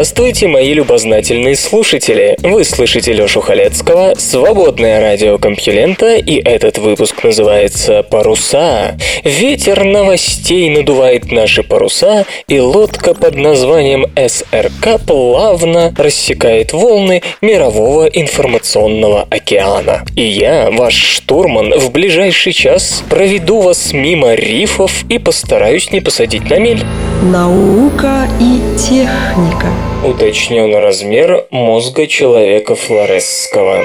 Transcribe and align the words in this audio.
Здравствуйте, 0.00 0.46
мои 0.46 0.72
любознательные 0.72 1.54
слушатели! 1.56 2.34
Вы 2.40 2.64
слышите 2.64 3.12
Лёшу 3.12 3.42
Халецкого, 3.42 4.14
свободное 4.16 4.98
радио 4.98 5.36
Компьюлента, 5.36 6.16
и 6.16 6.36
этот 6.36 6.78
выпуск 6.78 7.22
называется 7.22 8.02
«Паруса». 8.02 8.96
Ветер 9.24 9.84
новостей 9.84 10.70
надувает 10.70 11.30
наши 11.30 11.62
паруса, 11.62 12.24
и 12.48 12.58
лодка 12.58 13.12
под 13.12 13.34
названием 13.34 14.06
СРК 14.16 14.98
плавно 15.06 15.94
рассекает 15.98 16.72
волны 16.72 17.20
мирового 17.42 18.06
информационного 18.06 19.28
океана. 19.28 20.06
И 20.16 20.22
я, 20.22 20.70
ваш 20.70 20.94
штурман, 20.94 21.78
в 21.78 21.92
ближайший 21.92 22.54
час 22.54 23.04
проведу 23.10 23.60
вас 23.60 23.92
мимо 23.92 24.32
рифов 24.32 25.04
и 25.10 25.18
постараюсь 25.18 25.92
не 25.92 26.00
посадить 26.00 26.48
на 26.48 26.58
мель. 26.58 26.82
Наука 27.22 28.26
и 28.40 28.60
техника 28.78 29.66
Уточнен 30.02 30.74
размер 30.74 31.44
мозга 31.50 32.06
человека 32.06 32.74
флоресского. 32.74 33.84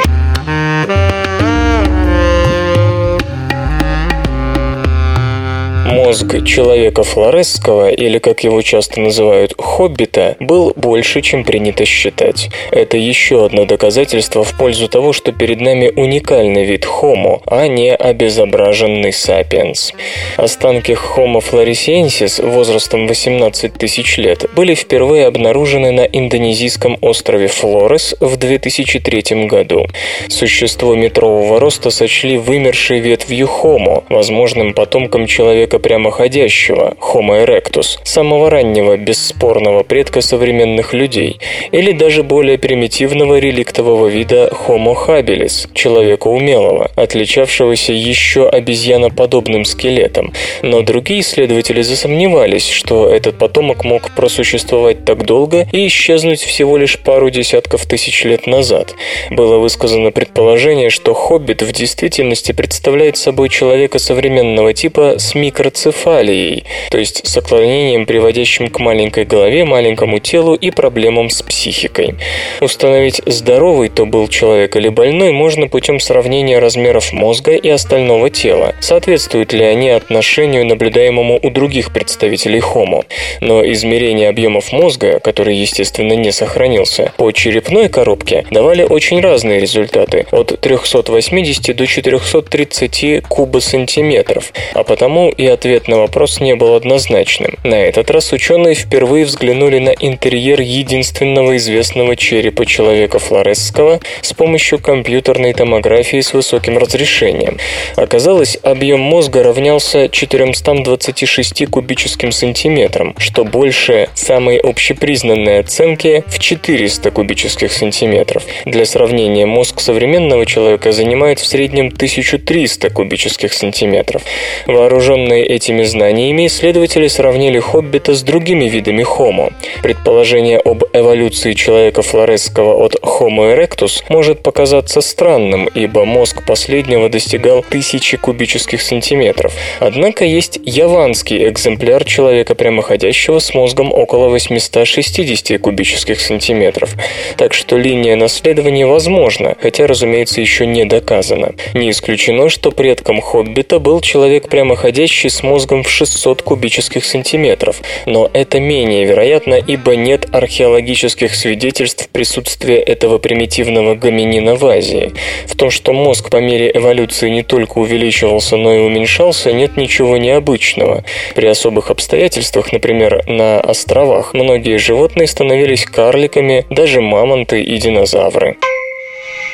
Мозг 6.06 6.45
человека 6.45 7.02
флоресского, 7.02 7.89
или 7.89 8.20
как 8.20 8.44
его 8.44 8.61
часто 8.61 9.00
называют, 9.00 9.56
хоббита, 9.58 10.38
был 10.39 10.72
больше, 10.75 11.22
чем 11.22 11.44
принято 11.44 11.84
считать. 11.84 12.52
Это 12.70 12.95
еще 12.95 13.44
одно 13.44 13.66
доказательство 13.66 14.44
в 14.44 14.56
пользу 14.56 14.88
того, 14.88 15.14
что 15.14 15.31
перед 15.31 15.62
нами 15.62 15.92
уникальный 15.95 16.64
вид 16.64 16.86
Homo, 16.86 17.42
а 17.47 17.67
не 17.67 17.92
обезображенный 17.92 19.12
сапиенс. 19.12 19.94
Останки 20.38 20.92
Homo 20.92 21.44
floresiensis 21.44 22.40
возрастом 22.47 23.08
18 23.08 23.73
тысяч 23.73 24.17
лет 24.17 24.45
были 24.56 24.75
впервые 24.75 25.25
обнаружены 25.25 25.92
на 25.92 26.02
индонезийском 26.02 27.00
острове 27.02 27.47
Флорес 27.47 28.16
в 28.19 28.38
2003 28.38 29.47
году. 29.47 29.88
Существо 30.28 30.94
метрового 30.94 31.59
роста 31.59 31.90
сочли 31.90 32.38
вымершей 32.38 33.00
ветвью 33.00 33.47
Homo, 33.47 34.03
возможным 34.09 34.75
потомком 34.75 35.25
человека 35.25 35.80
прямоходящего, 35.96 36.98
Homo 37.00 37.46
erectus, 37.46 38.00
самого 38.04 38.50
раннего 38.50 38.98
бесспорного 38.98 39.84
предка 39.84 40.20
современных 40.20 40.94
людей, 40.94 41.40
или 41.72 41.94
даже 41.94 42.22
более 42.22 42.58
примитивного 42.58 43.40
реликтового 43.40 44.08
вида 44.08 44.52
Homo 44.68 44.94
habilis, 44.94 45.70
человека 45.74 46.28
умелого, 46.28 46.92
отличавшегося 46.96 47.94
еще 47.94 48.50
обезьяноподобным 48.50 49.64
скелетом. 49.64 50.34
Но 50.64 50.82
другие 50.82 51.22
исследователи 51.22 51.82
засомневались, 51.82 52.68
что 52.68 53.08
этот 53.08 53.38
потомок 53.38 53.86
мог 53.86 54.12
просуществовать 54.16 55.06
так 55.06 55.26
долго 55.26 55.66
и 55.72 55.88
исчезнуть 55.88 56.42
всего 56.42 56.76
лишь 56.76 57.00
пару 57.00 57.30
десятков 57.30 57.86
тысяч 57.86 58.26
лет 58.26 58.48
назад. 58.48 58.96
Было 59.30 59.59
высказано 59.59 60.12
предположение, 60.12 60.90
что 60.90 61.14
хоббит 61.14 61.62
в 61.62 61.72
действительности 61.72 62.52
представляет 62.52 63.16
собой 63.16 63.48
человека 63.48 63.98
современного 63.98 64.74
типа 64.74 65.16
с 65.19 65.36
микро 65.36 65.69
микроцефалией, 65.85 66.63
то 66.90 66.97
есть 66.97 67.28
с 67.28 67.38
отклонением, 67.38 68.06
приводящим 68.06 68.69
к 68.69 68.79
маленькой 68.79 69.25
голове, 69.25 69.66
маленькому 69.66 70.19
телу 70.19 70.56
и 70.56 70.72
проблемам 70.72 71.29
с 71.29 71.41
психикой. 71.41 72.16
Установить, 72.62 73.22
здоровый 73.25 73.90
то 73.90 74.06
был 74.06 74.28
человек 74.28 74.75
или 74.75 74.90
больной, 74.90 75.31
можно 75.31 75.68
путем 75.68 76.00
сравнения 76.00 76.59
размеров 76.59 77.13
мозга 77.13 77.56
и 77.56 77.69
остального 77.69 78.29
тела, 78.29 78.75
соответствуют 78.79 79.53
ли 79.53 79.63
они 79.63 79.90
отношению, 79.90 80.66
наблюдаемому 80.66 81.40
у 81.41 81.50
других 81.50 81.94
представителей 81.94 82.59
Homo. 82.59 83.06
Но 83.41 83.66
измерение 83.66 84.29
объемов 84.29 84.72
мозга, 84.72 85.19
который, 85.19 85.56
естественно, 85.56 86.13
не 86.13 86.31
сохранился, 86.31 87.13
по 87.18 87.31
черепной 87.31 87.90
коробке 87.90 88.45
давали 88.51 88.84
очень 88.84 89.22
разные 89.22 89.59
результаты, 89.59 90.25
от 90.31 90.59
380 90.59 91.75
до 91.75 91.85
430 91.85 93.24
кубосантиметров, 93.28 94.51
а 94.74 94.84
потому 94.84 95.29
и 95.29 95.45
от 95.45 95.66
ответ 95.75 95.88
на 95.90 95.97
вопрос 95.97 96.40
не 96.40 96.56
был 96.56 96.74
однозначным. 96.75 97.58
На 97.63 97.75
этот 97.75 98.09
раз 98.09 98.31
ученые 98.31 98.75
впервые 98.75 99.25
взглянули 99.25 99.80
на 99.80 99.90
интерьер 99.90 100.62
единственного 100.62 101.58
известного 101.58 102.16
черепа 102.16 102.66
человека 102.66 103.19
флоресского 103.19 104.00
с 104.22 104.31
помощью 104.31 104.80
компьютерной 104.80 105.53
томографии 105.53 106.22
с 106.22 106.34
высоким 106.34 106.78
разрешением. 106.78 107.58
Оказалось, 107.97 108.58
объем 108.63 109.02
мозга 109.02 109.44
равнялся 109.44 110.08
426 110.08 111.66
кубическим 111.69 112.31
сантиметрам, 112.31 113.13
что 113.18 113.44
больше 113.44 114.07
самой 114.16 114.57
общепризнанной 114.57 115.59
оценки 115.59 116.24
в 116.28 116.40
400 116.40 117.12
кубических 117.12 117.72
сантиметров. 117.74 118.44
Для 118.66 118.86
сравнения, 118.86 119.46
мозг 119.46 119.81
современного 119.81 120.46
человека 120.46 120.94
занимает 120.94 121.40
в 121.40 121.46
среднем 121.46 121.88
1300 121.88 122.90
кубических 122.92 123.52
сантиметров. 123.52 124.22
Вооруженные 124.68 125.46
этими 125.66 125.84
знаниями 125.84 126.46
исследователи 126.46 127.08
сравнили 127.08 127.58
хоббита 127.58 128.14
с 128.14 128.22
другими 128.22 128.66
видами 128.66 129.03
Homo. 129.03 129.52
Предположение 129.81 130.59
об 130.59 130.84
эволюции 130.94 131.53
человека 131.53 132.03
флоресского 132.03 132.86
от 132.86 132.94
Homo 133.02 133.52
erectus 133.52 134.04
может 134.08 134.44
показаться 134.44 135.02
странным, 135.02 135.68
ибо 135.74 136.06
мозг 136.06 136.46
последнего 136.46 137.09
достигал 137.09 137.66
тысячи 137.68 138.16
кубических 138.16 138.80
сантиметров. 138.80 139.54
Однако 139.80 140.24
есть 140.24 140.59
яванский 140.64 141.48
экземпляр 141.48 142.04
человека 142.04 142.54
прямоходящего 142.54 143.40
с 143.40 143.56
мозгом 143.56 143.92
около 143.92 144.30
860 144.30 145.59
кубических 145.59 146.22
сантиметров. 146.22 146.94
Так 147.38 147.56
что 147.56 147.75
линия 147.75 148.16
наследования 148.16 148.86
возможна, 148.86 149.56
хотя, 149.59 149.88
разумеется, 149.88 150.42
еще 150.42 150.68
не 150.68 150.86
доказана. 150.86 151.54
Не 151.74 151.90
исключено, 151.90 152.50
что 152.50 152.72
предком 152.72 153.20
хоббита 153.20 153.80
был 153.80 154.00
человек 154.02 154.48
прямоходящий 154.48 155.31
с 155.31 155.42
мозгом 155.42 155.55
в 155.84 155.90
600 155.90 156.42
кубических 156.42 157.06
сантиметров, 157.06 157.82
но 158.06 158.30
это 158.34 158.60
менее 158.60 159.06
вероятно, 159.06 159.56
ибо 159.56 159.96
нет 159.96 160.28
археологических 160.32 161.34
свидетельств 161.34 162.10
присутствия 162.10 162.78
этого 162.78 163.18
примитивного 163.18 163.96
гоминина 163.96 164.56
в 164.56 164.66
Азии. 164.66 165.14
В 165.48 165.56
том, 165.56 165.72
что 165.72 165.94
мозг 165.94 166.30
по 166.30 166.38
мере 166.38 166.72
эволюции 166.74 167.30
не 167.30 167.44
только 167.44 167.80
увеличивался, 167.80 168.58
но 168.58 168.74
и 168.74 168.80
уменьшался, 168.80 169.54
нет 169.54 169.78
ничего 169.78 170.18
необычного. 170.18 171.04
При 171.36 171.48
особых 171.48 171.92
обстоятельствах, 171.92 172.72
например, 172.72 173.24
на 173.28 173.60
островах, 173.60 174.34
многие 174.34 174.78
животные 174.78 175.28
становились 175.28 175.86
карликами, 175.86 176.66
даже 176.70 177.02
мамонты 177.02 177.62
и 177.62 177.78
динозавры. 177.78 178.58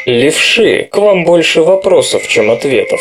Левши, 0.06 0.88
к 0.92 0.98
вам 0.98 1.26
больше 1.26 1.62
вопросов, 1.62 2.28
чем 2.28 2.50
ответов. 2.50 3.00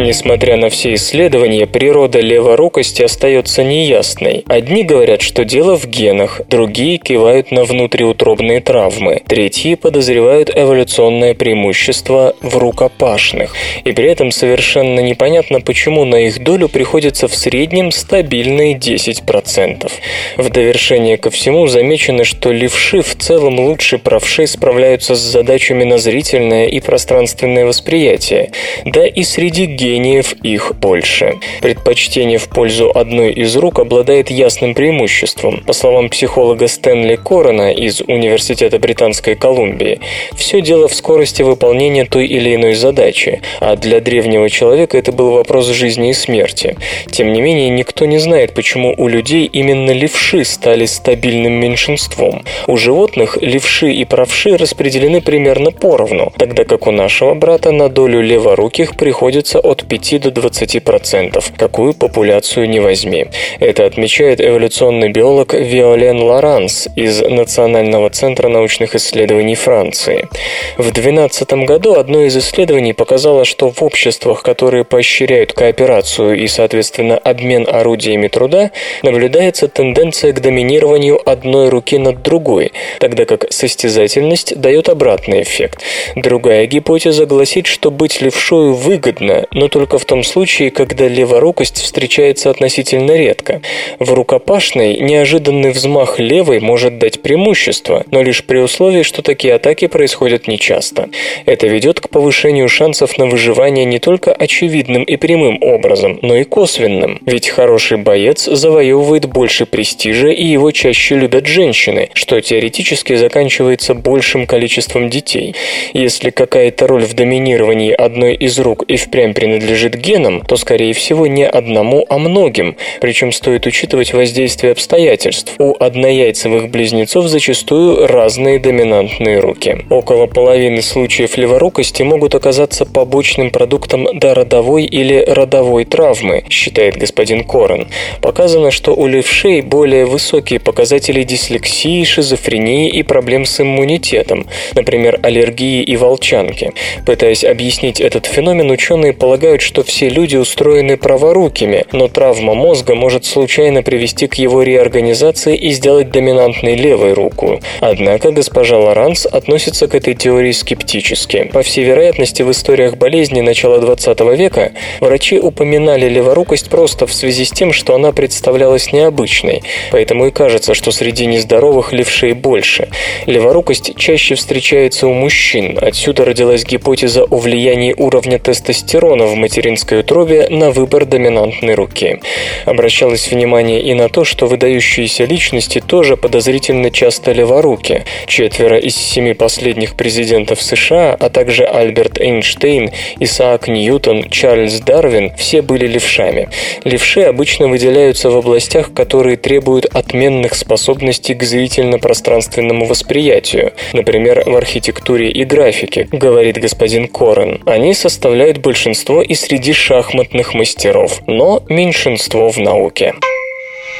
Несмотря 0.00 0.56
на 0.56 0.70
все 0.70 0.94
исследования, 0.94 1.66
природа 1.66 2.20
леворукости 2.20 3.02
остается 3.02 3.62
неясной. 3.62 4.44
Одни 4.46 4.82
говорят, 4.82 5.20
что 5.20 5.44
дело 5.44 5.76
в 5.76 5.86
генах, 5.86 6.40
другие 6.48 6.96
кивают 6.96 7.50
на 7.50 7.64
внутриутробные 7.64 8.62
травмы, 8.62 9.20
третьи 9.28 9.74
подозревают 9.74 10.50
эволюционное 10.56 11.34
преимущество 11.34 12.34
в 12.40 12.56
рукопашных. 12.56 13.54
И 13.84 13.92
при 13.92 14.06
этом 14.06 14.30
совершенно 14.30 15.00
непонятно, 15.00 15.60
почему 15.60 16.06
на 16.06 16.28
их 16.28 16.42
долю 16.42 16.70
приходится 16.70 17.28
в 17.28 17.34
среднем 17.34 17.90
стабильные 17.90 18.78
10%. 18.78 19.92
В 20.38 20.48
довершение 20.48 21.18
ко 21.18 21.28
всему 21.28 21.66
замечено, 21.66 22.24
что 22.24 22.52
левши 22.52 23.02
в 23.02 23.16
целом 23.16 23.60
лучше 23.60 23.98
правшей 23.98 24.46
справляются 24.46 25.14
с 25.14 25.18
задачами 25.18 25.84
на 25.84 25.98
зрительное 25.98 26.68
и 26.68 26.80
пространственное 26.80 27.66
восприятие. 27.66 28.50
Да 28.86 29.06
и 29.06 29.22
среди 29.24 29.66
генов 29.66 29.89
гениев 29.90 30.34
их 30.42 30.72
больше. 30.76 31.38
Предпочтение 31.60 32.38
в 32.38 32.48
пользу 32.48 32.90
одной 32.94 33.32
из 33.32 33.56
рук 33.56 33.78
обладает 33.80 34.30
ясным 34.30 34.74
преимуществом. 34.74 35.62
По 35.66 35.72
словам 35.72 36.08
психолога 36.08 36.68
Стэнли 36.68 37.16
Корона 37.16 37.72
из 37.72 38.00
Университета 38.00 38.78
Британской 38.78 39.34
Колумбии, 39.34 40.00
все 40.34 40.60
дело 40.60 40.86
в 40.88 40.94
скорости 40.94 41.42
выполнения 41.42 42.04
той 42.04 42.26
или 42.26 42.54
иной 42.54 42.74
задачи, 42.74 43.42
а 43.60 43.76
для 43.76 44.00
древнего 44.00 44.48
человека 44.48 44.96
это 44.96 45.12
был 45.12 45.32
вопрос 45.32 45.66
жизни 45.66 46.10
и 46.10 46.12
смерти. 46.12 46.76
Тем 47.10 47.32
не 47.32 47.40
менее, 47.40 47.70
никто 47.70 48.06
не 48.06 48.18
знает, 48.18 48.54
почему 48.54 48.94
у 48.96 49.08
людей 49.08 49.46
именно 49.46 49.90
левши 49.90 50.44
стали 50.44 50.86
стабильным 50.86 51.54
меньшинством. 51.54 52.44
У 52.66 52.76
животных 52.76 53.38
левши 53.40 53.92
и 53.92 54.04
правши 54.04 54.56
распределены 54.56 55.20
примерно 55.20 55.72
поровну, 55.72 56.32
тогда 56.38 56.64
как 56.64 56.86
у 56.86 56.92
нашего 56.92 57.34
брата 57.34 57.72
на 57.72 57.88
долю 57.88 58.20
леворуких 58.20 58.96
приходится 58.96 59.58
от 59.58 59.79
5 59.84 60.20
до 60.20 60.30
20%, 60.30 61.44
какую 61.56 61.94
популяцию 61.94 62.68
не 62.68 62.80
возьми. 62.80 63.26
Это 63.58 63.86
отмечает 63.86 64.40
эволюционный 64.40 65.10
биолог 65.10 65.54
Виолен 65.54 66.20
Лоранс 66.22 66.88
из 66.96 67.20
Национального 67.22 68.10
центра 68.10 68.48
научных 68.48 68.94
исследований 68.94 69.54
Франции. 69.54 70.28
В 70.76 70.92
2012 70.92 71.52
году 71.66 71.94
одно 71.94 72.22
из 72.22 72.36
исследований 72.36 72.92
показало, 72.92 73.44
что 73.44 73.70
в 73.70 73.82
обществах, 73.82 74.42
которые 74.42 74.84
поощряют 74.84 75.52
кооперацию 75.52 76.38
и, 76.42 76.48
соответственно, 76.48 77.18
обмен 77.18 77.66
орудиями 77.68 78.28
труда, 78.28 78.70
наблюдается 79.02 79.68
тенденция 79.68 80.32
к 80.32 80.40
доминированию 80.40 81.20
одной 81.28 81.68
руки 81.68 81.98
над 81.98 82.22
другой, 82.22 82.72
тогда 82.98 83.24
как 83.24 83.46
состязательность 83.50 84.58
дает 84.60 84.88
обратный 84.88 85.42
эффект. 85.42 85.82
Другая 86.16 86.66
гипотеза 86.66 87.26
гласит, 87.26 87.66
что 87.66 87.90
быть 87.90 88.20
левшою 88.20 88.74
выгодно, 88.74 89.46
но 89.52 89.68
только 89.70 89.98
в 89.98 90.04
том 90.04 90.22
случае, 90.22 90.70
когда 90.70 91.08
леворукость 91.08 91.78
встречается 91.78 92.50
относительно 92.50 93.12
редко. 93.16 93.62
В 93.98 94.12
рукопашной 94.12 94.98
неожиданный 94.98 95.70
взмах 95.70 96.18
левой 96.18 96.60
может 96.60 96.98
дать 96.98 97.22
преимущество, 97.22 98.04
но 98.10 98.22
лишь 98.22 98.44
при 98.44 98.58
условии, 98.58 99.02
что 99.02 99.22
такие 99.22 99.54
атаки 99.54 99.86
происходят 99.86 100.48
нечасто. 100.48 101.08
Это 101.46 101.66
ведет 101.68 102.00
к 102.00 102.10
повышению 102.10 102.68
шансов 102.68 103.16
на 103.16 103.26
выживание 103.26 103.84
не 103.84 103.98
только 103.98 104.32
очевидным 104.32 105.04
и 105.04 105.16
прямым 105.16 105.62
образом, 105.62 106.18
но 106.20 106.36
и 106.36 106.44
косвенным. 106.44 107.20
Ведь 107.24 107.48
хороший 107.48 107.96
боец 107.96 108.44
завоевывает 108.44 109.26
больше 109.26 109.64
престижа 109.64 110.28
и 110.28 110.44
его 110.44 110.70
чаще 110.72 111.14
любят 111.14 111.46
женщины, 111.46 112.10
что 112.14 112.40
теоретически 112.40 113.14
заканчивается 113.14 113.94
большим 113.94 114.46
количеством 114.46 115.08
детей. 115.08 115.54
Если 115.94 116.30
какая-то 116.30 116.86
роль 116.86 117.04
в 117.04 117.14
доминировании 117.14 117.92
одной 117.92 118.34
из 118.34 118.58
рук 118.58 118.84
и 118.88 118.96
впрямь 118.96 119.32
принадлежит 119.32 119.59
генам, 119.96 120.42
то, 120.42 120.56
скорее 120.56 120.92
всего, 120.92 121.26
не 121.26 121.46
одному, 121.46 122.04
а 122.08 122.18
многим. 122.18 122.76
Причем 123.00 123.32
стоит 123.32 123.66
учитывать 123.66 124.12
воздействие 124.12 124.72
обстоятельств. 124.72 125.54
У 125.58 125.74
однояйцевых 125.78 126.70
близнецов 126.70 127.26
зачастую 127.26 128.06
разные 128.06 128.58
доминантные 128.58 129.40
руки. 129.40 129.84
Около 129.90 130.26
половины 130.26 130.82
случаев 130.82 131.36
леворукости 131.36 132.02
могут 132.02 132.34
оказаться 132.34 132.86
побочным 132.86 133.50
продуктом 133.50 134.06
дородовой 134.18 134.84
или 134.84 135.24
родовой 135.26 135.84
травмы, 135.84 136.44
считает 136.48 136.96
господин 136.96 137.44
Корен. 137.44 137.88
Показано, 138.20 138.70
что 138.70 138.94
у 138.94 139.06
левшей 139.06 139.60
более 139.60 140.06
высокие 140.06 140.60
показатели 140.60 141.22
дислексии, 141.22 142.04
шизофрении 142.04 142.88
и 142.90 143.02
проблем 143.02 143.44
с 143.44 143.60
иммунитетом, 143.60 144.46
например, 144.74 145.18
аллергии 145.22 145.82
и 145.82 145.96
волчанки. 145.96 146.72
Пытаясь 147.06 147.44
объяснить 147.44 148.00
этот 148.00 148.26
феномен, 148.26 148.70
ученые 148.70 149.12
полагают, 149.12 149.49
что 149.58 149.82
все 149.82 150.08
люди 150.08 150.36
устроены 150.36 150.96
праворукими, 150.96 151.86
но 151.92 152.08
травма 152.08 152.54
мозга 152.54 152.94
может 152.94 153.24
случайно 153.24 153.82
привести 153.82 154.26
к 154.26 154.34
его 154.34 154.62
реорганизации 154.62 155.56
и 155.56 155.70
сделать 155.72 156.10
доминантной 156.10 156.76
левой 156.76 157.14
руку. 157.14 157.60
Однако 157.80 158.30
госпожа 158.30 158.78
Лоранс 158.78 159.26
относится 159.26 159.88
к 159.88 159.94
этой 159.94 160.14
теории 160.14 160.52
скептически. 160.52 161.50
По 161.52 161.62
всей 161.62 161.84
вероятности, 161.84 162.42
в 162.42 162.50
историях 162.50 162.96
болезни 162.96 163.40
начала 163.40 163.78
20 163.78 164.20
века 164.36 164.72
врачи 165.00 165.38
упоминали 165.38 166.08
леворукость 166.08 166.68
просто 166.68 167.06
в 167.06 167.12
связи 167.12 167.44
с 167.44 167.50
тем, 167.50 167.72
что 167.72 167.94
она 167.94 168.12
представлялась 168.12 168.92
необычной, 168.92 169.62
поэтому 169.90 170.26
и 170.26 170.30
кажется, 170.30 170.74
что 170.74 170.90
среди 170.90 171.26
нездоровых 171.26 171.92
левшей 171.92 172.32
больше. 172.34 172.88
Леворукость 173.26 173.96
чаще 173.96 174.34
встречается 174.34 175.06
у 175.06 175.12
мужчин, 175.12 175.78
отсюда 175.80 176.24
родилась 176.24 176.64
гипотеза 176.64 177.24
о 177.24 177.36
влиянии 177.36 177.94
уровня 177.96 178.38
тестостерона 178.38 179.26
в 179.30 179.34
материнской 179.36 180.00
утробе 180.00 180.48
на 180.50 180.70
выбор 180.70 181.06
доминантной 181.06 181.74
руки. 181.74 182.20
Обращалось 182.66 183.30
внимание 183.30 183.80
и 183.82 183.94
на 183.94 184.08
то, 184.08 184.24
что 184.24 184.46
выдающиеся 184.46 185.24
личности 185.24 185.80
тоже 185.80 186.16
подозрительно 186.16 186.90
часто 186.90 187.32
леворуки. 187.32 188.04
Четверо 188.26 188.78
из 188.78 188.96
семи 188.96 189.34
последних 189.34 189.94
президентов 189.94 190.62
США, 190.62 191.16
а 191.18 191.30
также 191.30 191.64
Альберт 191.64 192.18
Эйнштейн, 192.18 192.90
Исаак 193.18 193.68
Ньютон, 193.68 194.28
Чарльз 194.30 194.80
Дарвин– 194.80 195.32
все 195.36 195.62
были 195.62 195.86
левшами. 195.86 196.48
Левши 196.84 197.22
обычно 197.22 197.68
выделяются 197.68 198.30
в 198.30 198.36
областях, 198.36 198.92
которые 198.92 199.36
требуют 199.36 199.86
отменных 199.86 200.54
способностей 200.54 201.34
к 201.34 201.42
зрительно-пространственному 201.42 202.86
восприятию, 202.86 203.72
например, 203.92 204.42
в 204.46 204.56
архитектуре 204.56 205.30
и 205.30 205.44
графике, 205.44 206.08
говорит 206.10 206.58
господин 206.58 207.08
Корен. 207.08 207.62
Они 207.66 207.94
составляют 207.94 208.58
большинство 208.58 209.19
и 209.20 209.34
среди 209.34 209.72
шахматных 209.72 210.54
мастеров, 210.54 211.20
но 211.26 211.62
меньшинство 211.68 212.50
в 212.50 212.58
науке. 212.58 213.14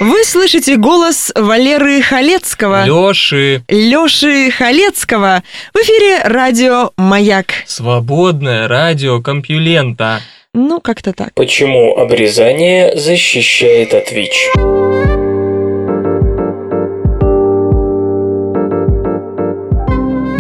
Вы 0.00 0.24
слышите 0.24 0.76
голос 0.76 1.30
Валеры 1.34 2.00
Халецкого. 2.00 2.86
Лёши. 2.86 3.62
Лёши 3.68 4.50
Халецкого. 4.50 5.42
В 5.74 5.76
эфире 5.76 6.22
радио 6.24 6.92
«Маяк». 6.96 7.52
Свободное 7.66 8.66
радио 8.66 9.20
Компьюлента. 9.20 10.22
Ну, 10.54 10.80
как-то 10.80 11.12
так. 11.12 11.34
Почему 11.34 11.98
обрезание 11.98 12.96
защищает 12.96 13.92
от 13.92 14.10
ВИЧ? 14.10 15.19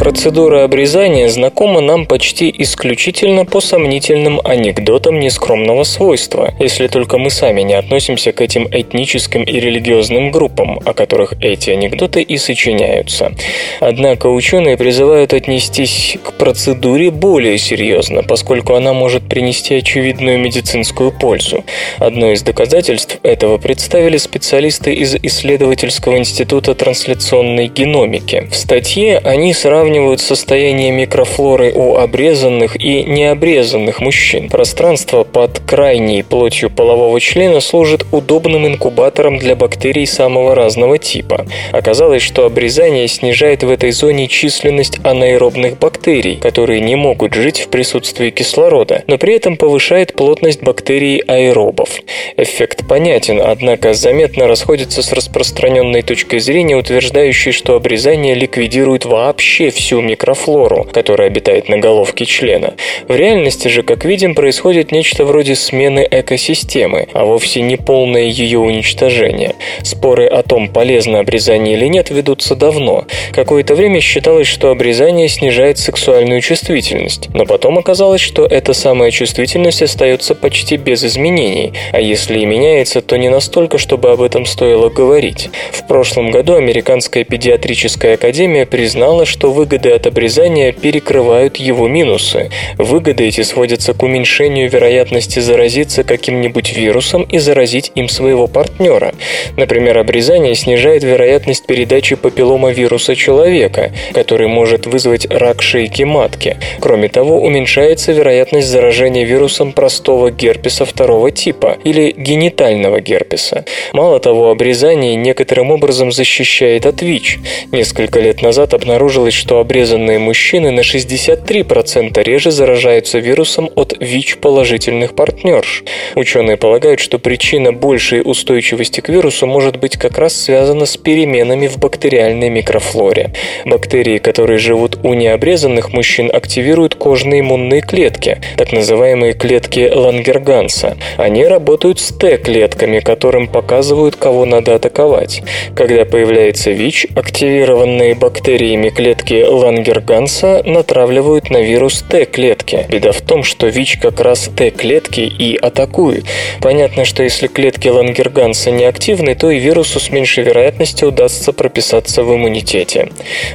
Процедура 0.00 0.64
обрезания 0.64 1.28
знакома 1.28 1.82
нам 1.82 2.06
почти 2.06 2.50
исключительно 2.56 3.44
по 3.44 3.60
сомнительным 3.60 4.40
анекдотам 4.42 5.20
нескромного 5.20 5.82
свойства, 5.82 6.54
если 6.58 6.86
только 6.86 7.18
мы 7.18 7.28
сами 7.28 7.60
не 7.60 7.74
относимся 7.74 8.32
к 8.32 8.40
этим 8.40 8.66
этническим 8.66 9.42
и 9.42 9.60
религиозным 9.60 10.30
группам, 10.30 10.80
о 10.86 10.94
которых 10.94 11.34
эти 11.42 11.68
анекдоты 11.68 12.22
и 12.22 12.38
сочиняются. 12.38 13.32
Однако 13.80 14.28
ученые 14.28 14.78
призывают 14.78 15.34
отнестись 15.34 16.16
к 16.24 16.32
процедуре 16.32 17.10
более 17.10 17.58
серьезно, 17.58 18.22
поскольку 18.22 18.76
она 18.76 18.94
может 18.94 19.28
принести 19.28 19.74
очевидную 19.74 20.38
медицинскую 20.38 21.12
пользу. 21.12 21.62
Одно 21.98 22.32
из 22.32 22.40
доказательств 22.40 23.18
этого 23.22 23.58
представили 23.58 24.16
специалисты 24.16 24.94
из 24.94 25.14
исследовательского 25.14 26.16
института 26.16 26.74
трансляционной 26.74 27.66
геномики. 27.66 28.48
В 28.50 28.56
статье 28.56 29.18
они 29.18 29.52
сравнивают 29.52 29.89
сравнивают 29.90 30.20
состояние 30.20 30.92
микрофлоры 30.92 31.72
у 31.74 31.96
обрезанных 31.96 32.80
и 32.80 33.02
необрезанных 33.02 34.00
мужчин. 34.00 34.48
Пространство 34.48 35.24
под 35.24 35.58
крайней 35.66 36.22
плотью 36.22 36.70
полового 36.70 37.18
члена 37.18 37.58
служит 37.58 38.06
удобным 38.12 38.68
инкубатором 38.68 39.38
для 39.38 39.56
бактерий 39.56 40.06
самого 40.06 40.54
разного 40.54 40.96
типа. 40.96 41.44
Оказалось, 41.72 42.22
что 42.22 42.46
обрезание 42.46 43.08
снижает 43.08 43.64
в 43.64 43.70
этой 43.70 43.90
зоне 43.90 44.28
численность 44.28 45.00
анаэробных 45.02 45.76
бактерий, 45.80 46.36
которые 46.36 46.80
не 46.80 46.94
могут 46.94 47.34
жить 47.34 47.58
в 47.58 47.68
присутствии 47.68 48.30
кислорода, 48.30 49.02
но 49.08 49.18
при 49.18 49.34
этом 49.34 49.56
повышает 49.56 50.14
плотность 50.14 50.62
бактерий 50.62 51.18
аэробов. 51.18 52.00
Эффект 52.36 52.86
понятен, 52.86 53.40
однако 53.44 53.92
заметно 53.92 54.46
расходится 54.46 55.02
с 55.02 55.12
распространенной 55.12 56.02
точкой 56.02 56.38
зрения, 56.38 56.76
утверждающей, 56.76 57.50
что 57.50 57.74
обрезание 57.74 58.36
ликвидирует 58.36 59.04
вообще 59.04 59.70
всю 59.80 60.02
микрофлору, 60.02 60.86
которая 60.92 61.28
обитает 61.28 61.68
на 61.68 61.78
головке 61.78 62.26
члена. 62.26 62.74
В 63.08 63.16
реальности 63.16 63.68
же, 63.68 63.82
как 63.82 64.04
видим, 64.04 64.34
происходит 64.34 64.92
нечто 64.92 65.24
вроде 65.24 65.54
смены 65.54 66.06
экосистемы, 66.10 67.08
а 67.14 67.24
вовсе 67.24 67.62
не 67.62 67.76
полное 67.76 68.24
ее 68.24 68.58
уничтожение. 68.58 69.54
Споры 69.82 70.26
о 70.26 70.42
том, 70.42 70.68
полезно 70.68 71.20
обрезание 71.20 71.76
или 71.76 71.86
нет, 71.86 72.10
ведутся 72.10 72.54
давно. 72.54 73.06
Какое-то 73.32 73.74
время 73.74 74.00
считалось, 74.00 74.46
что 74.46 74.70
обрезание 74.70 75.28
снижает 75.28 75.78
сексуальную 75.78 76.42
чувствительность, 76.42 77.30
но 77.32 77.46
потом 77.46 77.78
оказалось, 77.78 78.20
что 78.20 78.44
эта 78.44 78.74
самая 78.74 79.10
чувствительность 79.10 79.82
остается 79.82 80.34
почти 80.34 80.76
без 80.76 81.04
изменений, 81.04 81.72
а 81.92 82.00
если 82.00 82.38
и 82.38 82.44
меняется, 82.44 83.00
то 83.00 83.16
не 83.16 83.30
настолько, 83.30 83.78
чтобы 83.78 84.10
об 84.10 84.20
этом 84.20 84.44
стоило 84.44 84.90
говорить. 84.90 85.48
В 85.72 85.86
прошлом 85.86 86.30
году 86.30 86.54
Американская 86.54 87.24
педиатрическая 87.24 88.14
академия 88.14 88.66
признала, 88.66 89.24
что 89.24 89.50
вы 89.50 89.69
выгоды 89.70 89.92
от 89.92 90.08
обрезания 90.08 90.72
перекрывают 90.72 91.56
его 91.56 91.86
минусы. 91.86 92.50
Выгоды 92.76 93.28
эти 93.28 93.42
сводятся 93.42 93.94
к 93.94 94.02
уменьшению 94.02 94.68
вероятности 94.68 95.38
заразиться 95.38 96.02
каким-нибудь 96.02 96.76
вирусом 96.76 97.22
и 97.22 97.38
заразить 97.38 97.92
им 97.94 98.08
своего 98.08 98.48
партнера. 98.48 99.14
Например, 99.56 99.98
обрезание 99.98 100.56
снижает 100.56 101.04
вероятность 101.04 101.66
передачи 101.66 102.16
папилломавируса 102.16 103.14
человека, 103.14 103.92
который 104.12 104.48
может 104.48 104.86
вызвать 104.86 105.30
рак 105.30 105.62
шейки 105.62 106.02
матки. 106.02 106.56
Кроме 106.80 107.08
того, 107.08 107.40
уменьшается 107.40 108.10
вероятность 108.10 108.66
заражения 108.66 109.24
вирусом 109.24 109.72
простого 109.72 110.32
герпеса 110.32 110.84
второго 110.84 111.30
типа 111.30 111.78
или 111.84 112.12
генитального 112.16 113.00
герпеса. 113.00 113.64
Мало 113.92 114.18
того, 114.18 114.50
обрезание 114.50 115.14
некоторым 115.14 115.70
образом 115.70 116.10
защищает 116.10 116.86
от 116.86 117.02
ВИЧ. 117.02 117.38
Несколько 117.70 118.18
лет 118.18 118.42
назад 118.42 118.74
обнаружилось, 118.74 119.34
что 119.34 119.59
обрезанные 119.60 120.18
мужчины 120.18 120.70
на 120.70 120.80
63% 120.80 122.22
реже 122.22 122.50
заражаются 122.50 123.18
вирусом 123.18 123.70
от 123.74 123.94
ВИЧ-положительных 124.00 125.14
партнерш. 125.14 125.84
Ученые 126.14 126.56
полагают, 126.56 127.00
что 127.00 127.18
причина 127.18 127.72
большей 127.72 128.22
устойчивости 128.24 129.00
к 129.00 129.08
вирусу 129.08 129.46
может 129.46 129.76
быть 129.78 129.96
как 129.96 130.18
раз 130.18 130.34
связана 130.34 130.86
с 130.86 130.96
переменами 130.96 131.66
в 131.66 131.78
бактериальной 131.78 132.50
микрофлоре. 132.50 133.32
Бактерии, 133.64 134.18
которые 134.18 134.58
живут 134.58 134.98
у 135.02 135.14
необрезанных 135.14 135.92
мужчин, 135.92 136.30
активируют 136.32 136.94
кожные 136.94 137.40
иммунные 137.40 137.80
клетки, 137.80 138.40
так 138.56 138.72
называемые 138.72 139.34
клетки 139.34 139.90
Лангерганса. 139.92 140.96
Они 141.16 141.44
работают 141.44 141.98
с 142.00 142.08
Т-клетками, 142.08 143.00
которым 143.00 143.48
показывают, 143.48 144.16
кого 144.16 144.44
надо 144.44 144.74
атаковать. 144.74 145.42
Когда 145.74 146.04
появляется 146.04 146.70
ВИЧ, 146.70 147.08
активированные 147.14 148.14
бактериями 148.14 148.88
клетки 148.90 149.44
Лангерганса 149.50 150.62
натравливают 150.64 151.50
на 151.50 151.60
вирус 151.60 152.04
Т-клетки. 152.08 152.86
Беда 152.88 153.10
в 153.10 153.20
том, 153.20 153.42
что 153.42 153.66
ВИЧ 153.66 153.98
как 153.98 154.20
раз 154.20 154.48
Т-клетки 154.56 155.22
и 155.22 155.56
атакует. 155.56 156.24
Понятно, 156.60 157.04
что 157.04 157.24
если 157.24 157.48
клетки 157.48 157.88
Лангерганса 157.88 158.70
не 158.70 158.84
активны, 158.84 159.34
то 159.34 159.50
и 159.50 159.58
вирусу 159.58 159.98
с 159.98 160.10
меньшей 160.10 160.44
вероятностью 160.44 161.08
удастся 161.08 161.52
прописаться 161.52 162.22
в 162.22 162.32
иммунитете. 162.32 163.08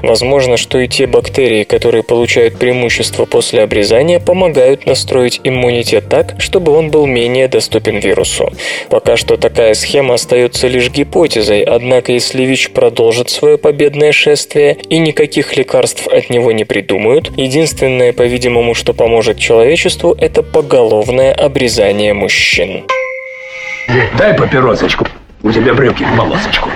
Возможно, 0.04 0.58
что 0.58 0.80
и 0.80 0.90
те 0.90 1.08
бактерии, 1.08 1.64
которые 1.64 2.04
получают 2.04 2.60
преимущество 2.60 3.24
после 3.24 3.64
обрезания, 3.64 4.20
помогают 4.20 4.86
настроить 4.86 5.40
иммунитет 5.46 6.10
так, 6.10 6.36
чтобы 6.40 6.74
он 6.74 6.90
был 6.92 7.06
менее 7.06 7.48
доступен 7.48 8.00
вирусу. 8.00 8.52
Пока 8.90 9.16
что 9.16 9.38
такая 9.38 9.74
схема 9.74 10.16
остается 10.16 10.68
лишь 10.68 10.90
гипотезой, 10.90 11.64
однако 11.64 12.12
если 12.12 12.44
ВИЧ 12.44 12.72
продолжит 12.72 13.30
свое 13.30 13.58
победное 13.58 14.12
шествие 14.12 14.78
и 14.90 14.98
никаких 14.98 15.56
лекарств 15.56 15.85
от 15.94 16.30
него 16.30 16.52
не 16.52 16.64
придумают, 16.64 17.32
единственное, 17.38 18.14
по-видимому, 18.14 18.74
что 18.74 18.94
поможет 18.94 19.38
человечеству, 19.38 20.16
это 20.20 20.44
поголовное 20.44 21.34
обрезание 21.34 22.14
мужчин. 22.14 22.86
Дай 24.18 24.34
папиросочку. 24.34 25.08
У 25.44 25.52
тебя 25.52 25.74
брюки 25.74 26.04
в 26.04 26.18
полосочку. 26.18 26.70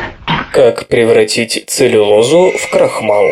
Как 0.54 0.88
превратить 0.88 1.64
целлюлозу 1.68 2.52
в 2.58 2.72
крахмал? 2.72 3.26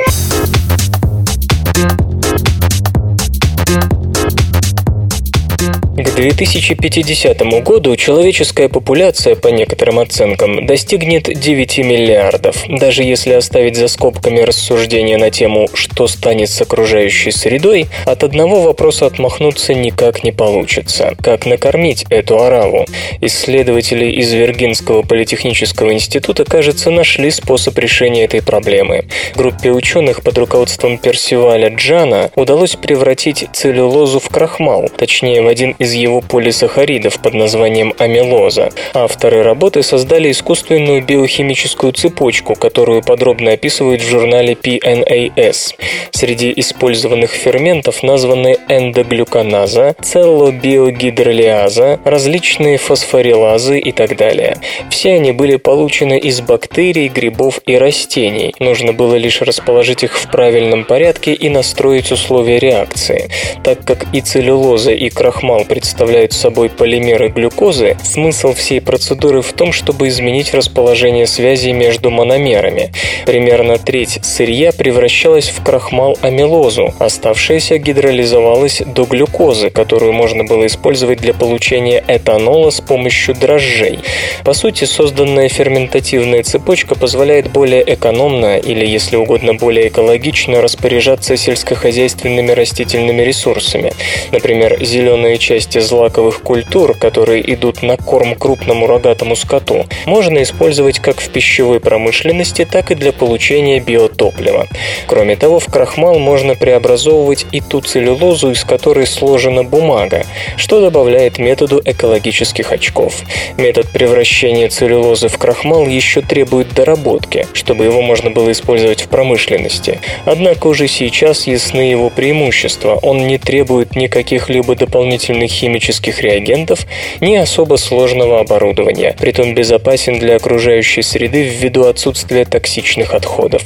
К 5.98 6.14
2050 6.14 7.40
году 7.64 7.96
человеческая 7.96 8.70
популяция, 8.70 9.36
по 9.36 9.48
некоторым 9.48 9.98
оценкам, 9.98 10.68
достигнет 10.68 11.24
9 11.24 11.80
миллиардов. 11.80 12.66
Даже 12.70 13.02
если 13.02 13.34
оставить 13.34 13.76
за 13.76 13.88
скобками 13.88 14.42
рассуждения 14.42 15.18
на 15.18 15.32
тему 15.32 15.68
«что 15.74 16.06
станет 16.08 16.52
с 16.52 16.62
окружающей 16.62 17.32
средой», 17.32 17.88
от 18.06 18.24
одного 18.24 18.62
вопроса 18.62 19.08
отмахнуться 19.08 19.74
никак 19.74 20.24
не 20.24 20.32
получится. 20.32 21.16
Как 21.20 21.48
накормить 21.48 22.06
эту 22.12 22.44
ораву? 22.44 22.86
Исследователи 23.22 24.06
из 24.06 24.32
Виргинского 24.32 25.02
политехнического 25.02 25.94
института, 25.94 26.46
кажется, 26.46 26.92
нашли 26.92 27.32
способ 27.32 27.76
решения 27.80 28.26
этой 28.26 28.44
проблемы. 28.44 29.06
Группе 29.34 29.72
ученых 29.72 30.22
под 30.22 30.38
руководством 30.38 31.00
Персиваля 31.00 31.70
Джана 31.70 32.30
удалось 32.36 32.76
превратить 32.76 33.48
целлюлозу 33.52 34.20
в 34.20 34.30
крахмал, 34.30 34.92
точнее 34.96 35.42
в 35.42 35.48
один 35.48 35.72
из 35.80 35.87
его 35.94 36.22
полисахаридов 36.22 37.22
под 37.22 37.34
названием 37.34 37.94
амилоза. 37.98 38.70
Авторы 38.94 39.44
работы 39.44 39.84
создали 39.84 40.32
искусственную 40.32 41.04
биохимическую 41.04 41.94
цепочку, 41.94 42.56
которую 42.56 43.02
подробно 43.02 43.52
описывают 43.52 44.02
в 44.02 44.08
журнале 44.10 44.54
PNAS. 44.54 45.76
Среди 46.12 46.54
использованных 46.56 47.32
ферментов 47.32 48.04
названы 48.04 48.58
эндоглюконаза, 48.68 49.96
целлобиогидролиаза, 50.02 52.00
различные 52.04 52.78
фосфорилазы 52.78 53.80
и 53.80 53.92
так 53.92 54.18
далее. 54.18 54.58
Все 54.90 55.14
они 55.14 55.32
были 55.32 55.58
получены 55.58 56.18
из 56.18 56.42
бактерий, 56.42 57.08
грибов 57.08 57.60
и 57.66 57.78
растений. 57.78 58.54
Нужно 58.60 58.94
было 58.94 59.16
лишь 59.16 59.42
расположить 59.42 60.04
их 60.04 60.18
в 60.18 60.32
правильном 60.32 60.86
порядке 60.86 61.34
и 61.34 61.50
настроить 61.50 62.12
условия 62.12 62.60
реакции. 62.60 63.30
Так 63.64 63.84
как 63.86 64.08
и 64.14 64.22
целлюлоза, 64.22 64.92
и 64.92 65.10
крахмал 65.10 65.66
представляют 65.78 66.34
собой 66.34 66.72
полимеры 66.72 67.28
глюкозы, 67.28 67.98
смысл 68.04 68.56
всей 68.56 68.82
процедуры 68.82 69.44
в 69.44 69.54
том, 69.54 69.72
чтобы 69.72 70.08
изменить 70.08 70.56
расположение 70.56 71.28
связей 71.28 71.72
между 71.72 72.10
мономерами. 72.10 72.92
Примерно 73.28 73.78
треть 73.78 74.18
сырья 74.24 74.72
превращалась 74.72 75.50
в 75.50 75.64
крахмал-амилозу, 75.64 76.96
оставшаяся 76.98 77.78
гидролизовалась 77.78 78.82
до 78.88 79.06
глюкозы, 79.06 79.70
которую 79.70 80.14
можно 80.14 80.46
было 80.46 80.66
использовать 80.66 81.20
для 81.20 81.36
получения 81.36 82.04
этанола 82.08 82.72
с 82.72 82.82
помощью 82.82 83.36
дрожжей. 83.36 84.00
По 84.44 84.54
сути, 84.54 84.86
созданная 84.86 85.48
ферментативная 85.48 86.42
цепочка 86.42 86.96
позволяет 86.96 87.52
более 87.52 87.84
экономно 87.94 88.58
или, 88.58 88.84
если 88.84 89.16
угодно, 89.16 89.54
более 89.54 89.90
экологично 89.90 90.60
распоряжаться 90.60 91.38
сельскохозяйственными 91.38 92.50
растительными 92.50 93.22
ресурсами. 93.22 93.94
Например, 94.32 94.84
зеленые 94.84 95.38
части 95.68 95.80
злаковых 95.80 96.42
культур, 96.42 96.94
которые 96.94 97.54
идут 97.54 97.84
на 97.84 97.98
корм 97.98 98.36
крупному 98.36 98.88
рогатому 98.88 99.36
скоту, 99.36 99.86
можно 100.06 100.42
использовать 100.44 101.00
как 101.00 101.20
в 101.20 101.30
пищевой 101.30 101.80
промышленности, 101.80 102.66
так 102.66 102.92
и 102.92 102.96
для 102.96 103.12
получения 103.12 103.80
биотоплива. 103.80 104.68
Кроме 105.08 105.36
того, 105.36 105.60
в 105.60 105.66
крахмал 105.66 106.20
можно 106.20 106.56
преобразовывать 106.56 107.46
и 107.52 107.62
ту 107.62 107.82
целлюлозу, 107.82 108.52
из 108.52 108.64
которой 108.64 109.06
сложена 109.06 109.64
бумага, 109.64 110.24
что 110.56 110.80
добавляет 110.80 111.38
методу 111.38 111.82
экологических 111.84 112.72
очков. 112.72 113.16
Метод 113.58 113.90
превращения 113.92 114.70
целлюлозы 114.70 115.28
в 115.28 115.38
крахмал 115.38 115.86
еще 115.88 116.22
требует 116.22 116.74
доработки, 116.74 117.48
чтобы 117.54 117.84
его 117.84 118.02
можно 118.02 118.30
было 118.32 118.52
использовать 118.52 119.02
в 119.02 119.08
промышленности. 119.10 120.00
Однако 120.26 120.68
уже 120.68 120.88
сейчас 120.88 121.48
ясны 121.48 121.82
его 121.82 122.10
преимущества. 122.10 123.00
Он 123.02 123.28
не 123.28 123.38
требует 123.38 123.96
никаких 123.96 124.50
либо 124.50 124.76
дополнительных 124.76 125.57
химических 125.58 126.22
реагентов, 126.22 126.86
ни 127.20 127.36
особо 127.36 127.78
сложного 127.78 128.40
оборудования, 128.40 129.16
притом 129.20 129.54
безопасен 129.54 130.20
для 130.20 130.36
окружающей 130.36 131.02
среды 131.02 131.44
ввиду 131.44 131.86
отсутствия 131.86 132.46
токсичных 132.46 133.14
отходов. 133.14 133.64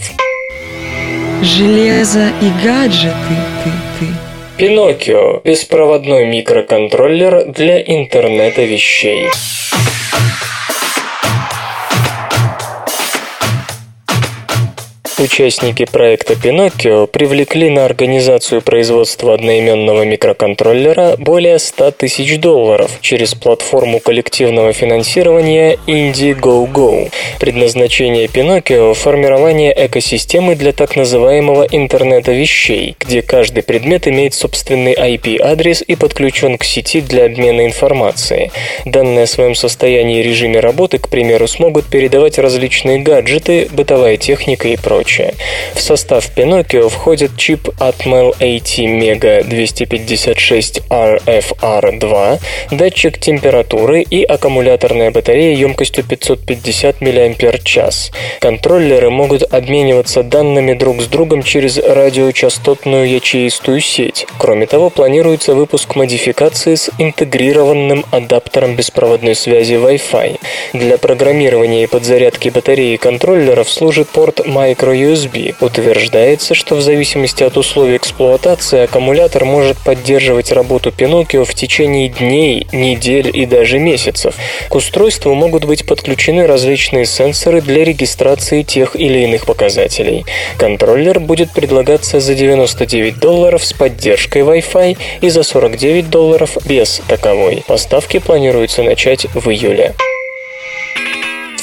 Железо 1.41 2.29
и 2.41 2.49
гаджеты, 2.63 3.35
ты, 3.63 3.71
ты. 3.99 4.05
Пиноккио– 4.57 5.41
беспроводной 5.43 6.27
микроконтроллер 6.27 7.45
для 7.45 7.81
интернета 7.81 8.63
вещей. 8.63 9.27
Участники 15.21 15.85
проекта 15.85 16.35
«Пиноккио» 16.35 17.05
привлекли 17.05 17.69
на 17.69 17.85
организацию 17.85 18.63
производства 18.63 19.35
одноименного 19.35 20.01
микроконтроллера 20.01 21.15
более 21.19 21.59
100 21.59 21.91
тысяч 21.91 22.39
долларов 22.39 22.89
через 23.01 23.35
платформу 23.35 23.99
коллективного 23.99 24.73
финансирования 24.73 25.77
Indiegogo. 25.85 27.11
Предназначение 27.39 28.27
«Пиноккио»– 28.29 28.93
формирование 28.95 29.71
экосистемы 29.85 30.55
для 30.55 30.71
так 30.71 30.95
называемого 30.95 31.67
интернета 31.69 32.31
вещей, 32.31 32.95
где 32.99 33.21
каждый 33.21 33.61
предмет 33.61 34.07
имеет 34.07 34.33
собственный 34.33 34.95
IP-адрес 34.95 35.83
и 35.85 35.95
подключен 35.95 36.57
к 36.57 36.63
сети 36.63 36.99
для 36.99 37.25
обмена 37.25 37.67
информацией. 37.67 38.49
Данные 38.85 39.25
о 39.25 39.27
своем 39.27 39.53
состоянии 39.53 40.21
и 40.21 40.23
режиме 40.23 40.61
работы, 40.61 40.97
к 40.97 41.09
примеру, 41.09 41.47
смогут 41.47 41.85
передавать 41.85 42.39
различные 42.39 42.97
гаджеты, 42.97 43.67
бытовая 43.71 44.17
техника 44.17 44.67
и 44.67 44.77
прочее. 44.77 45.10
Короче. 45.11 45.35
В 45.73 45.81
состав 45.81 46.29
Pinocchio 46.35 46.89
входит 46.89 47.37
чип 47.37 47.69
Atmel 47.79 48.35
AT 48.39 48.77
Mega 48.85 49.43
256 49.43 50.81
RFR2, 50.89 52.39
датчик 52.71 53.17
температуры 53.19 54.01
и 54.01 54.23
аккумуляторная 54.23 55.11
батарея 55.11 55.55
емкостью 55.55 56.03
550 56.03 57.01
мАч. 57.01 57.77
Контроллеры 58.39 59.09
могут 59.09 59.43
обмениваться 59.53 60.23
данными 60.23 60.73
друг 60.73 61.01
с 61.01 61.07
другом 61.07 61.43
через 61.43 61.77
радиочастотную 61.77 63.09
ячеистую 63.09 63.81
сеть. 63.81 64.25
Кроме 64.37 64.65
того, 64.65 64.89
планируется 64.89 65.55
выпуск 65.55 65.95
модификации 65.95 66.75
с 66.75 66.89
интегрированным 66.97 68.05
адаптером 68.11 68.75
беспроводной 68.75 69.35
связи 69.35 69.73
Wi-Fi. 69.73 70.39
Для 70.73 70.97
программирования 70.97 71.83
и 71.83 71.87
подзарядки 71.87 72.49
батареи 72.49 72.95
контроллеров 72.97 73.69
служит 73.69 74.09
порт 74.09 74.45
microUSB. 75.01 75.55
Утверждается, 75.59 76.55
что 76.55 76.75
в 76.75 76.81
зависимости 76.81 77.43
от 77.43 77.57
условий 77.57 77.97
эксплуатации 77.97 78.81
аккумулятор 78.81 79.45
может 79.45 79.77
поддерживать 79.77 80.51
работу 80.51 80.89
Pinocchio 80.89 81.45
в 81.45 81.53
течение 81.53 82.09
дней, 82.09 82.67
недель 82.71 83.31
и 83.33 83.45
даже 83.45 83.79
месяцев. 83.79 84.35
К 84.69 84.75
устройству 84.75 85.33
могут 85.33 85.65
быть 85.65 85.85
подключены 85.85 86.47
различные 86.47 87.05
сенсоры 87.05 87.61
для 87.61 87.83
регистрации 87.83 88.63
тех 88.63 88.95
или 88.95 89.19
иных 89.19 89.45
показателей. 89.45 90.25
Контроллер 90.57 91.19
будет 91.19 91.51
предлагаться 91.51 92.19
за 92.19 92.35
99 92.35 93.19
долларов 93.19 93.63
с 93.63 93.73
поддержкой 93.73 94.41
Wi-Fi 94.43 94.97
и 95.21 95.29
за 95.29 95.43
49 95.43 96.09
долларов 96.09 96.57
без 96.65 97.01
таковой. 97.07 97.63
Поставки 97.67 98.19
планируется 98.19 98.83
начать 98.83 99.25
в 99.33 99.49
июле. 99.49 99.95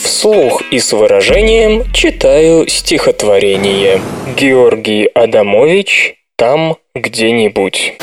Вслух 0.09 0.63
и 0.71 0.79
с 0.79 0.95
выражением 0.95 1.85
читаю 1.93 2.67
стихотворение. 2.67 4.01
Георгий 4.39 5.05
Адамович 5.05 6.15
«Там 6.35 6.79
где-нибудь». 6.95 7.99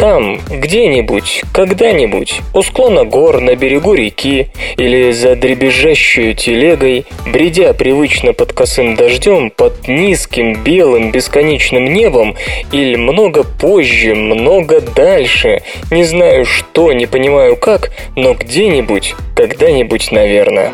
Там, 0.00 0.40
где-нибудь, 0.48 1.42
когда-нибудь, 1.52 2.40
у 2.54 2.62
склона 2.62 3.04
гор, 3.04 3.42
на 3.42 3.54
берегу 3.54 3.92
реки 3.92 4.48
или 4.78 5.10
за 5.10 5.36
дребезжащую 5.36 6.34
телегой, 6.34 7.04
бредя 7.26 7.74
привычно 7.74 8.32
под 8.32 8.54
косым 8.54 8.94
дождем, 8.94 9.50
под 9.50 9.88
низким, 9.88 10.54
белым, 10.64 11.12
бесконечным 11.12 11.84
небом, 11.84 12.34
или 12.72 12.96
много 12.96 13.44
позже, 13.44 14.14
много 14.14 14.80
дальше, 14.80 15.60
не 15.90 16.04
знаю 16.04 16.46
что, 16.46 16.94
не 16.94 17.04
понимаю 17.04 17.56
как, 17.56 17.90
но 18.16 18.32
где-нибудь, 18.32 19.14
когда-нибудь, 19.36 20.12
наверное. 20.12 20.72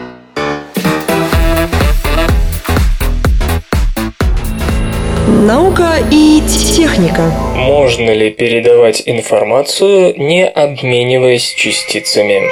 Наука 5.47 5.99
и 6.11 6.43
техника. 6.75 7.31
Можно 7.55 8.11
ли 8.11 8.31
передавать 8.31 9.05
информацию, 9.07 10.13
не 10.17 10.45
обмениваясь 10.45 11.55
частицами? 11.55 12.51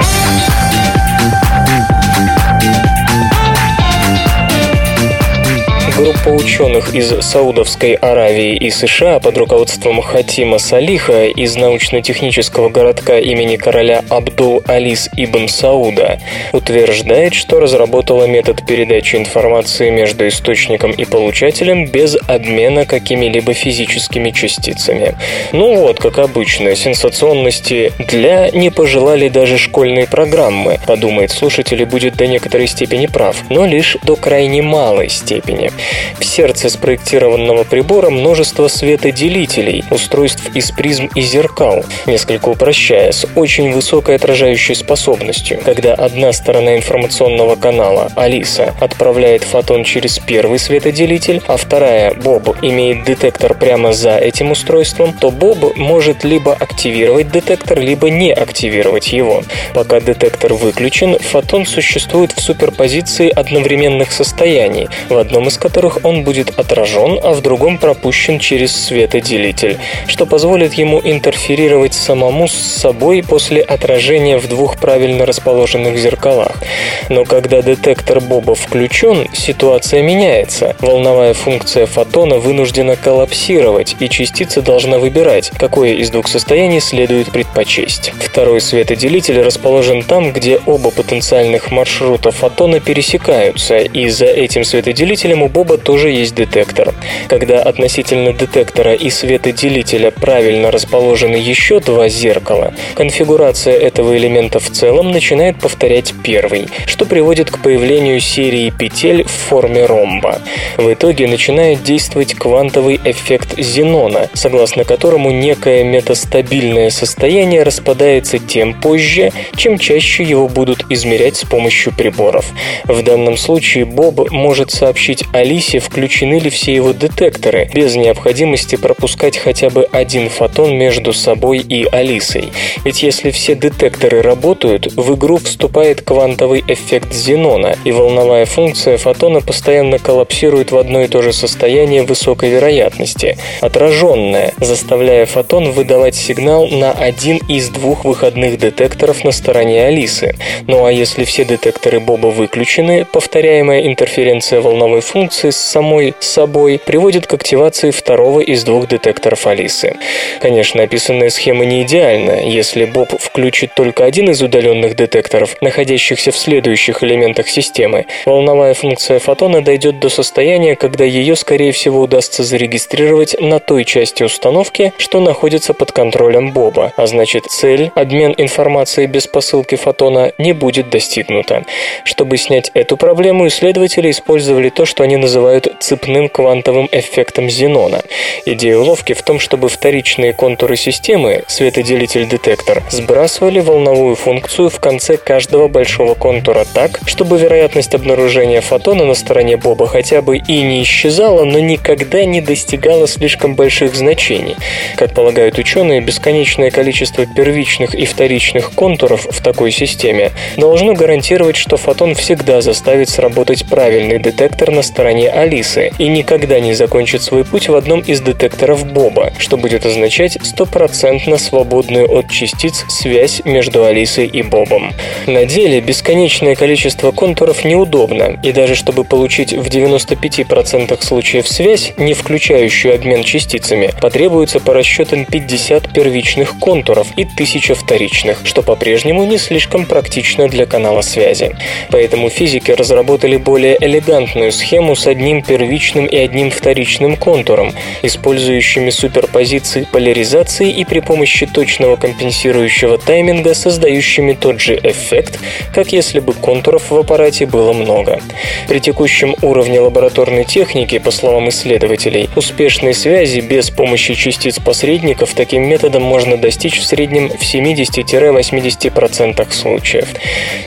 Группа 5.96 6.30
ученых 6.30 6.92
из 6.92 7.14
Саудовской 7.24 7.92
Аравии 7.92 8.56
и 8.56 8.68
США 8.68 9.20
под 9.20 9.38
руководством 9.38 10.02
Хатима 10.02 10.58
Салиха 10.58 11.26
из 11.26 11.54
научно-технического 11.54 12.68
городка 12.68 13.16
имени 13.20 13.54
короля 13.54 14.02
Абдул-Алис 14.08 15.08
ибн 15.16 15.46
Сауда 15.46 16.18
утверждает, 16.50 17.34
что 17.34 17.60
разработала 17.60 18.26
метод 18.26 18.66
передачи 18.66 19.14
информации 19.14 19.90
между 19.90 20.26
источником 20.26 20.90
и 20.90 21.04
получателем 21.04 21.86
без 21.86 22.16
обмена 22.26 22.86
какими-либо 22.86 23.54
физическими 23.54 24.30
частицами. 24.30 25.14
Ну 25.52 25.76
вот, 25.76 26.00
как 26.00 26.18
обычно, 26.18 26.74
сенсационности 26.74 27.92
для 28.00 28.50
не 28.50 28.70
пожелали 28.70 29.28
даже 29.28 29.58
школьные 29.58 30.08
программы, 30.08 30.80
подумает 30.88 31.30
слушатель 31.30 31.80
и 31.80 31.84
будет 31.84 32.16
до 32.16 32.26
некоторой 32.26 32.66
степени 32.66 33.06
прав, 33.06 33.36
но 33.48 33.64
лишь 33.64 33.96
до 34.02 34.16
крайне 34.16 34.60
малой 34.60 35.08
степени. 35.08 35.70
В 36.18 36.24
сердце 36.24 36.68
спроектированного 36.68 37.64
прибора 37.64 38.10
множество 38.10 38.68
светоделителей, 38.68 39.84
устройств 39.90 40.54
из 40.54 40.70
призм 40.70 41.10
и 41.14 41.20
зеркал, 41.20 41.84
несколько 42.06 42.48
упрощая, 42.48 43.12
с 43.12 43.26
очень 43.34 43.72
высокой 43.72 44.16
отражающей 44.16 44.74
способностью. 44.74 45.60
Когда 45.64 45.94
одна 45.94 46.32
сторона 46.32 46.76
информационного 46.76 47.56
канала, 47.56 48.10
Алиса, 48.16 48.74
отправляет 48.80 49.42
фотон 49.42 49.84
через 49.84 50.18
первый 50.18 50.58
светоделитель, 50.58 51.42
а 51.46 51.56
вторая, 51.56 52.14
Боб, 52.14 52.56
имеет 52.62 53.04
детектор 53.04 53.54
прямо 53.54 53.92
за 53.92 54.16
этим 54.16 54.50
устройством, 54.50 55.12
то 55.12 55.30
Боб 55.30 55.76
может 55.76 56.24
либо 56.24 56.54
активировать 56.54 57.30
детектор, 57.30 57.78
либо 57.78 58.10
не 58.10 58.32
активировать 58.32 59.12
его. 59.12 59.42
Пока 59.74 60.00
детектор 60.00 60.54
выключен, 60.54 61.18
фотон 61.18 61.66
существует 61.66 62.32
в 62.32 62.40
суперпозиции 62.40 63.28
одновременных 63.28 64.12
состояний, 64.12 64.88
в 65.08 65.16
одном 65.16 65.48
из 65.48 65.58
которых 65.58 65.73
он 66.04 66.22
будет 66.22 66.56
отражен, 66.56 67.18
а 67.22 67.32
в 67.32 67.40
другом 67.40 67.78
пропущен 67.78 68.38
через 68.38 68.74
светоделитель, 68.74 69.78
что 70.06 70.24
позволит 70.24 70.74
ему 70.74 71.00
интерферировать 71.02 71.94
самому 71.94 72.46
с 72.46 72.52
собой 72.52 73.24
после 73.26 73.60
отражения 73.60 74.38
в 74.38 74.48
двух 74.48 74.78
правильно 74.78 75.26
расположенных 75.26 75.98
зеркалах. 75.98 76.62
Но 77.08 77.24
когда 77.24 77.60
детектор 77.60 78.20
Боба 78.20 78.54
включен, 78.54 79.26
ситуация 79.32 80.02
меняется. 80.02 80.76
Волновая 80.78 81.34
функция 81.34 81.86
фотона 81.86 82.38
вынуждена 82.38 82.94
коллапсировать, 82.94 83.96
и 83.98 84.08
частица 84.08 84.62
должна 84.62 84.98
выбирать, 84.98 85.50
какое 85.58 85.94
из 85.94 86.10
двух 86.10 86.28
состояний 86.28 86.80
следует 86.80 87.32
предпочесть. 87.32 88.12
Второй 88.20 88.60
светоделитель 88.60 89.42
расположен 89.42 90.02
там, 90.04 90.32
где 90.32 90.60
оба 90.66 90.90
потенциальных 90.90 91.72
маршрута 91.72 92.30
фотона 92.30 92.78
пересекаются, 92.78 93.78
и 93.78 94.08
за 94.08 94.26
этим 94.26 94.62
светоделителем 94.64 95.42
у 95.42 95.48
Боба 95.48 95.63
Боба 95.64 95.78
тоже 95.78 96.10
есть 96.10 96.34
детектор. 96.34 96.92
Когда 97.26 97.62
относительно 97.62 98.34
детектора 98.34 98.92
и 98.92 99.08
светоделителя 99.08 100.10
правильно 100.10 100.70
расположены 100.70 101.36
еще 101.36 101.80
два 101.80 102.08
зеркала, 102.10 102.74
конфигурация 102.94 103.74
этого 103.74 104.14
элемента 104.14 104.58
в 104.58 104.70
целом 104.70 105.10
начинает 105.10 105.58
повторять 105.58 106.12
первый, 106.22 106.68
что 106.84 107.06
приводит 107.06 107.50
к 107.50 107.60
появлению 107.62 108.20
серии 108.20 108.68
петель 108.68 109.24
в 109.24 109.30
форме 109.30 109.86
ромба. 109.86 110.42
В 110.76 110.92
итоге 110.92 111.26
начинает 111.28 111.82
действовать 111.82 112.34
квантовый 112.34 113.00
эффект 113.02 113.58
Зенона, 113.58 114.28
согласно 114.34 114.84
которому 114.84 115.30
некое 115.30 115.82
метастабильное 115.82 116.90
состояние 116.90 117.62
распадается 117.62 118.38
тем 118.38 118.78
позже, 118.78 119.32
чем 119.56 119.78
чаще 119.78 120.24
его 120.24 120.46
будут 120.46 120.84
измерять 120.90 121.36
с 121.36 121.44
помощью 121.44 121.94
приборов. 121.94 122.52
В 122.84 123.02
данном 123.02 123.38
случае 123.38 123.86
Боб 123.86 124.30
может 124.30 124.70
сообщить 124.70 125.24
Али 125.32 125.53
Алисе 125.54 125.78
включены 125.78 126.40
ли 126.40 126.50
все 126.50 126.74
его 126.74 126.90
детекторы, 126.90 127.70
без 127.72 127.94
необходимости 127.94 128.74
пропускать 128.74 129.36
хотя 129.36 129.70
бы 129.70 129.84
один 129.92 130.28
фотон 130.28 130.76
между 130.76 131.12
собой 131.12 131.58
и 131.58 131.86
Алисой. 131.92 132.50
Ведь 132.84 133.04
если 133.04 133.30
все 133.30 133.54
детекторы 133.54 134.20
работают, 134.20 134.92
в 134.96 135.14
игру 135.14 135.36
вступает 135.36 136.02
квантовый 136.02 136.64
эффект 136.66 137.12
Зенона, 137.12 137.76
и 137.84 137.92
волновая 137.92 138.46
функция 138.46 138.98
фотона 138.98 139.42
постоянно 139.42 140.00
коллапсирует 140.00 140.72
в 140.72 140.76
одно 140.76 141.02
и 141.02 141.06
то 141.06 141.22
же 141.22 141.32
состояние 141.32 142.02
высокой 142.02 142.50
вероятности, 142.50 143.38
отраженное, 143.60 144.54
заставляя 144.58 145.24
фотон 145.24 145.70
выдавать 145.70 146.16
сигнал 146.16 146.66
на 146.66 146.90
один 146.90 147.36
из 147.48 147.68
двух 147.68 148.04
выходных 148.04 148.58
детекторов 148.58 149.22
на 149.22 149.30
стороне 149.30 149.84
Алисы. 149.84 150.34
Ну 150.66 150.84
а 150.84 150.90
если 150.90 151.22
все 151.22 151.44
детекторы 151.44 152.00
Боба 152.00 152.26
выключены, 152.26 153.04
повторяемая 153.04 153.86
интерференция 153.86 154.60
волновой 154.60 155.00
функции 155.00 155.43
информации 155.44 155.50
с 155.50 155.56
самой 155.56 156.14
собой 156.20 156.80
приводит 156.84 157.26
к 157.26 157.34
активации 157.34 157.90
второго 157.90 158.40
из 158.40 158.64
двух 158.64 158.88
детекторов 158.88 159.46
Алисы. 159.46 159.96
Конечно, 160.40 160.82
описанная 160.82 161.30
схема 161.30 161.64
не 161.64 161.82
идеальна. 161.82 162.48
Если 162.48 162.84
Боб 162.84 163.08
включит 163.18 163.74
только 163.74 164.04
один 164.04 164.30
из 164.30 164.42
удаленных 164.42 164.96
детекторов, 164.96 165.56
находящихся 165.60 166.30
в 166.30 166.36
следующих 166.36 167.02
элементах 167.02 167.48
системы, 167.48 168.06
волновая 168.26 168.74
функция 168.74 169.18
фотона 169.18 169.62
дойдет 169.62 170.00
до 170.00 170.08
состояния, 170.08 170.76
когда 170.76 171.04
ее, 171.04 171.36
скорее 171.36 171.72
всего, 171.72 172.00
удастся 172.00 172.42
зарегистрировать 172.42 173.36
на 173.40 173.58
той 173.58 173.84
части 173.84 174.22
установки, 174.22 174.92
что 174.98 175.20
находится 175.20 175.74
под 175.74 175.92
контролем 175.92 176.52
Боба, 176.52 176.92
а 176.96 177.06
значит 177.06 177.44
цель, 177.46 177.90
обмен 177.94 178.34
информацией 178.38 179.06
без 179.06 179.26
посылки 179.26 179.76
фотона, 179.76 180.32
не 180.38 180.52
будет 180.52 180.90
достигнута. 180.90 181.64
Чтобы 182.04 182.36
снять 182.36 182.70
эту 182.74 182.96
проблему, 182.96 183.46
исследователи 183.46 184.10
использовали 184.10 184.68
то, 184.68 184.84
что 184.84 185.02
они 185.02 185.16
называют 185.16 185.33
называют 185.34 185.66
цепным 185.80 186.28
квантовым 186.28 186.88
эффектом 186.92 187.50
Зенона. 187.50 188.02
Идея 188.46 188.78
уловки 188.78 189.14
в 189.14 189.22
том, 189.22 189.40
чтобы 189.40 189.68
вторичные 189.68 190.32
контуры 190.32 190.76
системы, 190.76 191.42
светоделитель-детектор, 191.48 192.84
сбрасывали 192.88 193.58
волновую 193.58 194.14
функцию 194.14 194.70
в 194.70 194.78
конце 194.78 195.16
каждого 195.16 195.66
большого 195.66 196.14
контура 196.14 196.64
так, 196.72 197.00
чтобы 197.06 197.36
вероятность 197.36 197.96
обнаружения 197.96 198.60
фотона 198.60 199.04
на 199.04 199.14
стороне 199.14 199.56
Боба 199.56 199.88
хотя 199.88 200.22
бы 200.22 200.36
и 200.36 200.62
не 200.62 200.84
исчезала, 200.84 201.42
но 201.44 201.58
никогда 201.58 202.24
не 202.24 202.40
достигала 202.40 203.08
слишком 203.08 203.56
больших 203.56 203.96
значений. 203.96 204.54
Как 204.94 205.14
полагают 205.14 205.58
ученые, 205.58 206.00
бесконечное 206.00 206.70
количество 206.70 207.26
первичных 207.26 207.96
и 207.96 208.06
вторичных 208.06 208.72
контуров 208.72 209.26
в 209.28 209.42
такой 209.42 209.72
системе 209.72 210.30
должно 210.56 210.94
гарантировать, 210.94 211.56
что 211.56 211.76
фотон 211.76 212.14
всегда 212.14 212.60
заставит 212.60 213.08
сработать 213.08 213.66
правильный 213.68 214.20
детектор 214.20 214.70
на 214.70 214.82
стороне 214.82 215.23
Алисы 215.30 215.92
и 215.98 216.08
никогда 216.08 216.60
не 216.60 216.74
закончит 216.74 217.22
свой 217.22 217.44
путь 217.44 217.68
в 217.68 217.74
одном 217.74 218.00
из 218.00 218.20
детекторов 218.20 218.86
Боба, 218.86 219.32
что 219.38 219.56
будет 219.56 219.86
означать 219.86 220.38
стопроцентно 220.42 221.38
свободную 221.38 222.10
от 222.10 222.30
частиц 222.30 222.84
связь 222.88 223.42
между 223.44 223.84
Алисой 223.84 224.26
и 224.26 224.42
Бобом. 224.42 224.92
На 225.26 225.44
деле 225.44 225.80
бесконечное 225.80 226.54
количество 226.54 227.10
контуров 227.12 227.64
неудобно, 227.64 228.38
и 228.42 228.52
даже 228.52 228.74
чтобы 228.74 229.04
получить 229.04 229.52
в 229.52 229.66
95% 229.66 231.02
случаев 231.02 231.48
связь, 231.48 231.92
не 231.96 232.14
включающую 232.14 232.94
обмен 232.94 233.22
частицами, 233.22 233.90
потребуется 234.00 234.60
по 234.60 234.74
расчетам 234.74 235.24
50 235.24 235.92
первичных 235.92 236.58
контуров 236.58 237.08
и 237.16 237.22
1000 237.22 237.74
вторичных, 237.74 238.40
что 238.44 238.62
по-прежнему 238.62 239.24
не 239.24 239.38
слишком 239.38 239.86
практично 239.86 240.48
для 240.48 240.66
канала 240.66 241.02
связи. 241.02 241.54
Поэтому 241.90 242.28
физики 242.30 242.70
разработали 242.70 243.36
более 243.36 243.76
элегантную 243.80 244.52
схему 244.52 244.96
с 244.96 245.06
одним 245.14 245.42
первичным 245.42 246.06
и 246.06 246.16
одним 246.16 246.50
вторичным 246.50 247.16
контуром, 247.16 247.72
использующими 248.02 248.90
суперпозиции 248.90 249.86
поляризации 249.92 250.70
и 250.70 250.84
при 250.84 250.98
помощи 250.98 251.46
точного 251.46 251.94
компенсирующего 251.94 252.98
тайминга 252.98 253.54
создающими 253.54 254.32
тот 254.32 254.60
же 254.60 254.76
эффект, 254.82 255.38
как 255.72 255.92
если 255.92 256.18
бы 256.18 256.32
контуров 256.32 256.90
в 256.90 256.96
аппарате 256.96 257.46
было 257.46 257.72
много. 257.72 258.20
При 258.66 258.80
текущем 258.80 259.36
уровне 259.40 259.80
лабораторной 259.80 260.44
техники, 260.44 260.98
по 260.98 261.12
словам 261.12 261.48
исследователей, 261.48 262.28
успешной 262.34 262.94
связи 262.94 263.38
без 263.38 263.70
помощи 263.70 264.14
частиц 264.14 264.58
посредников 264.58 265.34
таким 265.34 265.62
методом 265.62 266.02
можно 266.02 266.36
достичь 266.36 266.80
в 266.80 266.84
среднем 266.84 267.28
в 267.28 267.42
70-80% 267.42 269.52
случаев. 269.52 270.08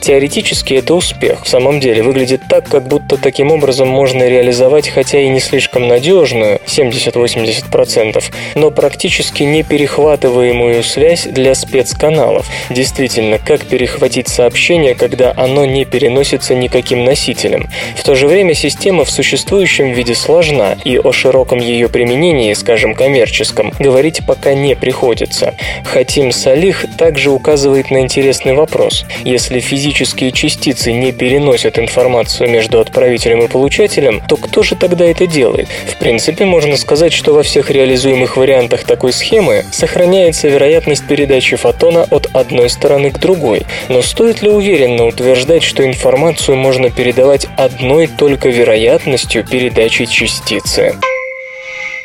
Теоретически 0.00 0.74
это 0.74 0.94
успех. 0.94 1.44
В 1.44 1.48
самом 1.48 1.80
деле 1.80 2.02
выглядит 2.02 2.42
так, 2.48 2.66
как 2.66 2.88
будто 2.88 3.18
таким 3.18 3.50
образом 3.50 3.88
можно 3.88 4.27
реализовать 4.28 4.88
хотя 4.88 5.20
и 5.20 5.28
не 5.28 5.40
слишком 5.40 5.88
надежную 5.88 6.60
70-80%, 6.66 8.24
но 8.54 8.70
практически 8.70 9.42
не 9.42 9.62
перехватываемую 9.62 10.82
связь 10.82 11.24
для 11.24 11.54
спецканалов. 11.54 12.46
Действительно, 12.70 13.38
как 13.38 13.64
перехватить 13.64 14.28
сообщение, 14.28 14.94
когда 14.94 15.32
оно 15.36 15.64
не 15.64 15.84
переносится 15.84 16.54
никаким 16.54 17.04
носителем. 17.04 17.68
В 17.96 18.02
то 18.02 18.14
же 18.14 18.26
время 18.26 18.54
система 18.54 19.04
в 19.04 19.10
существующем 19.10 19.92
виде 19.92 20.14
сложна, 20.14 20.76
и 20.84 20.98
о 20.98 21.12
широком 21.12 21.58
ее 21.58 21.88
применении, 21.88 22.52
скажем, 22.54 22.94
коммерческом, 22.94 23.72
говорить 23.78 24.22
пока 24.26 24.54
не 24.54 24.74
приходится. 24.74 25.54
Хатим 25.84 26.32
Салих 26.32 26.86
также 26.96 27.30
указывает 27.30 27.90
на 27.90 28.00
интересный 28.00 28.54
вопрос. 28.54 29.04
Если 29.24 29.60
физические 29.60 30.32
частицы 30.32 30.92
не 30.92 31.12
переносят 31.12 31.78
информацию 31.78 32.50
между 32.50 32.80
отправителем 32.80 33.42
и 33.42 33.48
получателем, 33.48 34.17
то 34.26 34.36
кто 34.36 34.62
же 34.62 34.74
тогда 34.74 35.04
это 35.04 35.26
делает? 35.26 35.68
В 35.68 35.98
принципе, 35.98 36.44
можно 36.44 36.76
сказать, 36.76 37.12
что 37.12 37.34
во 37.34 37.42
всех 37.42 37.70
реализуемых 37.70 38.36
вариантах 38.36 38.84
такой 38.84 39.12
схемы 39.12 39.64
сохраняется 39.72 40.48
вероятность 40.48 41.06
передачи 41.06 41.56
фотона 41.56 42.04
от 42.10 42.26
одной 42.34 42.70
стороны 42.70 43.10
к 43.10 43.18
другой. 43.18 43.62
Но 43.88 44.02
стоит 44.02 44.42
ли 44.42 44.50
уверенно 44.50 45.06
утверждать, 45.06 45.62
что 45.62 45.84
информацию 45.84 46.56
можно 46.56 46.90
передавать 46.90 47.46
одной 47.56 48.06
только 48.06 48.48
вероятностью 48.48 49.44
передачи 49.44 50.06
частицы? 50.06 50.94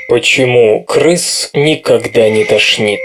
Почему 0.07 0.83
крыс 0.83 1.49
никогда 1.53 2.29
не 2.29 2.43
тошнит? 2.43 2.99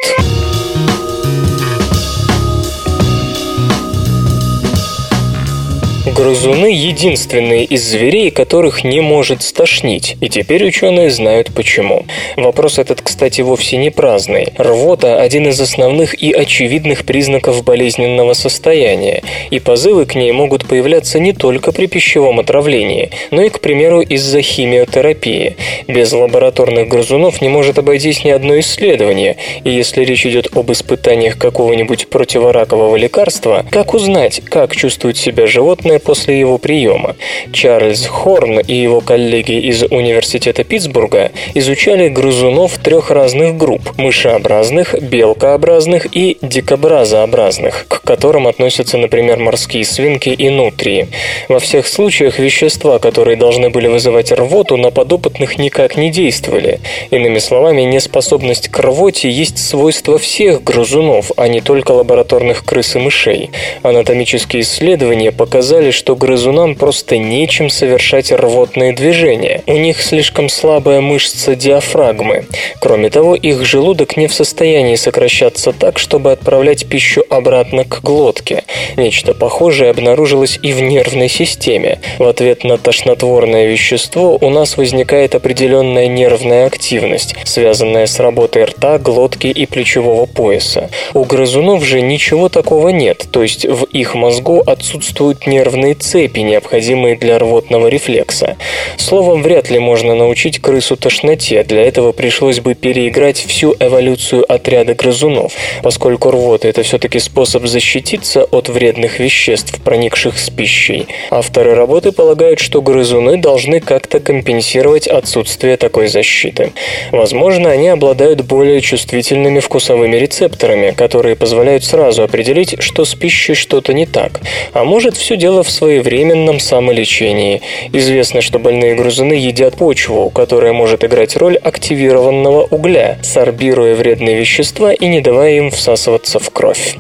Грызуны– 6.19 6.67
единственные 6.73 7.65
из 7.65 7.85
зверей, 7.85 8.33
которых 8.33 8.83
не 8.83 9.01
может 9.01 9.41
стошнить, 9.41 10.17
и 10.21 10.29
теперь 10.29 10.67
ученые 10.67 11.11
знают 11.11 11.55
почему. 11.55 12.07
Вопрос 12.37 12.81
этот, 12.81 13.03
кстати, 13.03 13.41
вовсе 13.41 13.77
не 13.77 13.91
праздный. 13.91 14.49
Рвота– 14.59 15.21
один 15.23 15.47
из 15.47 15.61
основных 15.61 16.21
и 16.21 16.33
очевидных 16.33 17.05
признаков 17.05 17.63
болезненного 17.63 18.33
состояния, 18.33 19.23
и 19.51 19.61
позывы 19.61 20.07
к 20.07 20.17
ней 20.17 20.33
могут 20.33 20.67
появляться 20.67 21.21
не 21.21 21.33
только 21.33 21.71
при 21.71 21.87
пищевом 21.87 22.41
отравлении, 22.41 23.13
но 23.31 23.43
и, 23.43 23.49
к 23.49 23.61
примеру, 23.61 24.01
из-за 24.01 24.43
химиотерапии. 24.43 25.55
Без 25.87 26.13
лабораторных 26.13 26.89
грызунов 26.89 27.41
не 27.41 27.49
может 27.49 27.79
обойтись 27.79 28.25
ни 28.25 28.31
одно 28.31 28.59
исследование, 28.59 29.37
и 29.63 29.71
если 29.71 30.05
речь 30.05 30.27
идет 30.27 30.49
об 30.57 30.73
испытаниях 30.73 31.39
какого-нибудь 31.39 32.09
противоракового 32.09 32.97
лекарства, 32.97 33.65
как 33.71 33.95
узнать, 33.95 34.43
как 34.51 34.75
чувствует 34.75 35.17
себя 35.17 35.47
животное 35.47 36.01
после 36.09 36.41
его 36.41 36.57
приема. 36.57 37.17
Чарльз 37.53 38.07
Хорн 38.07 38.61
и 38.61 38.73
его 38.73 39.03
коллеги 39.03 39.61
из 39.69 39.83
Университета 39.83 40.65
Питтсбурга 40.65 41.33
изучали 41.53 42.09
грызунов 42.09 42.79
трех 42.79 43.11
разных 43.11 43.59
групп– 43.59 43.83
мышеобразных, 43.99 44.95
белкообразных 45.03 46.07
и 46.17 46.39
дикобразообразных, 46.41 47.85
к 47.89 48.01
которым 48.05 48.47
относятся, 48.47 48.97
например, 48.97 49.39
морские 49.39 49.85
свинки 49.85 50.31
и 50.31 50.49
нутрии. 50.49 51.09
Во 51.51 51.59
всех 51.59 51.87
случаях 51.87 52.39
вещества, 52.39 52.99
которые 52.99 53.37
должны 53.37 53.69
были 53.69 53.89
вызывать 53.89 54.33
рвоту, 54.33 54.79
на 54.79 54.91
подопытных 54.91 55.59
никак 55.59 55.99
не 55.99 56.11
действовали. 56.11 56.81
Иными 57.11 57.39
словами, 57.39 57.83
неспособность 57.83 58.71
к 58.71 58.79
рвоте 58.79 59.29
есть 59.29 59.59
свойство 59.59 60.17
всех 60.17 60.65
грызунов, 60.65 61.33
а 61.37 61.49
не 61.49 61.61
только 61.61 61.93
лабораторных 61.93 62.65
крыс 62.65 62.97
и 62.97 62.99
мышей. 62.99 63.51
Анатомические 63.83 64.63
исследования 64.63 65.33
показали, 65.33 65.91
что 65.99 66.15
грызунам 66.15 66.77
просто 66.77 67.19
нечем 67.19 67.71
совершать 67.71 68.31
рвотные 68.31 68.93
движения. 68.93 69.63
У 69.67 69.77
них 69.77 70.01
слишком 70.01 70.49
слабая 70.49 71.01
мышца 71.01 71.57
диафрагмы. 71.57 72.47
Кроме 72.81 73.11
того, 73.11 73.35
их 73.35 73.65
желудок 73.65 74.17
не 74.17 74.29
в 74.29 74.33
состоянии 74.33 74.95
сокращаться 74.95 75.73
так, 75.73 75.99
чтобы 75.99 76.31
отправлять 76.31 76.87
пищу 76.87 77.25
обратно 77.29 77.85
к 77.85 78.01
глотке. 78.03 78.63
Нечто 78.97 79.35
похожее 79.35 79.91
обнаружилось 79.91 80.61
и 80.63 80.73
в 80.73 80.81
нервной 80.81 81.29
системе. 81.29 82.01
В 82.19 82.29
ответ 82.29 82.63
на 82.63 82.79
тошнотворное 82.79 83.67
вещество 83.67 84.39
у 84.41 84.51
нас 84.51 84.77
возникает 84.77 85.35
определенная 85.35 86.07
нервная 86.07 86.67
активность, 86.67 87.35
связанная 87.45 88.07
с 88.07 88.21
работой 88.21 88.67
рта, 88.67 88.99
глотки 88.99 89.49
и 89.49 89.67
плечевого 89.67 90.27
пояса. 90.27 90.91
У 91.13 91.25
грызунов 91.25 91.85
же 91.85 92.01
ничего 92.01 92.49
такого 92.49 92.91
нет, 92.91 93.27
то 93.33 93.43
есть 93.43 93.67
в 93.67 93.83
их 93.85 94.15
мозгу 94.15 94.63
отсутствуют 94.65 95.49
нервные 95.49 95.88
нервные 95.89 95.95
цепи, 95.95 96.41
необходимые 96.41 97.17
для 97.17 97.39
рвотного 97.39 97.89
рефлекса. 97.89 98.57
Словом, 98.97 99.43
вряд 99.43 99.71
ли 99.71 99.79
можно 99.79 100.15
научить 100.15 100.61
крысу 100.61 100.97
тошноте, 100.97 101.63
для 101.65 101.83
этого 101.83 102.13
пришлось 102.13 102.61
бы 102.61 102.75
переиграть 102.75 103.39
всю 103.39 103.75
эволюцию 103.81 104.45
отряда 104.53 104.95
грызунов, 104.95 105.53
поскольку 105.83 106.31
рвота– 106.31 106.69
это 106.71 106.83
все-таки 106.83 107.19
способ 107.19 107.67
защититься 107.67 108.45
от 108.45 108.69
вредных 108.69 109.21
веществ, 109.21 109.81
проникших 109.83 110.39
с 110.39 110.51
пищей. 110.51 111.07
Авторы 111.31 111.75
работы 111.75 112.13
полагают, 112.13 112.59
что 112.59 112.83
грызуны 112.83 113.37
должны 113.39 113.81
как-то 113.81 114.21
компенсировать 114.21 115.07
отсутствие 115.09 115.77
такой 115.77 116.09
защиты. 116.09 116.73
Возможно, 117.13 117.71
они 117.71 117.89
обладают 117.89 118.43
более 118.43 118.81
чувствительными 118.81 119.61
вкусовыми 119.61 120.17
рецепторами, 120.17 120.91
которые 120.91 121.37
позволяют 121.37 121.85
сразу 121.85 122.23
определить, 122.23 122.83
что 122.83 123.05
с 123.05 123.15
пищей 123.15 123.55
что-то 123.55 123.93
не 123.93 124.07
так. 124.07 124.41
А 124.73 124.85
может, 124.85 125.17
все 125.17 125.37
дело 125.37 125.63
в 125.63 125.71
своевременном 125.79 126.59
самолечении. 126.61 127.63
Известно, 127.93 128.41
что 128.41 128.59
больные 128.59 128.95
грызуны 128.97 129.35
едят 129.35 129.77
почву, 129.77 130.31
которая 130.31 130.73
может 130.73 131.05
играть 131.05 131.37
роль 131.37 131.57
активированного 131.57 132.67
угля, 132.71 133.19
сорбируя 133.23 133.95
вредные 133.95 134.39
вещества 134.39 134.93
и 134.93 135.07
не 135.07 135.21
давая 135.21 135.59
им 135.59 135.71
всасываться 135.71 136.39
в 136.39 136.51
кровь. 136.51 136.97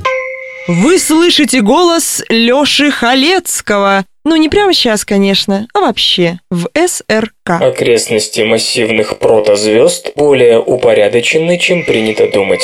Вы 0.68 0.98
слышите 0.98 1.60
голос 1.60 2.22
Лёши 2.28 2.90
Халецкого. 2.90 4.04
Ну, 4.24 4.36
не 4.36 4.48
прямо 4.50 4.74
сейчас, 4.74 5.04
конечно, 5.06 5.66
а 5.72 5.80
вообще, 5.80 6.38
в 6.50 6.68
СРК. 6.74 7.62
Окрестности 7.62 8.42
массивных 8.42 9.18
протозвезд 9.18 10.12
более 10.14 10.60
упорядочены, 10.60 11.58
чем 11.58 11.84
принято 11.84 12.30
думать. 12.30 12.62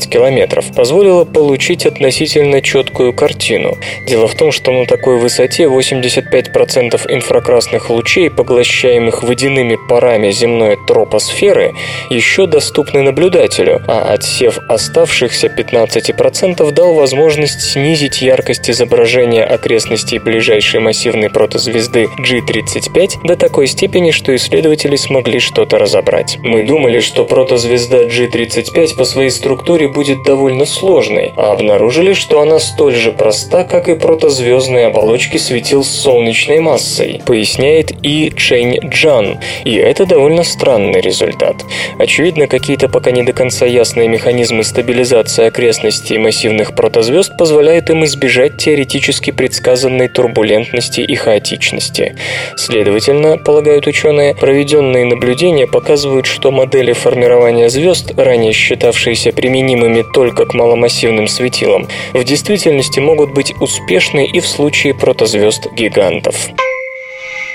километров 0.08 0.74
позволило 0.76 1.26
получить 1.26 1.86
относительно 1.86 2.62
четкую 2.62 3.14
картину. 3.14 3.78
Дело 4.06 4.28
в 4.28 4.36
том, 4.36 4.52
что 4.52 4.72
на 4.72 4.86
такой 4.86 5.18
высоте 5.18 5.64
85% 5.64 7.02
инфракрасных 7.10 7.90
лучей, 7.90 8.30
поглощаемых 8.30 9.24
водяными 9.24 9.78
парами 9.90 10.32
земной 10.32 10.78
тропосферы, 10.88 11.74
еще 12.10 12.46
доступны 12.46 13.02
наблюдателю, 13.02 13.82
а 13.88 14.14
отсев 14.14 14.60
оставшихся 14.70 15.48
15% 15.48 16.72
дал 16.72 16.94
возможность 16.94 17.62
снизить 17.62 18.22
яркость 18.22 18.70
изображения 18.70 19.44
окрестностей 19.44 20.20
ближайшей 20.20 20.80
массивной 20.80 21.30
протозвезды 21.30 22.08
G35 22.20 23.24
до 23.24 23.36
такой 23.36 23.68
степени, 23.68 24.12
что 24.12 24.36
исследователи 24.36 24.96
смогли 24.96 25.40
что-то 25.40 25.78
разобрать. 25.78 26.38
Мы 26.42 26.64
думали, 26.64 27.00
что 27.00 27.26
протозвезда 27.26 28.06
G35 28.06 28.96
по 28.96 29.04
своей 29.04 29.30
структуре 29.30 29.47
будет 29.88 30.24
довольно 30.24 30.66
сложной, 30.66 31.34
а 31.36 31.52
обнаружили, 31.52 32.14
что 32.14 32.42
она 32.42 32.60
столь 32.60 32.96
же 32.96 33.12
проста, 33.12 33.64
как 33.64 33.90
и 33.90 33.96
протозвездные 33.96 34.88
оболочки 34.88 35.38
светил 35.38 35.84
с 35.84 35.90
солнечной 35.90 36.60
массой, 36.60 37.22
поясняет 37.26 37.92
И. 38.04 38.32
Чэнь 38.36 38.80
Джан, 38.90 39.40
и 39.66 39.76
это 39.76 40.06
довольно 40.06 40.44
странный 40.44 41.02
результат. 41.02 41.56
Очевидно, 41.98 42.48
какие-то 42.48 42.88
пока 42.88 43.12
не 43.12 43.24
до 43.24 43.34
конца 43.34 43.66
ясные 43.66 44.08
механизмы 44.08 44.64
стабилизации 44.64 45.46
окрестностей 45.46 46.18
массивных 46.18 46.76
протозвезд 46.76 47.38
позволяют 47.38 47.90
им 47.90 48.06
избежать 48.06 48.58
теоретически 48.58 49.32
предсказанной 49.32 50.08
турбулентности 50.08 51.02
и 51.02 51.16
хаотичности. 51.16 52.16
Следовательно, 52.56 53.38
полагают 53.38 53.88
ученые, 53.88 54.36
проведенные 54.36 55.06
наблюдения 55.06 55.68
показывают, 55.68 56.26
что 56.26 56.52
модели 56.52 56.94
формирования 56.94 57.70
звезд, 57.70 58.14
ранее 58.18 58.54
считавшиеся 58.54 59.32
применимыми 59.38 60.04
только 60.14 60.46
к 60.46 60.54
маломассивным 60.54 61.28
светилам, 61.28 61.88
в 62.14 62.24
действительности 62.24 63.00
могут 63.00 63.34
быть 63.34 63.54
успешны 63.62 64.26
и 64.26 64.42
в 64.42 64.48
случае 64.48 64.94
протозвезд-гигантов. 64.96 66.50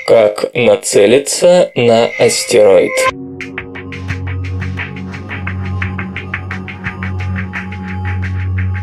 Как 0.06 0.46
нацелиться 0.54 1.72
на 1.74 2.08
астероид? 2.18 2.92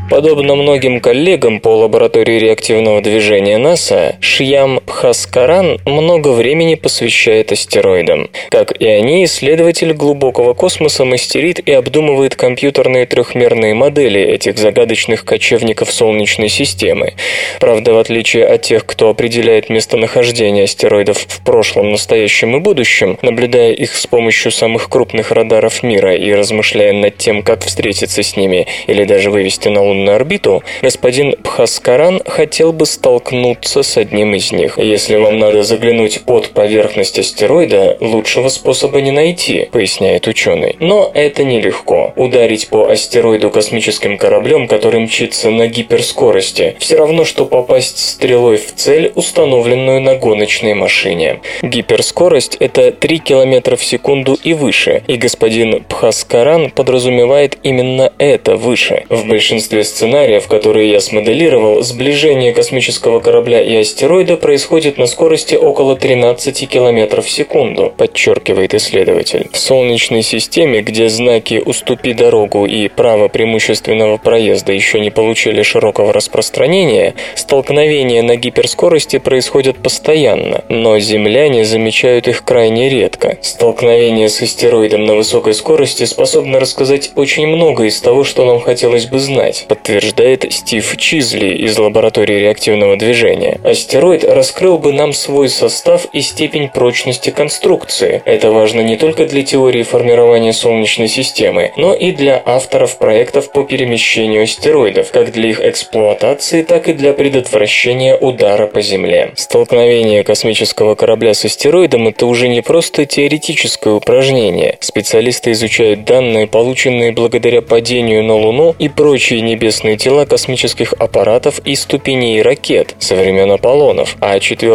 Подобно 0.09 0.55
многим 0.55 1.01
коллегам 1.01 1.59
по 1.59 1.69
лаборатории 1.69 2.39
реактивного 2.39 2.99
движения 2.99 3.59
НАСА, 3.59 4.15
Шьям 4.21 4.79
Пхаскаран 4.79 5.79
много 5.85 6.29
времени 6.29 6.73
посвящает 6.73 7.51
астероидам. 7.51 8.31
Как 8.49 8.71
и 8.81 8.87
они, 8.87 9.25
исследователь 9.25 9.93
глубокого 9.93 10.55
космоса 10.55 11.05
мастерит 11.05 11.59
и 11.59 11.71
обдумывает 11.71 12.35
компьютерные 12.35 13.05
трехмерные 13.05 13.75
модели 13.75 14.19
этих 14.19 14.57
загадочных 14.57 15.25
кочевников 15.25 15.91
Солнечной 15.91 16.49
системы. 16.49 17.13
Правда, 17.59 17.93
в 17.93 17.99
отличие 17.99 18.47
от 18.47 18.63
тех, 18.63 18.87
кто 18.87 19.09
определяет 19.09 19.69
местонахождение 19.69 20.63
астероидов 20.63 21.19
в 21.19 21.43
прошлом, 21.43 21.91
настоящем 21.91 22.57
и 22.57 22.59
будущем, 22.59 23.19
наблюдая 23.21 23.73
их 23.73 23.95
с 23.95 24.07
помощью 24.07 24.51
самых 24.51 24.89
крупных 24.89 25.31
радаров 25.31 25.83
мира 25.83 26.15
и 26.15 26.33
размышляя 26.33 26.93
над 26.93 27.17
тем, 27.17 27.43
как 27.43 27.63
встретиться 27.63 28.23
с 28.23 28.35
ними 28.35 28.65
или 28.87 29.03
даже 29.03 29.29
вывести 29.29 29.67
на 29.67 29.83
Луну 29.83 29.98
на 30.05 30.15
орбиту, 30.15 30.63
господин 30.81 31.35
Пхаскаран 31.43 32.21
хотел 32.25 32.73
бы 32.73 32.85
столкнуться 32.85 33.83
с 33.83 33.97
одним 33.97 34.35
из 34.35 34.51
них. 34.51 34.77
Если 34.77 35.15
вам 35.15 35.39
надо 35.39 35.63
заглянуть 35.63 36.21
под 36.21 36.49
поверхность 36.49 37.19
астероида, 37.19 37.97
лучшего 37.99 38.49
способа 38.49 39.01
не 39.01 39.11
найти, 39.11 39.69
поясняет 39.71 40.27
ученый. 40.27 40.75
Но 40.79 41.11
это 41.13 41.43
нелегко. 41.43 42.13
Ударить 42.15 42.69
по 42.69 42.89
астероиду 42.89 43.51
космическим 43.51 44.17
кораблем, 44.17 44.67
который 44.67 45.01
мчится 45.01 45.49
на 45.49 45.67
гиперскорости, 45.67 46.75
все 46.79 46.97
равно, 46.97 47.25
что 47.25 47.45
попасть 47.45 47.99
стрелой 47.99 48.57
в 48.57 48.73
цель, 48.75 49.11
установленную 49.15 50.01
на 50.01 50.15
гоночной 50.15 50.73
машине. 50.73 51.39
Гиперскорость– 51.61 52.57
это 52.59 52.91
3 52.91 53.19
км 53.19 53.75
в 53.75 53.83
секунду 53.83 54.37
и 54.43 54.53
выше, 54.53 55.03
и 55.07 55.15
господин 55.15 55.83
Пхаскаран 55.83 56.71
подразумевает 56.71 57.57
именно 57.63 58.11
это 58.17 58.55
выше. 58.55 59.05
В 59.09 59.27
большинстве 59.27 59.83
сценариев, 59.89 60.47
которые 60.47 60.91
я 60.91 61.01
смоделировал, 61.01 61.81
сближение 61.81 62.53
космического 62.53 63.19
корабля 63.19 63.61
и 63.61 63.75
астероида 63.75 64.37
происходит 64.37 64.97
на 64.97 65.07
скорости 65.07 65.55
около 65.55 65.95
13 65.95 66.69
км 66.69 67.21
в 67.21 67.29
секунду, 67.29 67.91
подчеркивает 67.97 68.73
исследователь. 68.73 69.49
В 69.51 69.57
Солнечной 69.57 70.21
системе, 70.21 70.81
где 70.81 71.09
знаки 71.09 71.61
«уступи 71.65 72.13
дорогу» 72.13 72.65
и 72.65 72.87
«право 72.87 73.27
преимущественного 73.27 74.17
проезда» 74.17 74.73
еще 74.73 74.99
не 74.99 75.09
получили 75.09 75.61
широкого 75.63 76.13
распространения, 76.13 77.15
столкновения 77.35 78.23
на 78.23 78.35
гиперскорости 78.35 79.19
происходят 79.19 79.77
постоянно, 79.77 80.63
но 80.69 80.99
земляне 80.99 81.65
замечают 81.65 82.27
их 82.27 82.43
крайне 82.43 82.89
редко. 82.89 83.37
Столкновение 83.41 84.29
с 84.29 84.41
астероидом 84.41 85.05
на 85.05 85.15
высокой 85.15 85.53
скорости 85.53 86.03
способно 86.05 86.59
рассказать 86.59 87.11
очень 87.15 87.47
много 87.47 87.85
из 87.85 87.99
того, 87.99 88.23
что 88.23 88.45
нам 88.45 88.59
хотелось 88.59 89.07
бы 89.07 89.19
знать, 89.19 89.65
подтверждает 89.79 90.51
Стив 90.51 90.97
Чизли 90.97 91.55
из 91.55 91.77
лаборатории 91.77 92.39
реактивного 92.39 92.97
движения. 92.97 93.59
Астероид 93.63 94.23
раскрыл 94.23 94.77
бы 94.77 94.91
нам 94.91 95.13
свой 95.13 95.47
состав 95.49 96.07
и 96.11 96.21
степень 96.21 96.67
прочности 96.67 97.29
конструкции. 97.29 98.21
Это 98.25 98.51
важно 98.51 98.81
не 98.81 98.97
только 98.97 99.25
для 99.25 99.43
теории 99.43 99.83
формирования 99.83 100.53
Солнечной 100.53 101.07
системы, 101.07 101.71
но 101.77 101.93
и 101.93 102.11
для 102.11 102.41
авторов 102.45 102.97
проектов 102.97 103.51
по 103.51 103.63
перемещению 103.63 104.43
астероидов, 104.43 105.11
как 105.11 105.31
для 105.31 105.49
их 105.49 105.61
эксплуатации, 105.61 106.63
так 106.63 106.89
и 106.89 106.93
для 106.93 107.13
предотвращения 107.13 108.15
удара 108.15 108.67
по 108.67 108.81
Земле. 108.81 109.31
Столкновение 109.35 110.23
космического 110.23 110.95
корабля 110.95 111.33
с 111.33 111.45
астероидом– 111.45 112.07
это 112.09 112.25
уже 112.25 112.49
не 112.49 112.61
просто 112.61 113.05
теоретическое 113.05 113.93
упражнение. 113.93 114.77
Специалисты 114.81 115.51
изучают 115.51 116.03
данные, 116.03 116.47
полученные 116.47 117.13
благодаря 117.13 117.61
падению 117.61 118.23
на 118.23 118.35
Луну 118.35 118.75
и 118.77 118.89
прочие 118.89 119.41
небесные 119.41 119.68
небесные 119.69 119.97
тела 119.97 120.25
космических 120.25 120.93
аппаратов 120.93 121.59
и 121.63 121.75
ступеней 121.75 122.41
ракет 122.41 122.95
со 122.97 123.15
времен 123.15 123.51
Аполлонов, 123.51 124.17
а 124.19 124.39
4 124.39 124.71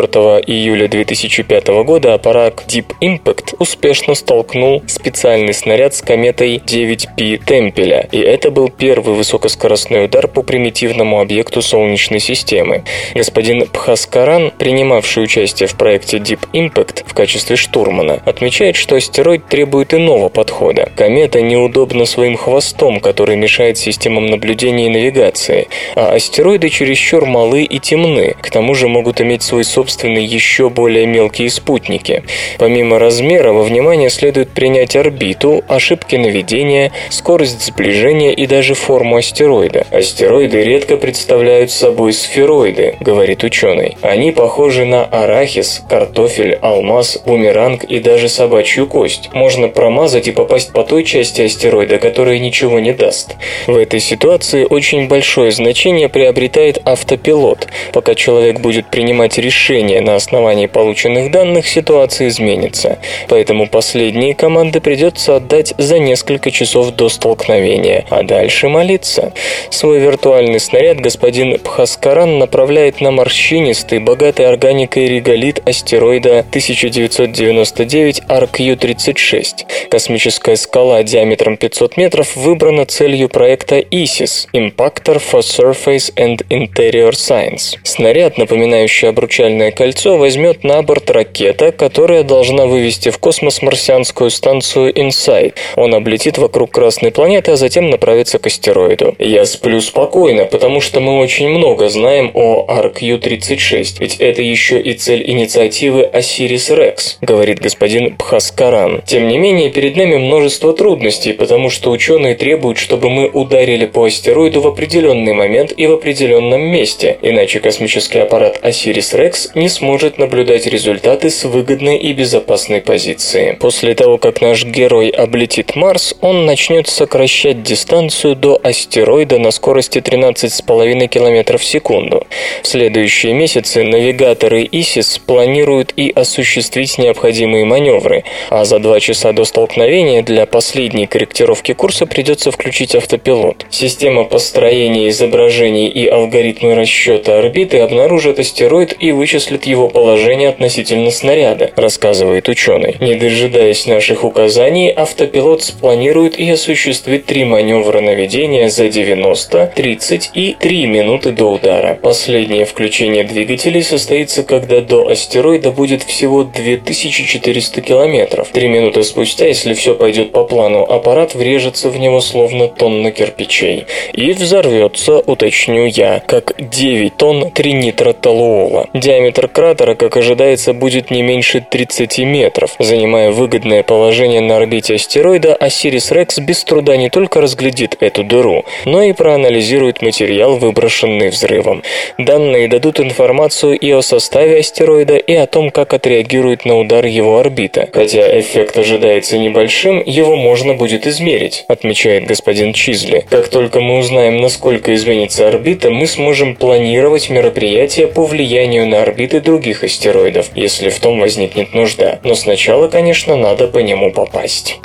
июля 0.46 0.86
2005 0.86 1.66
года 1.84 2.14
аппарат 2.14 2.62
Deep 2.68 2.92
Impact 3.02 3.56
успешно 3.58 4.14
столкнул 4.14 4.84
специальный 4.86 5.52
снаряд 5.52 5.94
с 5.94 6.02
кометой 6.02 6.62
9P 6.64 7.42
Темпеля, 7.44 8.08
и 8.12 8.20
это 8.20 8.52
был 8.52 8.68
первый 8.68 9.16
высокоскоростной 9.16 10.04
удар 10.04 10.28
по 10.28 10.42
примитивному 10.42 11.20
объекту 11.20 11.60
Солнечной 11.60 12.20
системы. 12.20 12.84
Господин 13.16 13.66
Пхаскаран, 13.66 14.52
принимавший 14.56 15.24
участие 15.24 15.66
в 15.66 15.74
проекте 15.74 16.18
Deep 16.18 16.48
Impact 16.52 17.02
в 17.04 17.14
качестве 17.14 17.56
штурмана, 17.56 18.22
отмечает, 18.24 18.76
что 18.76 18.94
астероид 18.94 19.48
требует 19.48 19.92
иного 19.92 20.28
подхода. 20.28 20.92
Комета 20.94 21.40
неудобна 21.42 22.04
своим 22.04 22.36
хвостом, 22.36 23.00
который 23.00 23.34
мешает 23.34 23.76
системам 23.76 24.26
наблюдения 24.26 24.83
и 24.86 24.88
навигации, 24.88 25.68
а 25.94 26.14
астероиды 26.14 26.68
чересчур 26.68 27.26
малы 27.26 27.62
и 27.62 27.78
темны, 27.78 28.34
к 28.40 28.50
тому 28.50 28.74
же 28.74 28.88
могут 28.88 29.20
иметь 29.20 29.42
свой 29.42 29.64
собственный 29.64 30.24
еще 30.24 30.70
более 30.70 31.06
мелкие 31.06 31.50
спутники. 31.50 32.22
Помимо 32.58 32.98
размера, 32.98 33.52
во 33.52 33.62
внимание 33.62 34.10
следует 34.10 34.50
принять 34.50 34.96
орбиту, 34.96 35.62
ошибки 35.68 36.16
наведения, 36.16 36.92
скорость 37.10 37.62
сближения 37.62 38.32
и 38.32 38.46
даже 38.46 38.74
форму 38.74 39.16
астероида. 39.16 39.86
Астероиды 39.90 40.62
редко 40.62 40.96
представляют 40.96 41.70
собой 41.70 42.12
сфероиды, 42.12 42.96
говорит 43.00 43.44
ученый. 43.44 43.96
Они 44.02 44.32
похожи 44.32 44.84
на 44.84 45.04
арахис, 45.04 45.82
картофель, 45.88 46.54
алмаз, 46.54 47.22
бумеранг 47.24 47.84
и 47.84 47.98
даже 48.00 48.28
собачью 48.28 48.86
кость. 48.86 49.30
Можно 49.32 49.68
промазать 49.68 50.28
и 50.28 50.32
попасть 50.32 50.72
по 50.72 50.82
той 50.82 51.04
части 51.04 51.42
астероида, 51.42 51.98
которая 51.98 52.38
ничего 52.38 52.78
не 52.80 52.92
даст. 52.92 53.36
В 53.66 53.76
этой 53.76 54.00
ситуации 54.00 54.63
очень 54.64 55.08
большое 55.08 55.50
значение 55.50 56.08
приобретает 56.08 56.78
автопилот. 56.84 57.68
Пока 57.92 58.14
человек 58.14 58.60
будет 58.60 58.90
принимать 58.90 59.38
решения 59.38 60.00
на 60.00 60.16
основании 60.16 60.66
полученных 60.66 61.30
данных, 61.30 61.66
ситуация 61.66 62.28
изменится. 62.28 62.98
Поэтому 63.28 63.68
последние 63.68 64.34
команды 64.34 64.80
придется 64.80 65.36
отдать 65.36 65.74
за 65.78 65.98
несколько 65.98 66.50
часов 66.50 66.90
до 66.92 67.08
столкновения, 67.08 68.04
а 68.10 68.22
дальше 68.22 68.68
молиться. 68.68 69.32
Свой 69.70 69.98
виртуальный 69.98 70.60
снаряд 70.60 71.00
господин 71.00 71.58
Пхаскаран 71.58 72.38
направляет 72.38 73.00
на 73.00 73.10
морщинистый, 73.10 73.98
богатый 73.98 74.46
органикой 74.46 75.06
реголит 75.06 75.60
астероида 75.66 76.40
1999 76.40 78.22
RQ-36. 78.28 79.88
Космическая 79.90 80.56
скала 80.56 81.02
диаметром 81.02 81.56
500 81.56 81.96
метров 81.96 82.36
выбрана 82.36 82.86
целью 82.86 83.28
проекта 83.28 83.78
ISIS– 83.80 84.48
Impactor 84.54 85.18
for 85.18 85.42
Surface 85.42 86.14
and 86.14 86.46
Interior 86.48 87.10
Science. 87.10 87.76
Снаряд, 87.82 88.38
напоминающий 88.38 89.08
обручальное 89.08 89.72
кольцо, 89.72 90.16
возьмет 90.16 90.62
на 90.62 90.80
борт 90.82 91.10
ракета, 91.10 91.72
которая 91.72 92.22
должна 92.22 92.66
вывести 92.66 93.08
в 93.08 93.18
космос 93.18 93.62
марсианскую 93.62 94.30
станцию 94.30 94.92
InSight. 94.94 95.54
Он 95.74 95.92
облетит 95.92 96.38
вокруг 96.38 96.70
Красной 96.70 97.10
планеты, 97.10 97.50
а 97.50 97.56
затем 97.56 97.90
направится 97.90 98.38
к 98.38 98.46
астероиду. 98.46 99.16
Я 99.18 99.44
сплю 99.44 99.80
спокойно, 99.80 100.44
потому 100.44 100.80
что 100.80 101.00
мы 101.00 101.18
очень 101.18 101.48
много 101.48 101.88
знаем 101.88 102.30
о 102.34 102.64
RQ-36, 102.68 103.96
ведь 103.98 104.16
это 104.20 104.40
еще 104.40 104.80
и 104.80 104.94
цель 104.94 105.28
инициативы 105.28 106.08
Osiris 106.12 106.70
Rex, 106.70 107.16
говорит 107.20 107.58
господин 107.58 108.14
Бхаскаран. 108.16 109.02
Тем 109.04 109.26
не 109.26 109.36
менее, 109.36 109.70
перед 109.70 109.96
нами 109.96 110.16
множество 110.16 110.72
трудностей, 110.72 111.32
потому 111.32 111.70
что 111.70 111.90
ученые 111.90 112.36
требуют, 112.36 112.78
чтобы 112.78 113.10
мы 113.10 113.26
ударили 113.26 113.86
по 113.86 114.04
астероиду 114.04 114.43
в 114.52 114.66
определенный 114.66 115.32
момент 115.32 115.72
и 115.76 115.86
в 115.86 115.92
определенном 115.92 116.60
месте, 116.60 117.18
иначе 117.22 117.60
космический 117.60 118.18
аппарат 118.18 118.60
Rex 118.62 119.50
не 119.54 119.68
сможет 119.68 120.18
наблюдать 120.18 120.66
результаты 120.66 121.30
с 121.30 121.44
выгодной 121.44 121.96
и 121.96 122.12
безопасной 122.12 122.80
позиции. 122.80 123.56
После 123.58 123.94
того, 123.94 124.18
как 124.18 124.40
наш 124.40 124.64
герой 124.64 125.08
облетит 125.08 125.76
Марс, 125.76 126.14
он 126.20 126.44
начнет 126.44 126.88
сокращать 126.88 127.62
дистанцию 127.62 128.36
до 128.36 128.60
астероида 128.62 129.38
на 129.38 129.50
скорости 129.50 129.98
13,5 129.98 131.06
км 131.08 131.58
в 131.58 131.64
секунду. 131.64 132.26
В 132.62 132.66
следующие 132.66 133.32
месяцы 133.32 133.82
навигаторы 133.82 134.64
ISIS 134.64 135.20
планируют 135.24 135.92
и 135.96 136.10
осуществить 136.10 136.98
необходимые 136.98 137.64
маневры, 137.64 138.24
а 138.50 138.64
за 138.64 138.78
два 138.78 139.00
часа 139.00 139.32
до 139.32 139.44
столкновения 139.44 140.22
для 140.22 140.46
последней 140.46 141.06
корректировки 141.06 141.72
курса 141.72 142.06
придется 142.06 142.50
включить 142.50 142.94
автопилот. 142.94 143.66
Система 143.70 144.24
построения 144.34 145.10
изображений 145.10 145.86
и 145.86 146.08
алгоритмы 146.08 146.74
расчета 146.74 147.38
орбиты 147.38 147.78
обнаружат 147.78 148.40
астероид 148.40 148.96
и 148.98 149.12
вычислят 149.12 149.64
его 149.64 149.88
положение 149.88 150.48
относительно 150.48 151.12
снаряда, 151.12 151.70
рассказывает 151.76 152.48
ученый. 152.48 152.96
Не 152.98 153.14
дожидаясь 153.14 153.86
наших 153.86 154.24
указаний, 154.24 154.90
автопилот 154.90 155.62
спланирует 155.62 156.36
и 156.36 156.50
осуществит 156.50 157.26
три 157.26 157.44
маневра 157.44 158.00
наведения 158.00 158.68
за 158.70 158.88
90, 158.88 159.72
30 159.76 160.30
и 160.34 160.56
3 160.58 160.86
минуты 160.86 161.30
до 161.30 161.52
удара. 161.52 161.96
Последнее 162.02 162.64
включение 162.64 163.22
двигателей 163.22 163.84
состоится, 163.84 164.42
когда 164.42 164.80
до 164.80 165.06
астероида 165.06 165.70
будет 165.70 166.02
всего 166.02 166.42
2400 166.42 167.80
километров. 167.82 168.48
Три 168.48 168.66
минуты 168.66 169.04
спустя, 169.04 169.46
если 169.46 169.74
все 169.74 169.94
пойдет 169.94 170.32
по 170.32 170.42
плану, 170.42 170.82
аппарат 170.82 171.36
врежется 171.36 171.88
в 171.88 172.00
него 172.00 172.20
словно 172.20 172.66
тонна 172.66 173.12
кирпичей. 173.12 173.86
И 174.12 174.23
взорвется, 174.32 175.18
уточню 175.18 175.86
я, 175.86 176.22
как 176.26 176.54
9 176.58 177.16
тонн 177.16 177.50
тринитротолуола. 177.50 178.88
Диаметр 178.94 179.48
кратера, 179.48 179.94
как 179.94 180.16
ожидается, 180.16 180.72
будет 180.72 181.10
не 181.10 181.22
меньше 181.22 181.64
30 181.68 182.18
метров. 182.20 182.74
Занимая 182.78 183.30
выгодное 183.30 183.82
положение 183.82 184.40
на 184.40 184.56
орбите 184.56 184.94
астероида, 184.94 185.54
Осирис 185.54 186.10
Рекс 186.10 186.38
без 186.38 186.64
труда 186.64 186.96
не 186.96 187.10
только 187.10 187.40
разглядит 187.40 187.96
эту 188.00 188.24
дыру, 188.24 188.64
но 188.84 189.02
и 189.02 189.12
проанализирует 189.12 190.02
материал, 190.02 190.56
выброшенный 190.56 191.28
взрывом. 191.28 191.82
Данные 192.18 192.68
дадут 192.68 193.00
информацию 193.00 193.78
и 193.78 193.90
о 193.92 194.00
составе 194.02 194.60
астероида, 194.60 195.16
и 195.16 195.34
о 195.34 195.46
том, 195.46 195.70
как 195.70 195.92
отреагирует 195.94 196.64
на 196.64 196.78
удар 196.78 197.04
его 197.04 197.38
орбита. 197.38 197.88
Хотя 197.92 198.40
эффект 198.40 198.78
ожидается 198.78 199.38
небольшим, 199.38 200.02
его 200.04 200.36
можно 200.36 200.74
будет 200.74 201.06
измерить, 201.06 201.64
отмечает 201.68 202.26
господин 202.26 202.72
Чизли. 202.72 203.24
Как 203.28 203.48
только 203.48 203.80
мы 203.80 203.98
узнаем, 203.98 204.13
насколько 204.14 204.94
изменится 204.94 205.48
орбита, 205.48 205.90
мы 205.90 206.06
сможем 206.06 206.56
планировать 206.56 207.30
мероприятия 207.30 208.06
по 208.06 208.24
влиянию 208.24 208.86
на 208.86 209.02
орбиты 209.02 209.40
других 209.40 209.84
астероидов, 209.84 210.50
если 210.54 210.88
в 210.88 210.98
том 210.98 211.20
возникнет 211.20 211.74
нужда. 211.74 212.20
Но 212.24 212.34
сначала, 212.34 212.88
конечно, 212.88 213.36
надо 213.36 213.68
по 213.68 213.78
нему 213.78 214.12
попасть. 214.12 214.80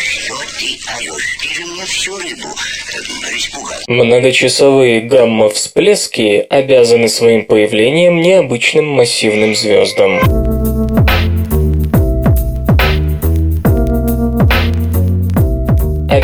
Что 0.00 0.34
ты 0.58 0.78
орешь? 0.96 1.38
Ты 1.42 1.54
же 1.54 1.66
мне 1.66 1.84
всю 1.84 2.16
рыбу 2.16 2.48
э, 2.48 3.36
испугал. 3.36 3.78
Многочасовые 3.86 5.00
гамма-всплески 5.02 6.46
обязаны 6.48 7.08
своим 7.08 7.44
появлением 7.44 8.20
необычным 8.20 8.86
массивным 8.86 9.54
звездам. 9.54 10.57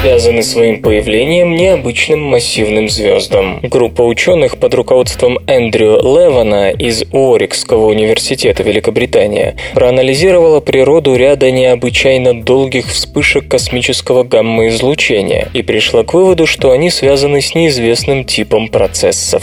Обязаны 0.04 0.42
своим 0.42 0.82
появлением 0.82 1.54
необычным 1.54 2.20
массивным 2.20 2.90
звездам. 2.90 3.60
Группа 3.62 4.02
ученых 4.02 4.58
под 4.58 4.74
руководством 4.74 5.38
Эндрю 5.46 5.96
Левана 6.02 6.72
из 6.72 7.04
Уорикского 7.10 7.86
университета 7.86 8.62
Великобритания 8.62 9.56
проанализировала 9.72 10.60
природу 10.60 11.16
ряда 11.16 11.50
необычайно 11.50 12.38
долгих 12.38 12.88
вспышек 12.88 13.48
космического 13.48 14.24
гамма-излучения 14.24 15.48
и 15.54 15.62
пришла 15.62 16.04
к 16.04 16.12
выводу, 16.12 16.46
что 16.46 16.70
они 16.70 16.90
связаны 16.90 17.40
с 17.40 17.54
неизвестным 17.54 18.26
типом 18.26 18.68
процессов. 18.68 19.42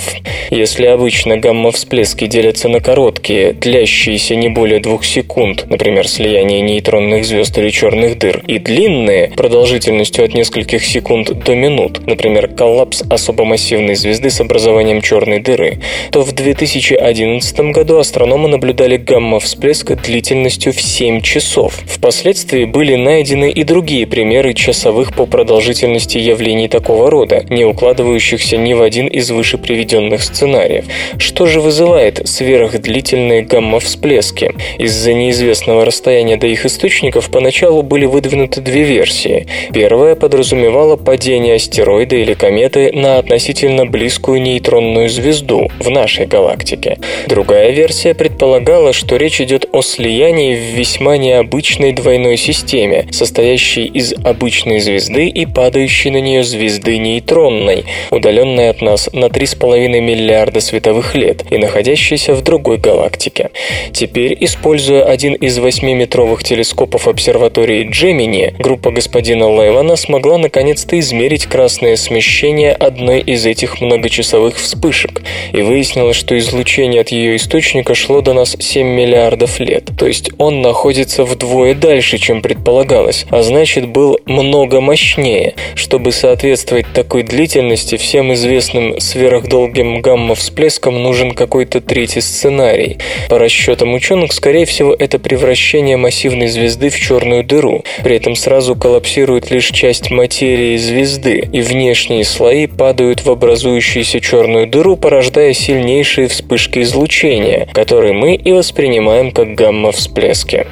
Если 0.52 0.86
обычно 0.86 1.38
гамма-всплески 1.38 2.28
делятся 2.28 2.70
на 2.70 2.82
короткие, 2.82 3.54
длящиеся 3.54 4.36
не 4.36 4.50
более 4.50 4.80
двух 4.80 5.06
секунд, 5.06 5.66
например, 5.68 6.08
слияние 6.08 6.62
нейтронных 6.62 7.26
звезд 7.26 7.58
или 7.58 7.72
черных 7.72 8.20
дыр, 8.20 8.44
и 8.46 8.60
длинные, 8.60 9.30
продолжительностью 9.36 10.24
от 10.24 10.36
нескольких 10.36 10.51
секунд 10.84 11.44
до 11.44 11.56
минут, 11.56 12.06
например, 12.08 12.48
коллапс 12.48 13.04
особо 13.10 13.46
массивной 13.46 13.96
звезды 13.96 14.30
с 14.30 14.42
образованием 14.42 15.02
черной 15.02 15.40
дыры, 15.40 15.80
то 16.12 16.22
в 16.22 16.32
2011 16.34 17.60
году 17.72 17.98
астрономы 17.98 18.50
наблюдали 18.50 18.98
гамма-всплеск 18.98 19.96
длительностью 20.02 20.74
в 20.74 20.82
7 20.82 21.22
часов. 21.22 21.80
Впоследствии 21.86 22.66
были 22.66 22.96
найдены 22.96 23.52
и 23.52 23.64
другие 23.64 24.06
примеры 24.08 24.54
часовых 24.54 25.16
по 25.16 25.26
продолжительности 25.26 26.18
явлений 26.18 26.68
такого 26.68 27.10
рода, 27.10 27.46
не 27.50 27.66
укладывающихся 27.66 28.58
ни 28.58 28.74
в 28.74 28.82
один 28.82 29.08
из 29.08 29.32
выше 29.32 29.58
приведенных 29.58 30.24
сценариев. 30.24 30.86
Что 31.18 31.46
же 31.46 31.62
вызывает 31.62 32.28
сверхдлительные 32.28 33.44
гамма-всплески? 33.44 34.54
Из-за 34.78 35.14
неизвестного 35.14 35.86
расстояния 35.86 36.38
до 36.38 36.48
их 36.48 36.66
источников 36.66 37.30
поначалу 37.30 37.84
были 37.84 38.06
выдвинуты 38.06 38.62
две 38.62 38.84
версии. 38.84 39.48
Первая 39.74 40.16
подразумевала 40.42 40.96
падение 40.96 41.58
астероида 41.58 42.16
или 42.16 42.34
кометы 42.34 42.92
на 42.94 43.20
относительно 43.20 43.86
близкую 43.86 44.42
нейтронную 44.42 45.08
звезду 45.08 45.70
в 45.78 45.92
нашей 45.92 46.26
галактике. 46.26 46.98
Другая 47.28 47.70
версия 47.70 48.16
предполагала, 48.16 48.92
что 48.92 49.18
речь 49.18 49.40
идет 49.40 49.70
о 49.72 49.84
слиянии 49.84 50.56
в 50.56 50.76
весьма 50.76 51.18
необычной 51.18 51.94
двойной 51.94 52.38
системе, 52.38 53.06
состоящей 53.12 53.86
из 53.86 54.14
обычной 54.14 54.80
звезды 54.80 55.28
и 55.28 55.46
падающей 55.46 56.10
на 56.10 56.20
нее 56.20 56.44
звезды 56.44 56.98
нейтронной, 56.98 57.86
удаленной 58.10 58.72
от 58.72 58.82
нас 58.82 59.12
на 59.14 59.26
3,5 59.26 60.00
миллиарда 60.00 60.60
световых 60.60 61.14
лет 61.14 61.44
и 61.52 61.60
находящейся 61.60 62.34
в 62.34 62.42
другой 62.42 62.78
галактике. 62.78 63.52
Теперь, 63.94 64.36
используя 64.40 65.04
один 65.04 65.36
из 65.36 65.60
8-метровых 65.60 66.44
телескопов 66.44 67.08
обсерватории 67.08 67.88
Джемини, 67.92 68.56
группа 68.58 68.90
господина 68.90 69.44
Левана 69.44 69.96
смогла 69.96 70.21
смогла 70.22 70.38
наконец-то 70.38 71.00
измерить 71.00 71.48
красное 71.48 71.96
смещение 71.96 72.74
одной 72.74 73.22
из 73.22 73.44
этих 73.48 73.82
многочасовых 73.82 74.56
вспышек, 74.56 75.24
и 75.52 75.64
выяснилось, 75.64 76.16
что 76.16 76.38
излучение 76.38 77.02
от 77.02 77.10
ее 77.10 77.38
источника 77.38 77.96
шло 77.96 78.22
до 78.22 78.34
нас 78.34 78.56
7 78.60 78.86
миллиардов 78.86 79.60
лет. 79.60 79.90
То 79.98 80.06
есть 80.06 80.30
он 80.38 80.62
находится 80.62 81.24
вдвое 81.24 81.74
дальше, 81.74 82.20
чем 82.20 82.44
предполагалось, 82.44 83.26
а 83.32 83.42
значит 83.42 83.88
был 83.88 84.20
много 84.28 84.80
мощнее. 84.80 85.56
Чтобы 85.74 86.12
соответствовать 86.12 86.86
такой 86.94 87.24
длительности, 87.24 87.98
всем 87.98 88.32
известным 88.34 89.00
сверхдолгим 89.00 90.02
гамма-всплескам 90.02 91.02
нужен 91.02 91.32
какой-то 91.32 91.82
третий 91.82 92.22
сценарий. 92.22 93.00
По 93.28 93.40
расчетам 93.40 93.96
ученых, 93.96 94.34
скорее 94.34 94.66
всего, 94.66 94.94
это 94.94 95.18
превращение 95.18 95.98
массивной 95.98 96.48
звезды 96.48 96.90
в 96.90 97.00
черную 97.00 97.44
дыру. 97.44 97.84
При 98.04 98.18
этом 98.18 98.36
сразу 98.36 98.76
коллапсирует 98.76 99.50
лишь 99.50 99.72
часть 99.72 100.11
материи 100.12 100.78
звезды, 100.78 101.50
и 101.52 101.62
внешние 101.62 102.24
слои 102.24 102.68
падают 102.68 103.26
в 103.26 103.32
образующуюся 103.32 104.20
черную 104.20 104.68
дыру, 104.68 104.98
порождая 104.98 105.54
сильнейшие 105.54 106.28
вспышки 106.28 106.80
излучения, 106.80 107.68
которые 107.74 108.14
мы 108.14 108.36
и 108.36 108.52
воспринимаем 108.52 109.32
как 109.32 109.56
гамма-всплески. 109.56 110.68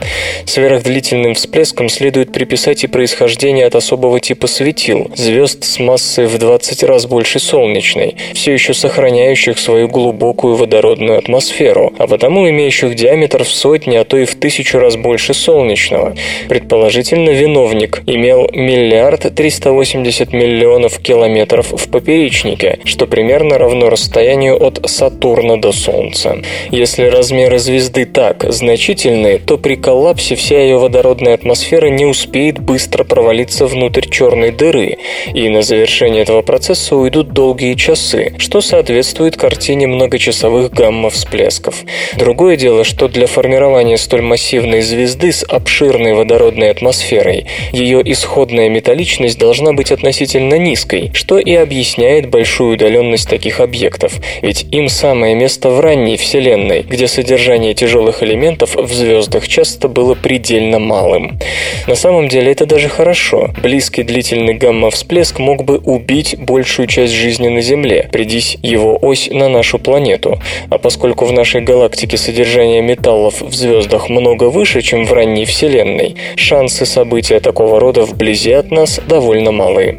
Сверхдлительным 0.46 1.36
всплескам 1.36 1.90
следует 1.90 2.32
приписать 2.32 2.84
и 2.84 2.88
происхождение 2.88 3.66
от 3.66 3.76
особого 3.76 4.20
типа 4.20 4.48
светил, 4.48 5.12
звезд 5.16 5.64
с 5.64 5.80
массой 5.80 6.28
в 6.28 6.38
20 6.38 6.84
раз 6.84 7.06
больше 7.06 7.40
солнечной, 7.40 8.16
все 8.34 8.54
еще 8.54 8.74
сохраняющих 8.74 9.58
свою 9.58 9.88
глубокую 9.88 10.56
водородную 10.56 11.18
атмосферу, 11.18 11.94
а 11.98 12.08
потому 12.08 12.50
имеющих 12.50 12.96
диаметр 12.96 13.44
в 13.44 13.50
сотни, 13.50 13.96
а 13.96 14.04
то 14.04 14.18
и 14.18 14.26
в 14.26 14.36
тысячу 14.36 14.80
раз 14.80 14.96
больше 14.96 15.34
солнечного. 15.34 16.16
Предположительно, 16.48 17.30
виновник 17.30 18.02
имел 18.06 18.50
миллиард 18.54 19.29
380 19.30 20.34
миллионов 20.34 21.00
километров 21.00 21.72
в 21.72 21.90
поперечнике, 21.90 22.80
что 22.84 23.08
примерно 23.08 23.58
равно 23.58 23.90
расстоянию 23.90 24.62
от 24.62 24.82
Сатурна 24.90 25.58
до 25.58 25.72
Солнца. 25.72 26.38
Если 26.72 27.06
размеры 27.06 27.60
звезды 27.60 28.06
так 28.06 28.46
значительны, 28.52 29.40
то 29.40 29.58
при 29.58 29.76
коллапсе 29.76 30.36
вся 30.36 30.62
ее 30.62 30.78
водородная 30.78 31.34
атмосфера 31.34 31.88
не 31.88 32.06
успеет 32.06 32.60
быстро 32.60 33.04
провалиться 33.04 33.66
внутрь 33.66 34.08
черной 34.10 34.52
дыры, 34.52 34.98
и 35.34 35.50
на 35.50 35.62
завершение 35.62 36.24
этого 36.24 36.42
процесса 36.42 36.96
уйдут 36.96 37.32
долгие 37.34 37.76
часы, 37.76 38.34
что 38.38 38.62
соответствует 38.62 39.38
картине 39.38 39.88
многочасовых 39.88 40.72
гамма-всплесков. 40.72 41.76
Другое 42.18 42.56
дело, 42.56 42.84
что 42.84 43.08
для 43.08 43.28
формирования 43.28 43.98
столь 43.98 44.22
массивной 44.22 44.82
звезды 44.82 45.32
с 45.32 45.44
обширной 45.44 46.14
водородной 46.14 46.72
атмосферой 46.72 47.48
ее 47.72 48.02
исходная 48.12 48.70
металличность 48.70 49.19
должна 49.38 49.74
быть 49.74 49.92
относительно 49.92 50.56
низкой, 50.56 51.12
что 51.14 51.38
и 51.40 51.54
объясняет 51.54 52.30
большую 52.30 52.74
удаленность 52.74 53.30
таких 53.30 53.60
объектов, 53.60 54.14
ведь 54.42 54.66
им 54.72 54.90
самое 54.90 55.36
место 55.36 55.70
в 55.70 55.80
ранней 55.80 56.18
Вселенной, 56.18 56.82
где 56.84 57.08
содержание 57.08 57.74
тяжелых 57.74 58.24
элементов 58.24 58.76
в 58.76 58.94
звездах 58.94 59.48
часто 59.48 59.88
было 59.88 60.16
предельно 60.16 60.80
малым. 60.80 61.40
На 61.88 61.96
самом 61.96 62.28
деле 62.28 62.52
это 62.52 62.66
даже 62.66 62.90
хорошо. 62.90 63.50
Близкий 63.62 64.04
длительный 64.04 64.54
гамма-всплеск 64.54 65.40
мог 65.40 65.64
бы 65.64 65.78
убить 65.78 66.36
большую 66.38 66.88
часть 66.88 67.14
жизни 67.14 67.48
на 67.48 67.62
Земле, 67.62 68.10
придись 68.12 68.58
его 68.62 68.98
ось 69.02 69.30
на 69.32 69.50
нашу 69.50 69.80
планету. 69.80 70.42
А 70.70 70.78
поскольку 70.78 71.26
в 71.26 71.32
нашей 71.32 71.62
галактике 71.62 72.18
содержание 72.18 72.82
металлов 72.82 73.42
в 73.42 73.54
звездах 73.54 74.10
много 74.10 74.46
выше, 74.46 74.82
чем 74.82 75.06
в 75.06 75.14
ранней 75.14 75.46
Вселенной, 75.46 76.16
шансы 76.36 76.86
события 76.86 77.40
такого 77.40 77.80
рода 77.80 78.04
вблизи 78.04 78.52
от 78.52 78.72
нас 78.72 79.00
довольно 79.10 79.52
малы. 79.52 79.98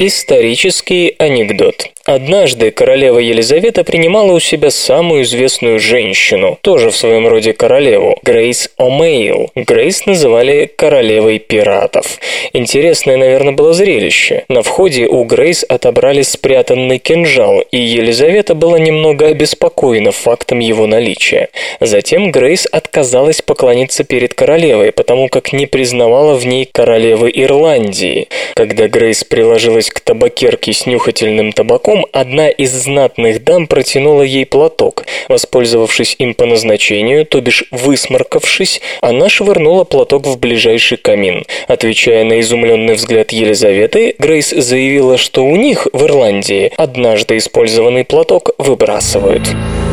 Исторический 0.00 1.14
анекдот. 1.18 1.90
Однажды 2.08 2.70
королева 2.70 3.18
Елизавета 3.18 3.84
принимала 3.84 4.32
у 4.32 4.40
себя 4.40 4.70
самую 4.70 5.24
известную 5.24 5.78
женщину, 5.78 6.58
тоже 6.62 6.88
в 6.88 6.96
своем 6.96 7.28
роде 7.28 7.52
королеву, 7.52 8.18
Грейс 8.22 8.70
О'Мейл. 8.78 9.50
Грейс 9.54 10.06
называли 10.06 10.72
королевой 10.74 11.38
пиратов. 11.38 12.18
Интересное, 12.54 13.18
наверное, 13.18 13.52
было 13.52 13.74
зрелище. 13.74 14.44
На 14.48 14.62
входе 14.62 15.06
у 15.06 15.22
Грейс 15.24 15.66
отобрали 15.68 16.22
спрятанный 16.22 16.98
кинжал, 16.98 17.60
и 17.60 17.76
Елизавета 17.76 18.54
была 18.54 18.78
немного 18.78 19.26
обеспокоена 19.26 20.10
фактом 20.10 20.60
его 20.60 20.86
наличия. 20.86 21.50
Затем 21.78 22.30
Грейс 22.32 22.66
отказалась 22.72 23.42
поклониться 23.42 24.02
перед 24.04 24.32
королевой, 24.32 24.92
потому 24.92 25.28
как 25.28 25.52
не 25.52 25.66
признавала 25.66 26.36
в 26.36 26.46
ней 26.46 26.64
королевы 26.64 27.30
Ирландии. 27.34 28.28
Когда 28.54 28.88
Грейс 28.88 29.24
приложилась 29.24 29.90
к 29.90 30.00
табакерке 30.00 30.72
с 30.72 30.86
нюхательным 30.86 31.52
табаком, 31.52 31.97
одна 32.12 32.48
из 32.48 32.72
знатных 32.72 33.44
дам 33.44 33.66
протянула 33.66 34.22
ей 34.22 34.46
платок. 34.46 35.04
Воспользовавшись 35.28 36.16
им 36.18 36.34
по 36.34 36.46
назначению, 36.46 37.26
то 37.26 37.40
бишь 37.40 37.64
высморкавшись, 37.70 38.80
она 39.00 39.28
швырнула 39.28 39.84
платок 39.84 40.26
в 40.26 40.38
ближайший 40.38 40.98
камин. 40.98 41.44
Отвечая 41.66 42.24
на 42.24 42.40
изумленный 42.40 42.94
взгляд 42.94 43.32
Елизаветы, 43.32 44.14
Грейс 44.18 44.50
заявила, 44.50 45.18
что 45.18 45.44
у 45.44 45.56
них 45.56 45.86
в 45.92 46.04
Ирландии 46.04 46.72
однажды 46.76 47.36
использованный 47.38 48.04
платок 48.04 48.50
выбрасывают. 48.58 49.42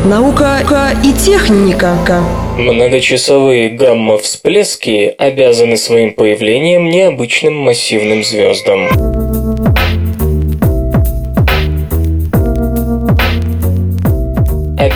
Наука 0.04 0.60
и 1.04 1.12
техника. 1.12 1.96
Многочасовые 2.58 3.70
гамма-всплески 3.70 5.14
обязаны 5.18 5.76
своим 5.76 6.12
появлением 6.12 6.88
необычным 6.88 7.54
массивным 7.54 8.22
звездам. 8.22 9.35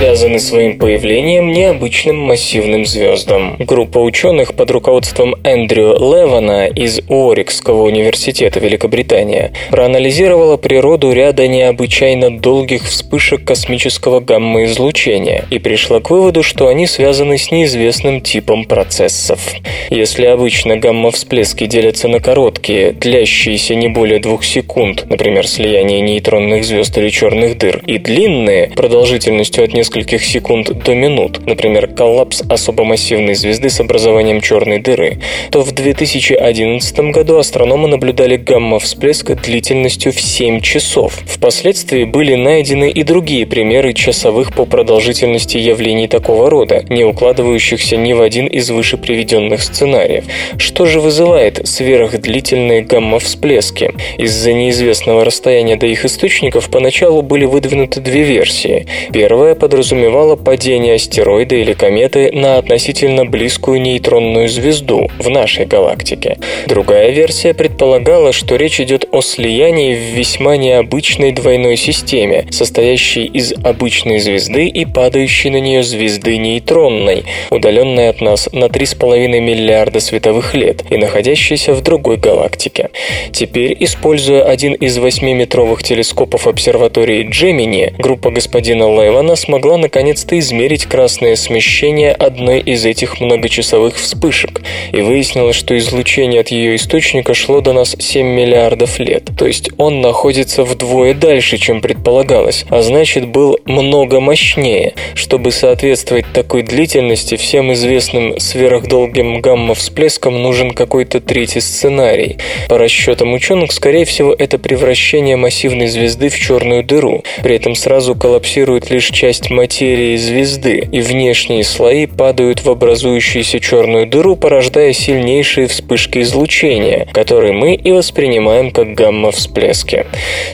Обязаны 0.00 0.38
своим 0.38 0.78
появлением 0.78 1.52
необычным 1.52 2.16
массивным 2.16 2.86
звездам. 2.86 3.56
Группа 3.58 3.98
ученых 3.98 4.54
под 4.54 4.70
руководством 4.70 5.34
Эндрю 5.44 5.92
Левана 5.92 6.68
из 6.68 7.00
Уорикского 7.06 7.82
университета 7.82 8.60
Великобритания 8.60 9.52
проанализировала 9.70 10.56
природу 10.56 11.12
ряда 11.12 11.46
необычайно 11.46 12.30
долгих 12.30 12.84
вспышек 12.84 13.44
космического 13.44 14.20
гамма-излучения 14.20 15.44
и 15.50 15.58
пришла 15.58 16.00
к 16.00 16.08
выводу, 16.08 16.42
что 16.42 16.68
они 16.68 16.86
связаны 16.86 17.36
с 17.36 17.50
неизвестным 17.50 18.22
типом 18.22 18.64
процессов. 18.64 19.52
Если 19.90 20.24
обычно 20.24 20.78
гамма-всплески 20.78 21.66
делятся 21.66 22.08
на 22.08 22.20
короткие, 22.20 22.92
длящиеся 22.92 23.74
не 23.74 23.88
более 23.88 24.18
двух 24.18 24.44
секунд, 24.44 25.04
например, 25.10 25.46
слияние 25.46 26.00
нейтронных 26.00 26.64
звезд 26.64 26.96
или 26.96 27.10
черных 27.10 27.58
дыр, 27.58 27.82
и 27.86 27.98
длинные, 27.98 28.68
продолжительностью 28.68 29.62
от 29.62 29.74
нескольких 29.74 29.89
секунд 30.22 30.70
до 30.84 30.94
минут, 30.94 31.46
например, 31.46 31.88
коллапс 31.88 32.42
особо 32.48 32.84
массивной 32.84 33.34
звезды 33.34 33.70
с 33.70 33.80
образованием 33.80 34.40
черной 34.40 34.78
дыры, 34.78 35.18
то 35.50 35.62
в 35.62 35.72
2011 35.72 36.98
году 37.12 37.38
астрономы 37.38 37.88
наблюдали 37.88 38.36
гамма-всплеск 38.36 39.34
длительностью 39.42 40.12
в 40.12 40.20
7 40.20 40.60
часов. 40.60 41.20
Впоследствии 41.26 42.04
были 42.04 42.34
найдены 42.34 42.90
и 42.90 43.02
другие 43.02 43.46
примеры 43.46 43.92
часовых 43.92 44.54
по 44.54 44.64
продолжительности 44.64 45.58
явлений 45.58 46.08
такого 46.08 46.50
рода, 46.50 46.84
не 46.88 47.04
укладывающихся 47.04 47.96
ни 47.96 48.12
в 48.12 48.22
один 48.22 48.46
из 48.46 48.70
выше 48.70 48.96
приведенных 48.96 49.62
сценариев. 49.62 50.24
Что 50.58 50.86
же 50.86 51.00
вызывает 51.00 51.66
сверхдлительные 51.66 52.82
гамма-всплески? 52.82 53.94
Из-за 54.18 54.52
неизвестного 54.52 55.24
расстояния 55.24 55.76
до 55.76 55.86
их 55.86 56.04
источников 56.04 56.70
поначалу 56.70 57.22
были 57.22 57.44
выдвинуты 57.44 58.00
две 58.00 58.22
версии. 58.22 58.86
Первая 59.12 59.54
подразумевала 59.80 60.36
падение 60.36 60.96
астероида 60.96 61.54
или 61.54 61.72
кометы 61.72 62.30
на 62.34 62.58
относительно 62.58 63.24
близкую 63.24 63.80
нейтронную 63.80 64.46
звезду 64.50 65.08
в 65.18 65.30
нашей 65.30 65.64
галактике. 65.64 66.36
Другая 66.66 67.12
версия 67.12 67.54
предполагала, 67.54 68.32
что 68.32 68.56
речь 68.56 68.78
идет 68.78 69.08
о 69.10 69.22
слиянии 69.22 69.94
в 69.94 70.14
весьма 70.14 70.58
необычной 70.58 71.32
двойной 71.32 71.78
системе, 71.78 72.46
состоящей 72.50 73.24
из 73.24 73.54
обычной 73.64 74.18
звезды 74.18 74.66
и 74.66 74.84
падающей 74.84 75.48
на 75.48 75.60
нее 75.60 75.82
звезды 75.82 76.36
нейтронной, 76.36 77.24
удаленной 77.48 78.10
от 78.10 78.20
нас 78.20 78.50
на 78.52 78.66
3,5 78.66 79.40
миллиарда 79.40 80.00
световых 80.00 80.52
лет 80.52 80.84
и 80.90 80.98
находящейся 80.98 81.72
в 81.72 81.80
другой 81.80 82.18
галактике. 82.18 82.90
Теперь, 83.32 83.74
используя 83.80 84.42
один 84.42 84.74
из 84.74 84.98
8-метровых 84.98 85.82
телескопов 85.82 86.46
обсерватории 86.46 87.26
Джемини, 87.30 87.94
группа 87.96 88.30
господина 88.30 88.82
Левана 88.82 89.36
смогла 89.36 89.69
смогла 89.70 89.82
наконец-то 89.82 90.36
измерить 90.36 90.86
красное 90.86 91.36
смещение 91.36 92.10
одной 92.10 92.58
из 92.58 92.84
этих 92.84 93.20
многочасовых 93.20 93.94
вспышек, 93.94 94.62
и 94.92 95.00
выяснилось, 95.00 95.54
что 95.54 95.78
излучение 95.78 96.40
от 96.40 96.48
ее 96.48 96.74
источника 96.74 97.34
шло 97.34 97.60
до 97.60 97.72
нас 97.72 97.94
7 97.96 98.26
миллиардов 98.26 98.98
лет. 98.98 99.30
То 99.38 99.46
есть 99.46 99.70
он 99.76 100.00
находится 100.00 100.64
вдвое 100.64 101.14
дальше, 101.14 101.56
чем 101.56 101.80
предполагалось, 101.80 102.64
а 102.68 102.82
значит 102.82 103.28
был 103.28 103.58
много 103.64 104.18
мощнее. 104.18 104.94
Чтобы 105.14 105.52
соответствовать 105.52 106.26
такой 106.32 106.62
длительности, 106.62 107.36
всем 107.36 107.72
известным 107.72 108.40
сверхдолгим 108.40 109.40
гамма-всплескам 109.40 110.42
нужен 110.42 110.72
какой-то 110.72 111.20
третий 111.20 111.60
сценарий. 111.60 112.38
По 112.68 112.76
расчетам 112.76 113.34
ученых, 113.34 113.70
скорее 113.70 114.04
всего, 114.04 114.34
это 114.36 114.58
превращение 114.58 115.36
массивной 115.36 115.86
звезды 115.86 116.28
в 116.28 116.36
черную 116.36 116.82
дыру. 116.82 117.22
При 117.44 117.54
этом 117.54 117.76
сразу 117.76 118.16
коллапсирует 118.16 118.90
лишь 118.90 119.10
часть 119.10 119.49
материи 119.50 120.16
звезды, 120.16 120.88
и 120.90 121.00
внешние 121.00 121.64
слои 121.64 122.06
падают 122.06 122.64
в 122.64 122.70
образующуюся 122.70 123.60
черную 123.60 124.06
дыру, 124.06 124.36
порождая 124.36 124.92
сильнейшие 124.92 125.66
вспышки 125.66 126.20
излучения, 126.20 127.06
которые 127.12 127.52
мы 127.52 127.74
и 127.74 127.92
воспринимаем 127.92 128.70
как 128.70 128.94
гамма-всплески. 128.94 130.06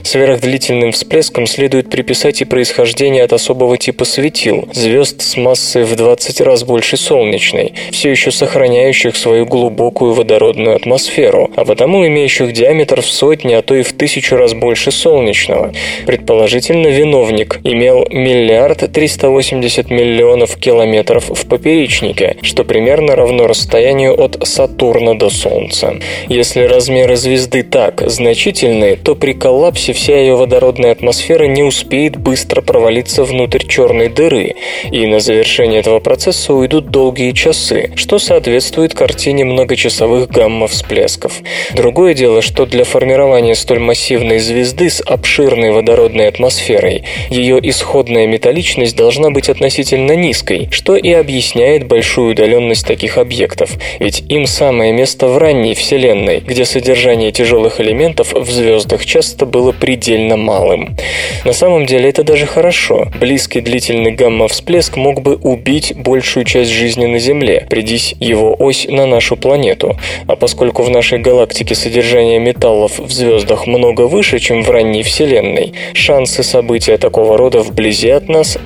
Сверхдлительным 0.03 0.93
всплескам 0.93 1.47
следует 1.47 1.91
приписать 1.91 2.41
и 2.41 2.45
происхождение 2.45 3.23
от 3.23 3.33
особого 3.33 3.77
типа 3.77 4.05
светил, 4.05 4.69
звезд 4.73 5.23
с 5.23 5.37
массой 5.37 5.85
в 5.85 5.95
20 5.95 6.41
раз 6.41 6.65
больше 6.65 6.97
солнечной, 6.97 7.75
все 7.91 8.11
еще 8.11 8.31
сохраняющих 8.31 9.17
свою 9.17 9.47
глубокую 9.47 10.15
водородную 10.15 10.77
атмосферу, 10.77 11.51
а 11.57 11.65
потому 11.65 12.07
имеющих 12.07 12.53
диаметр 12.53 13.03
в 13.03 13.07
сотни, 13.07 13.53
а 13.55 13.63
то 13.63 13.75
и 13.75 13.83
в 13.83 13.93
тысячу 13.93 14.37
раз 14.37 14.55
больше 14.55 14.91
солнечного. 14.91 15.73
Предположительно, 16.07 16.89
виновник 16.89 17.61
имел 17.65 18.07
миллиард 18.11 18.86
380 18.89 19.91
миллионов 19.91 20.57
километров 20.57 21.29
в 21.29 21.47
поперечнике, 21.47 22.37
что 22.43 22.65
примерно 22.65 23.17
равно 23.17 23.47
расстоянию 23.47 24.19
от 24.21 24.47
Сатурна 24.47 25.15
до 25.15 25.31
Солнца. 25.31 25.97
Если 26.29 26.63
размеры 26.63 27.17
звезды 27.17 27.63
так 27.63 28.03
значительны, 28.09 28.97
то 28.97 29.15
при 29.15 29.33
коллапсе 29.33 29.93
вся 29.93 30.19
ее 30.19 30.37
водородная 30.37 30.93
атмосфера 30.93 31.45
не 31.47 31.63
успеет 31.63 32.17
быстро 32.17 32.63
провалиться 32.63 33.25
внутрь 33.25 33.67
черной 33.67 34.09
дыры, 34.09 34.55
и 34.91 35.07
на 35.07 35.21
завершение 35.21 35.81
этого 35.81 36.01
процесса 36.01 36.55
уйдут 36.55 36.91
долгие 36.91 37.33
часы, 37.33 37.91
что 37.97 38.19
соответствует 38.19 38.95
картине 38.95 39.45
многочасовых 39.45 40.29
гамма-всплесков. 40.31 41.33
Другое 41.75 42.15
дело, 42.15 42.43
что 42.43 42.67
для 42.67 42.85
формирования 42.85 43.55
столь 43.55 43.81
массивной 43.81 44.39
звезды 44.39 44.91
с 44.91 45.01
обширной 45.01 45.73
водородной 45.73 46.29
атмосферой 46.29 47.05
ее 47.31 47.59
исходная 47.69 48.27
металличность 48.27 48.76
должна 48.97 49.31
быть 49.31 49.49
относительно 49.49 50.13
низкой, 50.13 50.69
что 50.71 50.97
и 50.97 51.11
объясняет 51.13 51.87
большую 51.87 52.33
удаленность 52.33 52.87
таких 52.87 53.19
объектов, 53.19 53.71
ведь 53.99 54.25
им 54.29 54.47
самое 54.47 54.93
место 54.93 55.29
в 55.29 55.39
ранней 55.39 55.75
Вселенной, 55.75 56.41
где 56.41 56.65
содержание 56.65 57.33
тяжелых 57.33 57.81
элементов 57.81 58.33
в 58.33 58.51
звездах 58.51 59.05
часто 59.05 59.47
было 59.47 59.73
предельно 59.73 60.37
малым. 60.37 60.97
На 61.45 61.53
самом 61.53 61.87
деле 61.87 62.11
это 62.11 62.23
даже 62.23 62.47
хорошо. 62.47 63.09
Близкий 63.21 63.61
длительный 63.61 64.13
гамма-всплеск 64.13 64.97
мог 64.97 65.23
бы 65.23 65.37
убить 65.37 65.95
большую 65.97 66.45
часть 66.45 66.71
жизни 66.71 67.07
на 67.07 67.19
Земле, 67.19 67.67
придись 67.69 68.15
его 68.21 68.55
ось 68.59 68.87
на 68.89 69.07
нашу 69.07 69.37
планету. 69.37 69.99
А 70.27 70.37
поскольку 70.37 70.83
в 70.83 70.91
нашей 70.91 71.19
галактике 71.19 71.75
содержание 71.75 72.39
металлов 72.39 72.99
в 72.99 73.11
звездах 73.11 73.67
много 73.67 74.03
выше, 74.03 74.39
чем 74.39 74.63
в 74.63 74.71
ранней 74.71 75.03
Вселенной, 75.03 75.75
шансы 75.93 76.43
события 76.43 76.99
такого 76.99 77.37
рода 77.37 77.61
вблизи 77.61 78.11
от 78.11 78.29
нас 78.29 78.59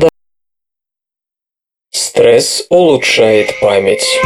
Стресс 2.31 2.65
улучшает 2.71 3.59
память. 3.61 4.21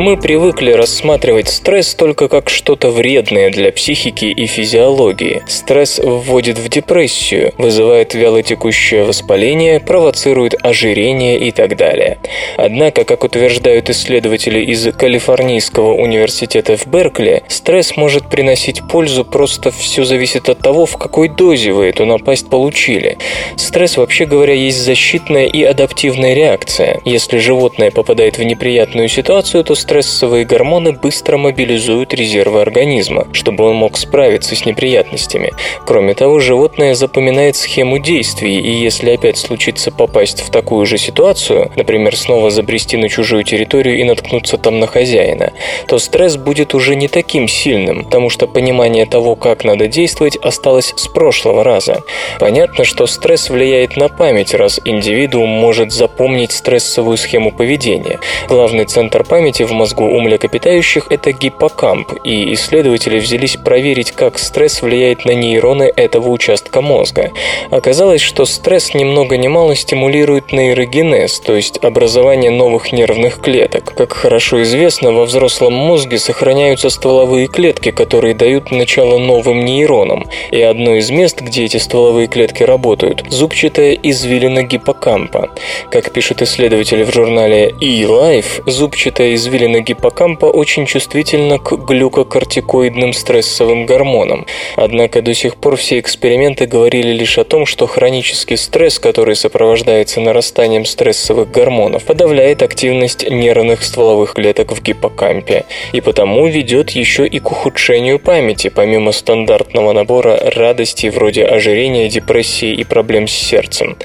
Мы 0.00 0.16
привыкли 0.16 0.72
рассматривать 0.72 1.50
стресс 1.50 1.94
только 1.94 2.28
как 2.28 2.48
что-то 2.48 2.90
вредное 2.90 3.50
для 3.50 3.70
психики 3.70 4.24
и 4.24 4.46
физиологии. 4.46 5.42
Стресс 5.46 6.00
вводит 6.02 6.56
в 6.56 6.70
депрессию, 6.70 7.52
вызывает 7.58 8.14
вялотекущее 8.14 9.04
воспаление, 9.04 9.78
провоцирует 9.78 10.54
ожирение 10.64 11.38
и 11.40 11.50
так 11.50 11.76
далее. 11.76 12.18
Однако, 12.56 13.04
как 13.04 13.24
утверждают 13.24 13.90
исследователи 13.90 14.60
из 14.60 14.90
Калифорнийского 14.90 15.92
университета 15.92 16.78
в 16.78 16.86
Беркли, 16.86 17.42
стресс 17.48 17.94
может 17.98 18.30
приносить 18.30 18.80
пользу, 18.88 19.26
просто 19.26 19.70
все 19.70 20.04
зависит 20.04 20.48
от 20.48 20.60
того, 20.60 20.86
в 20.86 20.96
какой 20.96 21.28
дозе 21.28 21.72
вы 21.72 21.88
эту 21.88 22.06
напасть 22.06 22.48
получили. 22.48 23.18
Стресс, 23.58 23.98
вообще 23.98 24.24
говоря, 24.24 24.54
есть 24.54 24.78
защитная 24.78 25.44
и 25.44 25.62
адаптивная 25.62 26.32
реакция. 26.32 27.02
Если 27.04 27.36
животное 27.36 27.90
попадает 27.90 28.38
в 28.38 28.42
неприятную 28.42 29.08
ситуацию, 29.08 29.62
то 29.62 29.74
стрессовые 29.90 30.44
гормоны 30.44 30.92
быстро 30.92 31.36
мобилизуют 31.36 32.14
резервы 32.14 32.60
организма, 32.60 33.26
чтобы 33.32 33.64
он 33.64 33.74
мог 33.74 33.98
справиться 33.98 34.54
с 34.54 34.64
неприятностями. 34.64 35.50
Кроме 35.84 36.14
того, 36.14 36.38
животное 36.38 36.94
запоминает 36.94 37.56
схему 37.56 37.98
действий, 37.98 38.60
и 38.60 38.70
если 38.70 39.10
опять 39.10 39.36
случится 39.36 39.90
попасть 39.90 40.42
в 40.42 40.50
такую 40.50 40.86
же 40.86 40.96
ситуацию, 40.96 41.72
например, 41.74 42.16
снова 42.16 42.50
забрести 42.50 42.96
на 42.98 43.08
чужую 43.08 43.42
территорию 43.42 43.98
и 43.98 44.04
наткнуться 44.04 44.58
там 44.58 44.78
на 44.78 44.86
хозяина, 44.86 45.52
то 45.88 45.98
стресс 45.98 46.36
будет 46.36 46.72
уже 46.72 46.94
не 46.94 47.08
таким 47.08 47.48
сильным, 47.48 48.04
потому 48.04 48.30
что 48.30 48.46
понимание 48.46 49.06
того, 49.06 49.34
как 49.34 49.64
надо 49.64 49.88
действовать, 49.88 50.36
осталось 50.36 50.94
с 50.94 51.08
прошлого 51.08 51.64
раза. 51.64 52.04
Понятно, 52.38 52.84
что 52.84 53.08
стресс 53.08 53.50
влияет 53.50 53.96
на 53.96 54.08
память, 54.08 54.54
раз 54.54 54.80
индивидуум 54.84 55.48
может 55.48 55.90
запомнить 55.90 56.52
стрессовую 56.52 57.16
схему 57.16 57.50
поведения. 57.50 58.20
Главный 58.48 58.84
центр 58.84 59.24
памяти 59.24 59.64
в 59.64 59.79
мозгу 59.80 60.04
у 60.04 60.20
млекопитающих– 60.20 61.06
это 61.10 61.32
гиппокамп, 61.32 62.12
и 62.22 62.52
исследователи 62.52 63.18
взялись 63.18 63.56
проверить, 63.56 64.12
как 64.12 64.38
стресс 64.38 64.82
влияет 64.82 65.24
на 65.24 65.30
нейроны 65.30 65.84
этого 65.84 66.28
участка 66.28 66.82
мозга. 66.82 67.30
Оказалось, 67.70 68.20
что 68.20 68.44
стресс 68.44 68.92
ни 68.92 69.04
много 69.04 69.38
ни 69.38 69.48
мало 69.48 69.74
стимулирует 69.74 70.52
нейрогенез, 70.52 71.40
то 71.40 71.56
есть 71.56 71.78
образование 71.82 72.50
новых 72.50 72.92
нервных 72.92 73.40
клеток. 73.40 73.94
Как 73.96 74.12
хорошо 74.12 74.62
известно, 74.62 75.12
во 75.12 75.24
взрослом 75.24 75.72
мозге 75.72 76.18
сохраняются 76.18 76.90
стволовые 76.90 77.46
клетки, 77.46 77.90
которые 77.90 78.34
дают 78.34 78.70
начало 78.70 79.16
новым 79.16 79.64
нейронам, 79.64 80.26
и 80.50 80.60
одно 80.60 80.96
из 80.96 81.10
мест, 81.10 81.40
где 81.40 81.64
эти 81.64 81.78
стволовые 81.78 82.26
клетки 82.26 82.64
работают– 82.64 83.24
зубчатая 83.30 83.94
извилина 83.94 84.62
гиппокампа. 84.62 85.48
Как 85.90 86.12
пишут 86.12 86.42
исследователи 86.42 87.02
в 87.02 87.14
журнале 87.14 87.74
eLife, 87.80 88.62
зубчатая 88.66 89.34
извилина 89.34 89.59
извилина 89.60 89.80
гиппокампа 89.80 90.46
очень 90.46 90.86
чувствительна 90.86 91.58
к 91.58 91.76
глюкокортикоидным 91.76 93.12
стрессовым 93.12 93.84
гормонам. 93.84 94.46
Однако 94.76 95.20
до 95.20 95.34
сих 95.34 95.56
пор 95.56 95.76
все 95.76 95.98
эксперименты 95.98 96.66
говорили 96.66 97.12
лишь 97.12 97.38
о 97.38 97.44
том, 97.44 97.66
что 97.66 97.86
хронический 97.86 98.56
стресс, 98.56 98.98
который 98.98 99.36
сопровождается 99.36 100.20
нарастанием 100.20 100.84
стрессовых 100.84 101.50
гормонов, 101.50 102.04
подавляет 102.04 102.62
активность 102.62 103.28
нервных 103.28 103.82
стволовых 103.82 104.34
клеток 104.34 104.72
в 104.72 104.82
гиппокампе, 104.82 105.66
и 105.92 106.00
потому 106.00 106.46
ведет 106.46 106.90
еще 106.90 107.26
и 107.26 107.38
к 107.38 107.50
ухудшению 107.50 108.18
памяти, 108.18 108.68
помимо 108.68 109.12
стандартного 109.12 109.92
набора 109.92 110.38
радостей 110.56 111.10
вроде 111.10 111.44
ожирения, 111.44 112.08
депрессии 112.08 112.72
и 112.72 112.84
проблем 112.84 113.28
с 113.28 113.32
сердцем. 113.32 113.96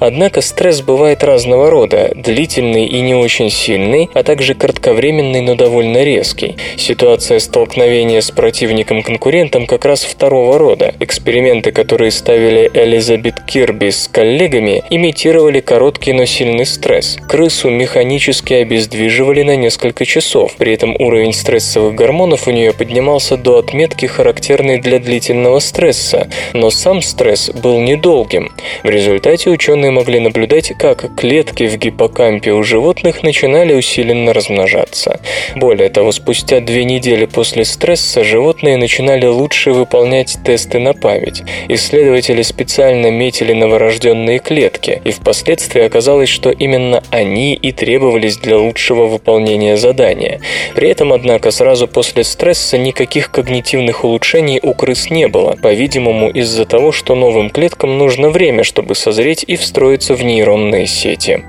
Однако 0.00 0.40
стресс 0.40 0.80
бывает 0.80 1.22
разного 1.22 1.70
рода, 1.70 2.12
длительный 2.16 2.86
и 2.86 3.00
не 3.00 3.14
очень 3.14 3.50
сильный, 3.50 4.10
а 4.12 4.22
также 4.22 4.54
кратковременный 4.54 5.03
кратковременный, 5.04 5.40
но 5.42 5.54
довольно 5.54 6.02
резкий. 6.02 6.56
Ситуация 6.76 7.38
столкновения 7.38 8.20
с 8.20 8.30
противником-конкурентом 8.30 9.66
как 9.66 9.84
раз 9.84 10.04
второго 10.04 10.58
рода. 10.58 10.94
Эксперименты, 11.00 11.72
которые 11.72 12.10
ставили 12.10 12.70
Элизабет 12.72 13.42
Кирби 13.46 13.90
с 13.90 14.08
коллегами, 14.08 14.82
имитировали 14.90 15.60
короткий, 15.60 16.12
но 16.12 16.24
сильный 16.24 16.66
стресс. 16.66 17.18
Крысу 17.28 17.70
механически 17.70 18.54
обездвиживали 18.54 19.42
на 19.42 19.56
несколько 19.56 20.04
часов. 20.04 20.54
При 20.56 20.72
этом 20.72 20.96
уровень 20.98 21.32
стрессовых 21.32 21.94
гормонов 21.94 22.48
у 22.48 22.50
нее 22.50 22.72
поднимался 22.72 23.36
до 23.36 23.58
отметки, 23.58 24.06
характерной 24.06 24.78
для 24.78 24.98
длительного 24.98 25.58
стресса, 25.60 26.28
но 26.52 26.70
сам 26.70 27.02
стресс 27.02 27.50
был 27.50 27.80
недолгим. 27.80 28.52
В 28.82 28.88
результате 28.88 29.50
ученые 29.50 29.90
могли 29.90 30.20
наблюдать, 30.20 30.72
как 30.78 31.14
клетки 31.16 31.66
в 31.66 31.76
гиппокампе 31.76 32.52
у 32.52 32.62
животных 32.62 33.22
начинали 33.22 33.74
усиленно 33.74 34.32
размножаться. 34.32 34.93
Справляться. 34.94 35.20
Более 35.56 35.88
того, 35.88 36.12
спустя 36.12 36.60
две 36.60 36.84
недели 36.84 37.26
после 37.26 37.64
стресса 37.64 38.24
животные 38.24 38.76
начинали 38.76 39.26
лучше 39.26 39.72
выполнять 39.72 40.36
тесты 40.44 40.78
на 40.78 40.94
память. 40.94 41.42
Исследователи 41.68 42.42
специально 42.42 43.10
метили 43.10 43.52
новорожденные 43.52 44.38
клетки, 44.38 45.00
и 45.04 45.10
впоследствии 45.10 45.82
оказалось, 45.82 46.28
что 46.28 46.50
именно 46.50 47.02
они 47.10 47.54
и 47.54 47.72
требовались 47.72 48.36
для 48.36 48.58
лучшего 48.58 49.06
выполнения 49.06 49.76
задания. 49.76 50.40
При 50.74 50.88
этом, 50.88 51.12
однако, 51.12 51.50
сразу 51.50 51.88
после 51.88 52.24
стресса 52.24 52.78
никаких 52.78 53.30
когнитивных 53.30 54.04
улучшений 54.04 54.60
у 54.62 54.74
крыс 54.74 55.10
не 55.10 55.28
было, 55.28 55.56
по-видимому, 55.60 56.30
из-за 56.30 56.64
того, 56.64 56.92
что 56.92 57.14
новым 57.14 57.50
клеткам 57.50 57.98
нужно 57.98 58.30
время, 58.30 58.64
чтобы 58.64 58.94
созреть 58.94 59.44
и 59.46 59.56
встроиться 59.56 60.14
в 60.14 60.22
нейронные 60.24 60.86
сети. 60.86 61.44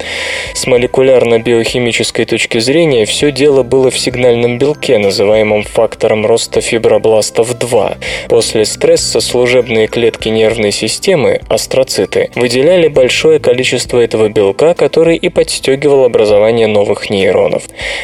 С 0.54 0.68
молекулярно-биохимической 0.68 2.26
точки 2.26 2.60
зрения 2.60 3.06
все 3.06 3.32
дело 3.36 3.64
было 3.64 3.92
в 3.92 4.00
сигнальном 4.00 4.58
белке, 4.58 4.98
называемом 4.98 5.64
фактором 5.64 6.26
роста 6.26 6.62
фибробластов 6.62 7.60
2. 7.60 7.98
После 8.30 8.66
стресса 8.66 9.20
служебные 9.20 9.88
клетки 9.88 10.30
нервной 10.30 10.72
системы, 10.72 11.42
астроциты, 11.50 12.32
выделяли 12.36 12.88
большое 12.88 13.40
количество 13.40 14.00
этого 14.00 14.30
белка, 14.30 14.74
который 14.74 15.18
и 15.18 15.28
подстегивал 15.30 16.06
образование 16.06 16.68
новых 16.68 17.10
нейронов. 17.10 17.64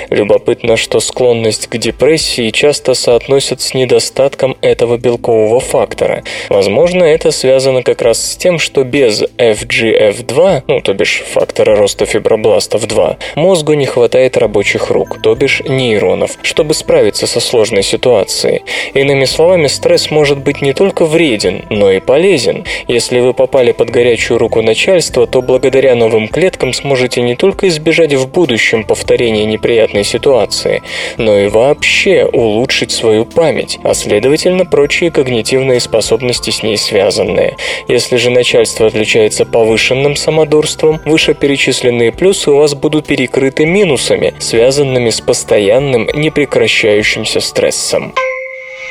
Любопытно, 0.10 0.76
что 0.76 1.00
склонность 1.00 1.68
к 1.68 1.78
депрессии 1.78 2.50
часто 2.50 2.94
соотносят 2.94 3.62
с 3.62 3.74
недостатком 3.74 4.58
этого 4.62 4.98
белкового 4.98 5.62
фактора. 5.62 6.24
Возможно, 6.50 7.06
это 7.06 7.32
связано 7.32 7.84
как 7.84 8.02
раз 8.02 8.20
с 8.34 8.36
тем, 8.36 8.60
что 8.60 8.84
без 8.84 9.24
FGF2, 9.38 10.64
ну, 10.68 10.82
то 10.82 10.94
бишь 10.94 11.24
фактора 11.26 11.78
роста 11.78 12.06
фибробластов 12.06 12.86
2, 12.86 13.18
мозгу 13.36 13.74
не 13.74 13.86
хватает 13.86 14.36
рабочих 14.36 14.90
рук, 14.90 15.21
то 15.22 15.36
бишь 15.36 15.62
нейронов, 15.62 16.32
чтобы 16.42 16.74
справиться 16.74 17.28
со 17.28 17.40
сложной 17.40 17.84
ситуацией. 17.84 18.64
Иными 18.94 19.26
словами, 19.26 19.68
стресс 19.68 20.12
может 20.12 20.40
быть 20.40 20.62
не 20.62 20.74
только 20.74 21.06
вреден, 21.06 21.66
но 21.70 21.92
и 21.92 22.00
полезен. 22.00 22.66
Если 22.88 23.20
вы 23.20 23.34
попали 23.34 23.72
под 23.72 23.90
горячую 23.90 24.38
руку 24.38 24.62
начальства, 24.62 25.28
то 25.28 25.42
благодаря 25.42 25.96
новым 25.96 26.28
клеткам 26.28 26.74
сможете 26.74 27.22
не 27.22 27.36
только 27.36 27.68
избежать 27.68 28.14
в 28.14 28.28
будущем 28.28 28.84
повторения 28.84 29.46
неприятной 29.46 30.04
ситуации, 30.04 30.82
но 31.18 31.38
и 31.38 31.48
вообще 31.48 32.26
улучшить 32.26 32.92
свою 32.92 33.26
память, 33.26 33.80
а 33.84 33.94
следовательно 33.94 34.66
прочие 34.66 35.12
когнитивные 35.12 35.80
способности 35.80 36.50
с 36.50 36.64
ней 36.64 36.78
связанные. 36.78 37.58
Если 37.88 38.18
же 38.18 38.30
начальство 38.30 38.88
отличается 38.88 39.46
повышенным 39.46 40.16
самодурством, 40.16 41.00
вышеперечисленные 41.06 42.12
плюсы 42.12 42.52
у 42.52 42.58
вас 42.58 42.74
будут 42.74 43.06
перекрыты 43.06 43.66
минусами, 43.66 44.34
связанными 44.40 45.11
с 45.12 45.22
постоянным 45.22 46.08
непрекращающимся 46.14 47.40
стрессом. 47.40 48.14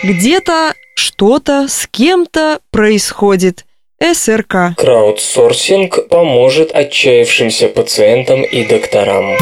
Где-то 0.02 0.74
что-то 0.94 1.66
с 1.68 1.86
кем-то 1.86 2.60
происходит. 2.70 3.64
СРК. 4.00 4.74
Краудсорсинг 4.78 6.08
поможет 6.08 6.72
отчаявшимся 6.72 7.68
пациентам 7.68 8.42
и 8.42 8.64
докторам. 8.64 9.36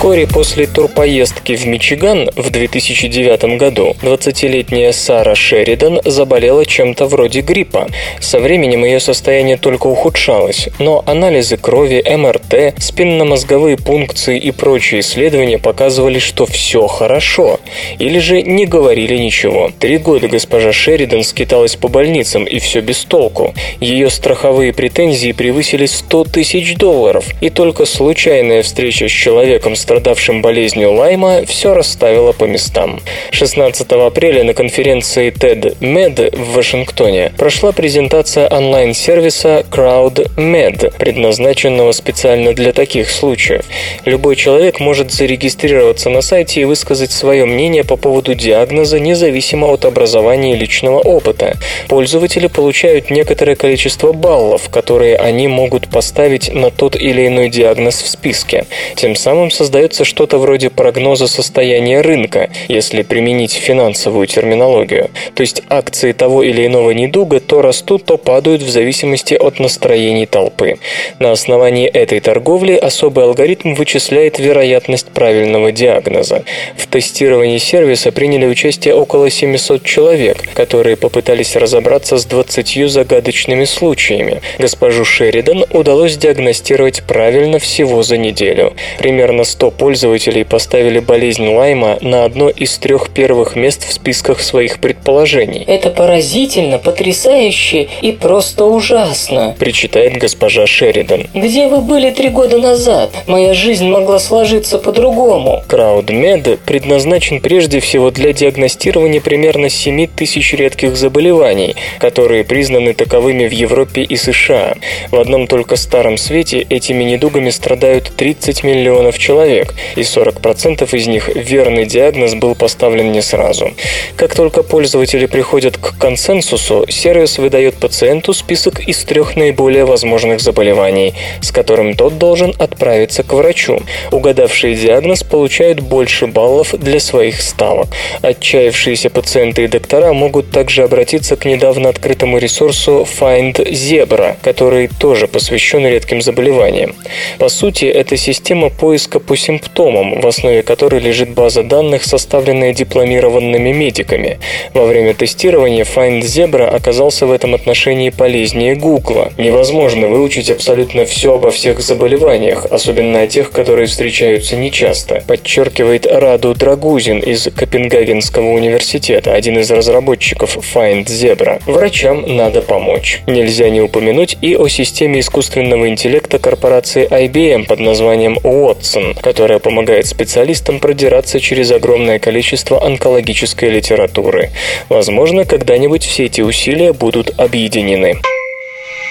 Вскоре 0.00 0.26
после 0.26 0.66
турпоездки 0.66 1.54
в 1.56 1.66
Мичиган 1.66 2.30
в 2.34 2.48
2009 2.48 3.58
году 3.58 3.94
20-летняя 4.00 4.92
Сара 4.92 5.34
Шеридан 5.34 6.00
заболела 6.06 6.64
чем-то 6.64 7.04
вроде 7.04 7.42
гриппа. 7.42 7.86
Со 8.18 8.40
временем 8.40 8.82
ее 8.82 8.98
состояние 8.98 9.58
только 9.58 9.88
ухудшалось, 9.88 10.70
но 10.78 11.04
анализы 11.04 11.58
крови, 11.58 12.02
МРТ, 12.16 12.82
спинномозговые 12.82 13.76
пункции 13.76 14.38
и 14.38 14.52
прочие 14.52 15.02
исследования 15.02 15.58
показывали, 15.58 16.18
что 16.18 16.46
все 16.46 16.86
хорошо, 16.86 17.60
или 17.98 18.20
же 18.20 18.40
не 18.40 18.64
говорили 18.64 19.18
ничего. 19.18 19.70
Три 19.78 19.98
года 19.98 20.28
госпожа 20.28 20.72
Шеридан 20.72 21.24
скиталась 21.24 21.76
по 21.76 21.88
больницам, 21.88 22.44
и 22.44 22.58
все 22.58 22.80
без 22.80 23.04
толку. 23.04 23.52
Ее 23.80 24.08
страховые 24.08 24.72
претензии 24.72 25.32
превысили 25.32 25.84
100 25.84 26.24
тысяч 26.24 26.76
долларов, 26.76 27.26
и 27.42 27.50
только 27.50 27.84
случайная 27.84 28.62
встреча 28.62 29.06
с 29.06 29.12
человеком 29.12 29.76
с 29.76 29.89
страдавшим 29.90 30.40
болезнью 30.40 30.92
Лайма, 30.92 31.44
все 31.44 31.74
расставило 31.74 32.30
по 32.30 32.44
местам. 32.44 33.00
16 33.32 33.90
апреля 33.90 34.44
на 34.44 34.54
конференции 34.54 35.32
TED-Med 35.32 36.36
в 36.36 36.54
Вашингтоне 36.54 37.32
прошла 37.36 37.72
презентация 37.72 38.48
онлайн-сервиса 38.48 39.66
CrowdMed, 39.68 40.96
предназначенного 40.96 41.90
специально 41.90 42.52
для 42.52 42.72
таких 42.72 43.10
случаев. 43.10 43.64
Любой 44.04 44.36
человек 44.36 44.78
может 44.78 45.10
зарегистрироваться 45.10 46.08
на 46.08 46.20
сайте 46.20 46.60
и 46.60 46.64
высказать 46.64 47.10
свое 47.10 47.44
мнение 47.44 47.82
по 47.82 47.96
поводу 47.96 48.36
диагноза, 48.36 49.00
независимо 49.00 49.66
от 49.66 49.84
образования 49.84 50.52
и 50.52 50.56
личного 50.56 51.00
опыта. 51.00 51.56
Пользователи 51.88 52.46
получают 52.46 53.10
некоторое 53.10 53.56
количество 53.56 54.12
баллов, 54.12 54.68
которые 54.70 55.16
они 55.16 55.48
могут 55.48 55.88
поставить 55.88 56.54
на 56.54 56.70
тот 56.70 56.94
или 56.94 57.26
иной 57.26 57.48
диагноз 57.48 58.00
в 58.02 58.08
списке. 58.08 58.66
Тем 58.94 59.16
самым 59.16 59.50
создают 59.50 59.79
создается 59.80 60.04
что-то 60.04 60.36
вроде 60.36 60.68
прогноза 60.68 61.26
состояния 61.26 62.02
рынка, 62.02 62.50
если 62.68 63.00
применить 63.00 63.54
финансовую 63.54 64.26
терминологию. 64.26 65.08
То 65.34 65.40
есть 65.40 65.62
акции 65.70 66.12
того 66.12 66.42
или 66.42 66.66
иного 66.66 66.90
недуга 66.90 67.40
то 67.40 67.62
растут, 67.62 68.04
то 68.04 68.18
падают 68.18 68.60
в 68.60 68.68
зависимости 68.68 69.32
от 69.32 69.58
настроений 69.58 70.26
толпы. 70.26 70.76
На 71.18 71.32
основании 71.32 71.88
этой 71.88 72.20
торговли 72.20 72.74
особый 72.74 73.24
алгоритм 73.24 73.72
вычисляет 73.72 74.38
вероятность 74.38 75.06
правильного 75.06 75.72
диагноза. 75.72 76.44
В 76.76 76.86
тестировании 76.86 77.56
сервиса 77.56 78.12
приняли 78.12 78.44
участие 78.44 78.94
около 78.94 79.30
700 79.30 79.82
человек, 79.82 80.36
которые 80.52 80.96
попытались 80.96 81.56
разобраться 81.56 82.18
с 82.18 82.26
20 82.26 82.90
загадочными 82.90 83.64
случаями. 83.64 84.42
Госпожу 84.58 85.06
Шеридан 85.06 85.64
удалось 85.72 86.18
диагностировать 86.18 87.02
правильно 87.04 87.58
всего 87.58 88.02
за 88.02 88.18
неделю. 88.18 88.74
Примерно 88.98 89.44
100 89.44 89.69
пользователей 89.70 90.44
поставили 90.44 90.98
болезнь 90.98 91.48
Лайма 91.48 91.98
на 92.00 92.24
одно 92.24 92.48
из 92.48 92.76
трех 92.78 93.10
первых 93.10 93.56
мест 93.56 93.88
в 93.88 93.92
списках 93.92 94.40
своих 94.40 94.80
предположений. 94.80 95.64
Это 95.66 95.90
поразительно, 95.90 96.78
потрясающе 96.78 97.88
и 98.02 98.12
просто 98.12 98.64
ужасно, 98.64 99.56
причитает 99.58 100.16
госпожа 100.16 100.66
Шеридан. 100.66 101.26
Где 101.34 101.68
вы 101.68 101.80
были 101.80 102.10
три 102.10 102.28
года 102.28 102.58
назад? 102.58 103.10
Моя 103.26 103.54
жизнь 103.54 103.88
могла 103.88 104.18
сложиться 104.18 104.78
по-другому. 104.78 105.62
CrowdMed 105.68 106.58
предназначен 106.64 107.40
прежде 107.40 107.80
всего 107.80 108.10
для 108.10 108.32
диагностирования 108.32 109.20
примерно 109.20 109.68
7 109.68 110.06
тысяч 110.08 110.52
редких 110.54 110.96
заболеваний, 110.96 111.76
которые 111.98 112.44
признаны 112.44 112.94
таковыми 112.94 113.46
в 113.46 113.52
Европе 113.52 114.02
и 114.02 114.16
США. 114.16 114.74
В 115.10 115.18
одном 115.18 115.46
только 115.46 115.76
Старом 115.76 116.16
Свете 116.16 116.60
этими 116.68 117.04
недугами 117.04 117.50
страдают 117.50 118.12
30 118.16 118.64
миллионов 118.64 119.18
человек, 119.18 119.59
человек, 119.60 119.74
и 119.96 120.00
40% 120.00 120.96
из 120.96 121.06
них 121.06 121.28
верный 121.34 121.86
диагноз 121.86 122.34
был 122.34 122.54
поставлен 122.54 123.12
не 123.12 123.22
сразу. 123.22 123.70
Как 124.16 124.34
только 124.34 124.62
пользователи 124.62 125.26
приходят 125.26 125.76
к 125.76 125.98
консенсусу, 125.98 126.86
сервис 126.88 127.38
выдает 127.38 127.74
пациенту 127.74 128.32
список 128.32 128.80
из 128.80 129.04
трех 129.04 129.36
наиболее 129.36 129.84
возможных 129.84 130.40
заболеваний, 130.40 131.14
с 131.40 131.50
которым 131.52 131.94
тот 131.94 132.18
должен 132.18 132.54
отправиться 132.58 133.22
к 133.22 133.32
врачу. 133.32 133.80
Угадавшие 134.10 134.74
диагноз 134.74 135.22
получают 135.22 135.80
больше 135.80 136.26
баллов 136.26 136.74
для 136.78 137.00
своих 137.00 137.40
ставок. 137.40 137.88
Отчаявшиеся 138.22 139.10
пациенты 139.10 139.64
и 139.64 139.68
доктора 139.68 140.12
могут 140.12 140.50
также 140.50 140.82
обратиться 140.82 141.36
к 141.36 141.44
недавно 141.44 141.88
открытому 141.88 142.38
ресурсу 142.38 143.06
Find 143.20 143.54
Zebra, 143.72 144.36
который 144.42 144.88
тоже 144.88 145.26
посвящен 145.26 145.86
редким 145.86 146.22
заболеваниям. 146.22 146.94
По 147.38 147.48
сути, 147.48 147.84
это 147.84 148.16
система 148.16 148.70
поиска 148.70 149.20
по 149.20 149.36
симптомам, 149.50 150.20
в 150.20 150.26
основе 150.26 150.62
которой 150.62 151.00
лежит 151.00 151.30
база 151.30 151.62
данных, 151.62 152.04
составленная 152.04 152.72
дипломированными 152.72 153.72
медиками. 153.72 154.38
Во 154.74 154.84
время 154.86 155.14
тестирования 155.14 155.84
Find 155.84 156.20
Zebra 156.20 156.68
оказался 156.68 157.26
в 157.26 157.32
этом 157.32 157.54
отношении 157.54 158.10
полезнее 158.10 158.76
Google. 158.76 159.28
Невозможно 159.38 160.06
выучить 160.08 160.50
абсолютно 160.50 161.04
все 161.04 161.34
обо 161.34 161.50
всех 161.50 161.80
заболеваниях, 161.80 162.66
особенно 162.70 163.22
о 163.22 163.26
тех, 163.26 163.50
которые 163.50 163.86
встречаются 163.86 164.56
нечасто, 164.56 165.22
подчеркивает 165.26 166.06
Раду 166.06 166.54
Драгузин 166.54 167.18
из 167.18 167.48
Копенгагенского 167.54 168.50
университета, 168.50 169.34
один 169.34 169.58
из 169.58 169.70
разработчиков 169.70 170.58
Find 170.74 171.06
Zebra. 171.06 171.60
Врачам 171.66 172.36
надо 172.36 172.62
помочь. 172.62 173.22
Нельзя 173.26 173.68
не 173.70 173.80
упомянуть 173.80 174.36
и 174.40 174.54
о 174.54 174.68
системе 174.68 175.20
искусственного 175.20 175.88
интеллекта 175.88 176.38
корпорации 176.38 177.08
IBM 177.08 177.66
под 177.66 177.80
названием 177.80 178.38
Watson, 178.42 179.20
которая 179.30 179.60
помогает 179.60 180.08
специалистам 180.08 180.80
продираться 180.80 181.38
через 181.38 181.70
огромное 181.70 182.18
количество 182.18 182.84
онкологической 182.84 183.70
литературы. 183.70 184.50
Возможно, 184.88 185.44
когда-нибудь 185.44 186.02
все 186.02 186.24
эти 186.24 186.40
усилия 186.40 186.92
будут 186.92 187.38
объединены. 187.38 188.16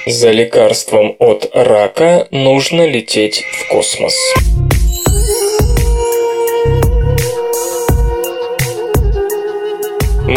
За 0.05 0.32
лекарством 0.32 1.15
от 1.20 1.49
рака 1.53 2.28
нужно 2.32 2.86
лететь 2.86 3.45
в 3.49 3.70
космос. 3.70 4.13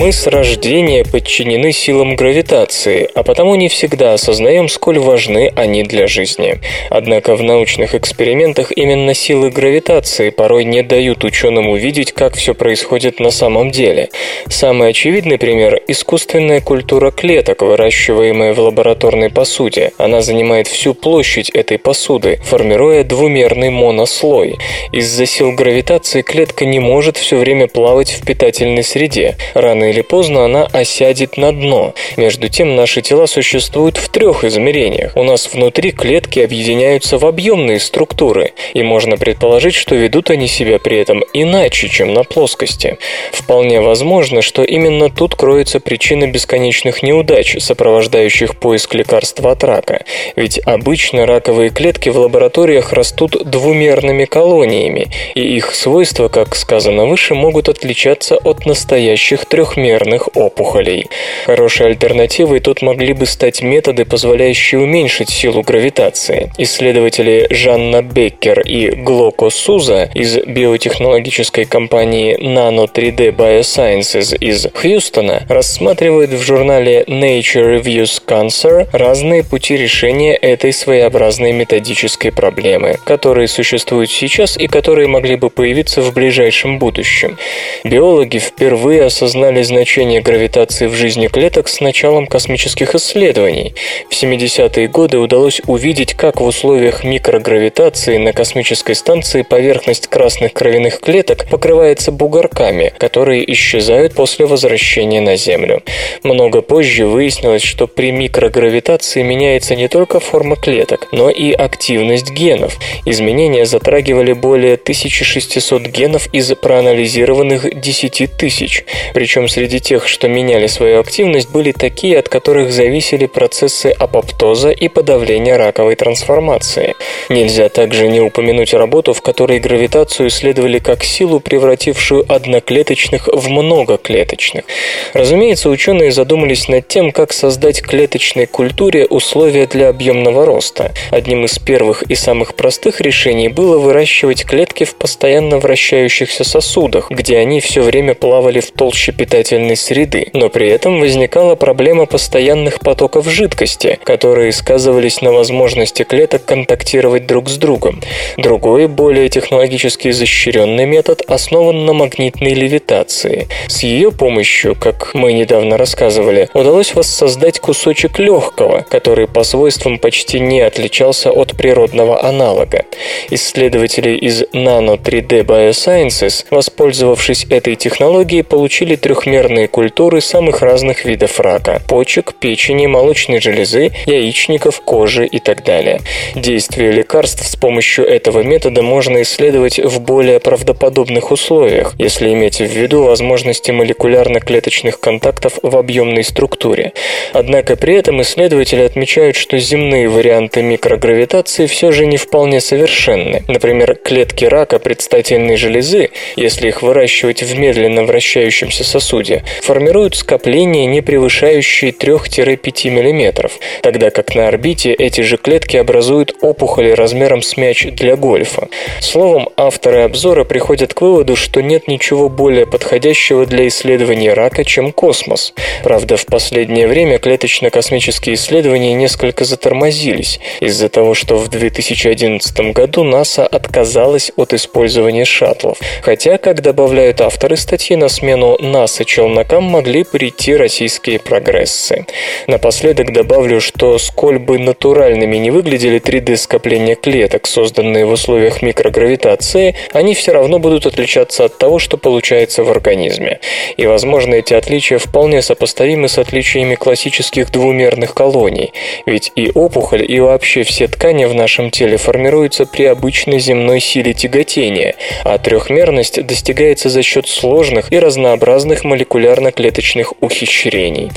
Мы 0.03 0.11
с 0.11 0.27
рождения 0.27 1.05
подчинены 1.05 1.71
силам 1.71 2.17
гравитации, 2.17 3.09
а 3.15 3.23
потому 3.23 3.55
не 3.55 3.69
всегда 3.69 4.15
осознаем, 4.15 4.69
сколь 4.69 4.99
важны 4.99 5.53
они 5.55 5.85
для 5.85 6.09
жизни. 6.09 6.59
Однако 6.91 7.37
в 7.37 7.43
научных 7.45 7.95
экспериментах 7.95 8.73
именно 8.75 9.15
силы 9.15 9.51
гравитации 9.51 10.31
порой 10.31 10.65
не 10.65 10.83
дают 10.83 11.23
ученым 11.23 11.69
увидеть, 11.69 12.11
как 12.11 12.35
все 12.35 12.53
происходит 12.53 13.21
на 13.21 13.31
самом 13.31 13.71
деле. 13.71 14.09
Самый 14.49 14.89
очевидный 14.89 15.39
пример– 15.39 15.81
искусственная 15.87 16.61
культура 16.61 17.13
клеток, 17.13 17.63
выращиваемая 17.63 18.55
в 18.55 18.59
лабораторной 18.59 19.31
посуде. 19.31 19.93
Она 19.99 20.21
занимает 20.21 20.67
всю 20.67 20.95
площадь 20.95 21.49
этой 21.51 21.79
посуды, 21.79 22.41
формируя 22.43 23.05
двумерный 23.05 23.71
монослой. 23.71 24.59
Из-за 24.91 25.27
сил 25.27 25.53
гравитации 25.53 26.23
клетка 26.23 26.65
не 26.65 26.81
может 26.81 27.19
все 27.19 27.37
время 27.37 27.69
плавать 27.69 28.11
в 28.11 28.27
питательной 28.27 28.83
среде. 28.83 29.37
Рано 29.55 29.92
или 29.93 30.01
поздно 30.01 30.45
она 30.47 30.67
осядет 30.73 31.37
на 31.37 31.53
дно. 31.53 31.95
Между 32.17 32.49
тем, 32.49 32.75
наши 32.75 33.03
тела 33.03 33.27
существуют 33.27 33.99
в 33.99 34.09
трех 34.09 34.43
измерениях. 34.43 35.13
У 35.17 35.23
нас 35.23 35.53
внутри 35.53 35.93
клетки 35.93 36.41
объединяются 36.41 37.19
в 37.19 37.27
объемные 37.27 37.79
структуры, 37.79 38.53
и 38.73 38.83
можно 38.83 39.17
предположить, 39.19 39.75
что 39.75 39.95
ведут 39.95 40.31
они 40.31 40.49
себя 40.49 40.79
при 40.79 40.99
этом 40.99 41.23
иначе, 41.35 41.89
чем 41.89 42.15
на 42.15 42.25
плоскости. 42.25 42.97
Вполне 43.33 43.81
возможно, 43.81 44.41
что 44.41 44.63
именно 44.63 45.11
тут 45.11 45.35
кроется 45.35 45.79
причина 45.79 46.27
бесконечных 46.27 47.03
неудач, 47.03 47.57
сопровождающих 47.59 48.57
поиск 48.57 48.95
лекарства 48.95 49.53
от 49.53 49.63
рака. 49.63 50.05
Ведь 50.37 50.59
обычно 50.65 51.27
раковые 51.27 51.69
клетки 51.69 52.09
в 52.09 52.19
лабораториях 52.19 52.95
растут 52.95 53.37
двумерными 53.45 54.25
колониями, 54.25 55.09
и 55.35 55.57
их 55.57 55.75
свойства, 55.75 56.29
как 56.29 56.57
сказано 56.57 57.05
выше, 57.05 57.35
могут 57.35 57.69
отличаться 57.69 58.39
от 58.39 58.65
настоящих 58.65 59.45
трех 59.45 59.77
трехмерных 59.83 60.29
опухолей. 60.37 61.07
Хорошей 61.47 61.89
альтернативой 61.89 62.61
тут 62.61 62.83
могли 62.83 63.13
бы 63.15 63.27
стать 63.27 63.63
методы, 63.63 64.05
позволяющие 64.05 64.81
уменьшить 64.81 65.29
силу 65.29 65.63
гравитации. 65.63 66.53
Исследователи 66.57 67.49
Жанна 67.51 68.03
Беккер 68.03 68.61
и 68.61 68.91
Глоко 68.91 69.51
Суза 69.51 70.11
из 70.15 70.39
биотехнологической 70.39 71.65
компании 71.65 72.39
Nano 72.39 72.89
3D 72.93 73.35
Biosciences 73.35 74.37
из 74.39 74.69
Хьюстона 74.73 75.43
рассматривают 75.49 76.31
в 76.31 76.41
журнале 76.43 77.03
Nature 77.09 77.81
Reviews 77.81 78.23
Cancer 78.25 78.87
разные 78.93 79.43
пути 79.43 79.77
решения 79.77 80.35
этой 80.35 80.73
своеобразной 80.73 81.53
методической 81.53 82.31
проблемы, 82.31 82.99
которые 83.05 83.49
существуют 83.49 84.11
сейчас 84.11 84.57
и 84.57 84.69
которые 84.69 85.09
могли 85.09 85.37
бы 85.37 85.51
появиться 85.51 86.03
в 86.03 86.15
ближайшем 86.15 86.79
будущем. 86.79 87.37
Биологи 87.85 88.39
впервые 88.39 89.05
осознали 89.05 89.63
значение 89.73 90.21
гравитации 90.21 90.87
в 90.87 90.95
жизни 90.95 91.29
клеток 91.29 91.67
с 91.69 91.81
началом 91.81 92.27
космических 92.27 92.95
исследований. 92.95 93.75
В 94.11 94.13
70-е 94.13 94.87
годы 94.87 95.19
удалось 95.19 95.63
увидеть, 95.67 96.13
как 96.13 96.43
в 96.43 96.45
условиях 96.45 97.05
микрогравитации 97.05 98.19
на 98.19 98.35
космической 98.35 98.95
станции 98.95 99.41
поверхность 99.41 100.09
красных 100.09 100.53
кровяных 100.53 101.01
клеток 101.01 101.47
покрывается 101.49 102.13
бугорками, 102.13 102.93
которые 102.99 103.51
исчезают 103.55 104.13
после 104.13 104.45
возвращения 104.45 105.23
на 105.23 105.37
Землю. 105.37 105.83
Много 106.23 106.61
позже 106.61 107.07
выяснилось, 107.07 107.63
что 107.63 107.87
при 107.87 108.13
микрогравитации 108.13 109.23
меняется 109.23 109.75
не 109.75 109.89
только 109.89 110.21
форма 110.21 110.57
клеток, 110.57 111.09
но 111.13 111.31
и 111.31 111.53
активность 111.53 112.31
генов. 112.31 112.77
Изменения 113.07 113.65
затрагивали 113.65 114.35
более 114.35 114.75
1600 114.75 115.83
генов 115.87 116.29
из 116.35 116.55
проанализированных 116.55 117.81
10 117.81 118.37
тысяч. 118.37 118.85
Причем 119.15 119.49
среди 119.49 119.62
Среди 119.63 119.79
тех, 119.79 120.09
что 120.09 120.27
меняли 120.27 120.67
свою 120.67 120.99
активность, 120.99 121.53
были 121.53 121.71
такие, 121.71 122.19
от 122.19 122.29
которых 122.29 122.73
зависели 122.73 123.27
процессы 123.27 123.95
апоптоза 123.97 124.71
и 124.71 124.89
подавления 124.89 125.57
раковой 125.57 125.95
трансформации. 125.95 126.97
Нельзя 127.29 127.69
также 127.69 128.09
не 128.09 128.21
упомянуть 128.21 128.75
работу, 128.75 129.13
в 129.13 129.23
которой 129.23 129.61
гравитацию 129.61 130.31
исследовали 130.31 130.81
как 130.81 131.05
силу, 131.05 131.39
превратившую 131.39 132.25
одноклеточных 132.29 133.29
в 133.29 133.49
многоклеточных. 133.51 134.65
Разумеется, 135.13 135.71
ученые 135.71 136.11
задумались 136.11 136.67
над 136.67 136.89
тем, 136.89 137.13
как 137.13 137.33
создать 137.33 137.83
клеточной 137.83 138.47
культуре 138.47 139.07
условия 139.07 139.67
для 139.67 139.91
объемного 139.91 140.45
роста. 140.45 140.93
Одним 141.13 141.45
из 141.45 141.61
первых 141.61 142.03
и 142.03 142.17
самых 142.17 142.57
простых 142.57 143.01
решений 143.01 143.47
было 143.47 143.79
выращивать 143.79 144.45
клетки 144.45 144.83
в 144.83 144.97
постоянно 144.97 145.59
вращающихся 145.59 146.43
сосудах, 146.43 147.13
где 147.13 147.39
они 147.39 147.61
все 147.61 147.83
время 147.83 148.15
плавали 148.15 148.59
в 148.59 148.73
толще 148.73 149.13
питательных 149.13 149.42
питательной 149.43 149.77
среды, 149.77 150.29
но 150.35 150.49
при 150.49 150.69
этом 150.69 151.01
возникала 151.01 151.57
проблема 151.57 152.07
постоянных 152.07 152.79
потоков 152.79 153.29
жидкости, 153.29 153.99
которые 154.05 154.53
сказывались 154.53 155.21
на 155.21 155.33
возможности 155.33 156.05
клеток 156.05 156.45
контактировать 156.45 157.27
друг 157.27 157.49
с 157.49 157.57
другом. 157.57 158.01
Другой, 158.37 158.87
более 158.87 159.29
технологически 159.29 160.11
изощренный 160.11 160.87
метод 160.87 161.23
основан 161.27 161.85
на 161.85 161.93
магнитной 161.93 162.55
левитации. 162.55 163.49
С 163.67 163.83
ее 163.83 164.13
помощью, 164.13 164.77
как 164.77 165.13
мы 165.15 165.33
недавно 165.33 165.77
рассказывали, 165.77 166.49
удалось 166.55 166.95
воссоздать 166.95 167.59
кусочек 167.59 168.21
легкого, 168.21 168.87
который 168.89 169.27
по 169.27 169.43
свойствам 169.43 169.99
почти 169.99 170.39
не 170.39 170.61
отличался 170.61 171.33
от 171.33 171.57
природного 171.57 172.25
аналога. 172.25 172.85
Исследователи 173.31 174.11
из 174.11 174.43
Nano 174.53 174.97
3D 175.03 175.45
Biosciences, 175.45 176.45
воспользовавшись 176.51 177.47
этой 177.51 177.75
технологией, 177.75 178.45
получили 178.45 178.95
трехмерный 178.95 179.32
трехмерные 179.33 179.67
культуры 179.67 180.21
самых 180.21 180.61
разных 180.61 181.07
видов 181.07 181.41
рака– 181.41 181.81
почек, 181.89 182.35
печени, 182.35 182.87
молочной 182.87 183.41
железы, 183.41 183.91
яичников, 184.05 184.83
кожи 184.83 185.25
и 185.27 185.39
так 185.39 185.65
далее. 185.65 186.03
Действие 186.35 186.93
лекарств 186.93 187.47
с 187.47 187.57
помощью 187.57 188.07
этого 188.07 188.43
метода 188.43 188.83
можно 188.83 189.23
исследовать 189.23 189.79
в 189.79 190.01
более 190.01 190.39
правдоподобных 190.39 191.31
условиях, 191.31 191.95
если 191.97 192.31
иметь 192.35 192.59
в 192.59 192.67
виду 192.67 193.05
возможности 193.05 193.71
молекулярно-клеточных 193.71 195.01
контактов 195.01 195.55
в 195.63 195.79
объемной 195.79 196.25
структуре. 196.25 196.93
Однако 197.33 197.77
при 197.77 197.95
этом 197.95 198.21
исследователи 198.21 198.83
отмечают, 198.83 199.37
что 199.37 199.59
земные 199.59 200.11
варианты 200.11 200.63
микрогравитации 200.63 201.65
все 201.65 201.91
же 201.91 202.05
не 202.05 202.19
вполне 202.19 202.61
совершенны. 202.61 203.45
Например, 203.49 203.95
клетки 203.95 204.45
рака 204.45 204.79
предстательной 204.79 205.57
железы, 205.57 206.11
если 206.37 206.69
их 206.69 206.83
выращивать 206.83 207.43
в 207.43 207.59
медленно 207.59 208.05
вращающемся 208.05 208.85
сосуде, 208.85 209.22
воздухе 209.23 209.45
формируют 209.63 210.17
скопления, 210.17 210.87
не 210.87 211.01
превышающие 211.01 211.93
3-5 211.93 212.91
мм, 212.91 213.51
тогда 213.83 214.11
как 214.11 214.35
на 214.35 214.49
орбите 214.49 214.93
эти 214.93 215.21
же 215.23 215.37
клетки 215.37 215.77
образуют 215.77 216.35
опухоли 216.41 216.91
размером 216.91 217.43
с 217.43 217.57
мяч 217.57 217.87
для 217.93 218.17
гольфа. 218.17 218.69
Словом, 219.01 219.49
авторы 219.57 220.03
обзора 220.03 220.45
приходят 220.45 220.95
к 220.95 221.01
выводу, 221.01 221.37
что 221.37 221.63
нет 221.63 221.89
ничего 221.89 222.29
более 222.29 222.67
подходящего 222.67 223.47
для 223.47 223.69
исследования 223.69 224.35
рака, 224.35 224.65
чем 224.65 224.93
космос. 224.93 225.55
Правда, 225.83 226.17
в 226.17 226.27
последнее 226.27 226.87
время 226.87 227.19
клеточно-космические 227.19 228.35
исследования 228.35 228.95
несколько 228.95 229.45
затормозились 229.45 230.41
из-за 230.61 230.89
того, 230.89 231.15
что 231.15 231.37
в 231.37 231.49
2011 231.49 232.73
году 232.73 233.05
НАСА 233.05 233.47
отказалась 233.47 234.33
от 234.37 234.53
использования 234.53 235.25
шаттлов. 235.25 235.79
Хотя, 236.03 236.39
как 236.39 236.63
добавляют 236.63 237.21
авторы 237.21 237.57
статьи, 237.57 237.97
на 237.97 238.09
смену 238.09 238.57
НАСА 238.59 239.05
челнокам 239.13 239.65
могли 239.65 240.05
прийти 240.05 240.57
российские 240.57 241.19
прогрессы. 241.19 242.07
Напоследок 242.47 243.13
добавлю, 243.13 243.61
что 243.61 243.99
сколь 243.99 244.39
бы 244.39 244.59
натуральными 244.59 245.37
не 245.37 245.51
выглядели 245.51 246.01
3D-скопления 246.01 246.95
клеток, 246.95 247.47
созданные 247.47 248.07
в 248.07 248.13
условиях 248.13 248.63
микрогравитации, 248.63 249.75
они 249.93 250.15
все 250.15 250.33
равно 250.33 250.59
будут 250.59 250.87
отличаться 250.87 251.45
от 251.45 251.59
того, 251.59 251.79
что 251.79 251.99
получается 251.99 252.65
в 252.65 252.71
организме. 252.71 253.41
И, 253.77 253.87
возможно, 253.87 254.37
эти 254.37 254.55
отличия 254.55 254.97
вполне 254.97 255.43
сопоставимы 255.43 256.09
с 256.09 256.17
отличиями 256.17 256.75
классических 256.75 257.53
двумерных 257.53 258.15
колоний, 258.15 258.73
ведь 259.05 259.31
и 259.37 259.51
опухоль, 259.55 260.11
и 260.11 260.21
вообще 260.21 260.63
все 260.63 260.89
ткани 260.89 261.27
в 261.27 261.35
нашем 261.35 261.71
теле 261.71 261.99
формируются 261.99 262.65
при 262.65 262.85
обычной 262.85 263.41
земной 263.41 263.81
силе 263.81 264.15
тяготения, 264.15 264.95
а 265.23 265.37
трехмерность 265.37 266.25
достигается 266.25 266.89
за 266.89 267.03
счет 267.03 267.29
сложных 267.29 267.93
и 267.93 267.99
разнообразных 267.99 268.85
молекулярных 268.85 269.02
молекулярно-клеточных 269.03 270.15
ухищрений. 270.21 271.11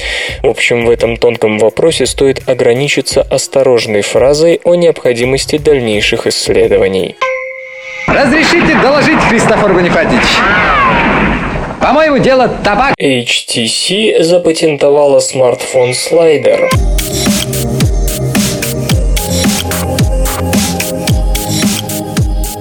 В 0.44 0.48
общем, 0.48 0.86
в 0.86 0.90
этом 0.90 1.18
тонком 1.18 1.60
вопросе 1.60 2.06
стоит 2.06 2.48
ограничиться 2.48 3.22
осторожной 3.22 4.02
фразой 4.02 4.60
о 4.64 4.76
необходимости 4.76 5.58
дальнейших 5.58 6.28
исследований. 6.28 7.16
Разрешите 8.08 8.76
доложить, 8.82 9.20
Христофор 9.30 9.74
Бонифатич? 9.74 10.22
По-моему, 11.82 12.18
дело 12.18 12.48
табак. 12.64 12.94
HTC 13.00 14.24
запатентовала 14.24 15.20
смартфон-слайдер. 15.20 16.70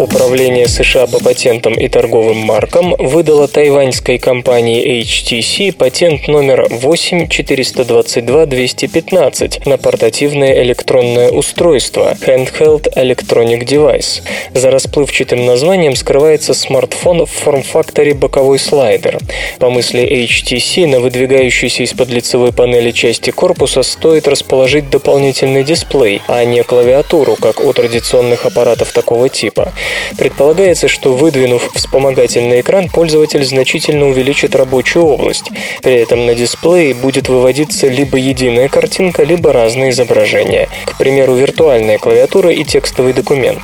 Управление 0.05 0.68
США 0.68 1.07
по 1.07 1.18
патентам 1.18 1.72
и 1.72 1.88
торговым 1.88 2.36
маркам 2.36 2.94
выдало 2.98 3.48
тайваньской 3.48 4.18
компании 4.18 5.00
HTC 5.00 5.72
патент 5.72 6.28
номер 6.28 6.66
8422215 6.68 9.66
на 9.66 9.78
портативное 9.78 10.62
электронное 10.62 11.30
устройство 11.30 12.14
Handheld 12.20 12.92
Electronic 12.94 13.64
Device. 13.64 14.20
За 14.52 14.70
расплывчатым 14.70 15.46
названием 15.46 15.96
скрывается 15.96 16.52
смартфон 16.52 17.24
в 17.24 17.30
форм-факторе 17.30 18.12
боковой 18.12 18.59
слайдер. 18.59 19.16
По 19.59 19.70
мысли 19.70 20.02
HTC, 20.02 20.86
на 20.86 21.00
выдвигающейся 21.00 21.82
из-под 21.84 22.11
лицевой 22.11 22.52
панели 22.52 22.90
части 22.90 23.30
корпуса 23.30 23.82
стоит 23.82 24.28
расположить 24.28 24.90
дополнительный 24.90 25.64
дисплей, 25.64 26.20
а 26.28 26.44
не 26.44 26.62
клавиатуру, 26.62 27.36
как 27.36 27.64
у 27.64 27.72
традиционных 27.72 28.44
аппаратов 28.44 28.92
такого 28.92 29.30
типа. 29.30 29.72
Предполагается, 30.16 30.88
что 30.88 31.14
выдвинув 31.14 31.70
вспомогательный 31.74 32.61
экран, 32.61 32.88
пользователь 32.88 33.45
значительно 33.45 34.09
увеличит 34.09 34.55
рабочую 34.55 35.05
область. 35.05 35.51
При 35.82 35.95
этом 35.95 36.26
на 36.26 36.34
дисплее 36.34 36.95
будет 36.95 37.28
выводиться 37.28 37.88
либо 37.88 38.16
единая 38.16 38.68
картинка, 38.68 39.24
либо 39.24 39.53
разные 39.53 39.90
изображения. 39.90 40.68
К 40.86 40.99
примеру, 40.99 41.34
виртуальная 41.34 41.99
клавиатура 41.99 42.51
и 42.51 42.64
текстовый 42.64 43.12
документ. 43.12 43.61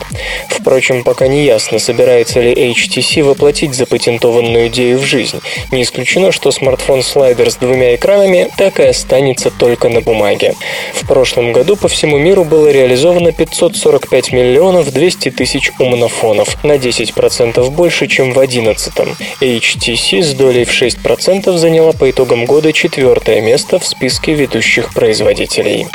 Впрочем, 0.49 1.05
пока 1.05 1.27
не 1.27 1.45
ясно, 1.45 1.79
собирается 1.79 2.41
ли 2.41 2.53
HTC 2.53 3.23
воплотить 3.23 3.75
запатентованную 3.75 4.69
идею 4.69 4.99
в 4.99 5.05
жизнь. 5.05 5.41
Не 5.71 5.83
исключено, 5.83 6.33
что 6.33 6.51
смартфон-слайдер 6.51 7.51
с 7.51 7.57
двумя 7.57 7.95
экранами 7.95 8.51
так 8.57 8.81
и 8.81 8.85
останется 8.85 9.51
только 9.51 9.89
на 9.89 10.01
бумаге. 10.01 10.55
В 10.95 11.07
прошлом 11.07 11.53
году 11.53 11.77
по 11.77 11.89
всему 11.89 12.19
миру 12.19 12.45
было 12.45 12.69
реализовано 12.69 13.33
545 13.33 14.33
миллионов 14.33 14.93
200 14.93 15.31
тысяч 15.31 15.73
умнофонов, 16.11 16.63
на 16.65 16.73
10% 16.73 17.71
больше, 17.71 18.07
чем 18.07 18.31
в 18.31 18.35
2011. 18.35 18.93
HTC 19.41 20.23
с 20.23 20.35
долей 20.35 20.65
в 20.65 20.71
6% 20.71 21.57
заняла 21.57 21.93
по 21.93 22.11
итогам 22.11 22.45
года 22.45 22.73
четвертое 22.73 23.41
место 23.41 23.79
в 23.79 23.87
списке 23.87 24.35
ведущих 24.35 24.93
производителей. 24.93 25.87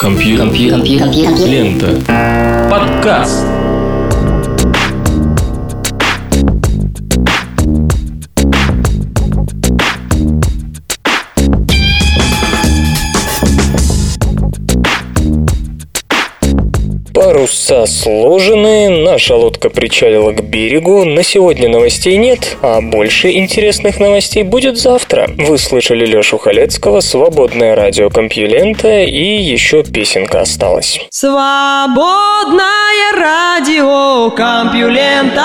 Компьютер. 0.00 0.82
Лента. 1.46 2.70
Подкаст. 2.70 3.63
Паруса 17.66 17.86
сложены, 17.86 18.90
наша 18.90 19.36
лодка 19.36 19.70
причалила 19.70 20.32
к 20.32 20.42
берегу. 20.42 21.04
На 21.04 21.22
сегодня 21.22 21.68
новостей 21.68 22.16
нет, 22.16 22.58
а 22.60 22.80
больше 22.82 23.30
интересных 23.30 24.00
новостей 24.00 24.42
будет 24.42 24.76
завтра. 24.76 25.30
Вы 25.38 25.56
слышали 25.56 26.04
Лешу 26.04 26.36
Халецкого, 26.36 27.00
свободное 27.00 27.74
радио 27.74 28.10
Компьюлента 28.10 29.02
и 29.02 29.40
еще 29.40 29.82
песенка 29.82 30.42
осталась. 30.42 31.00
Свободное 31.10 32.62
радио 33.16 34.30
Компьюлента. 34.30 35.44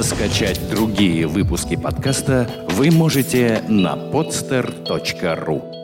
Скачать 0.00 0.60
другие 0.70 1.26
выпуски 1.26 1.74
подкаста 1.76 2.48
вы 2.70 2.92
можете 2.92 3.62
на 3.68 3.96
podster.ru 4.12 5.77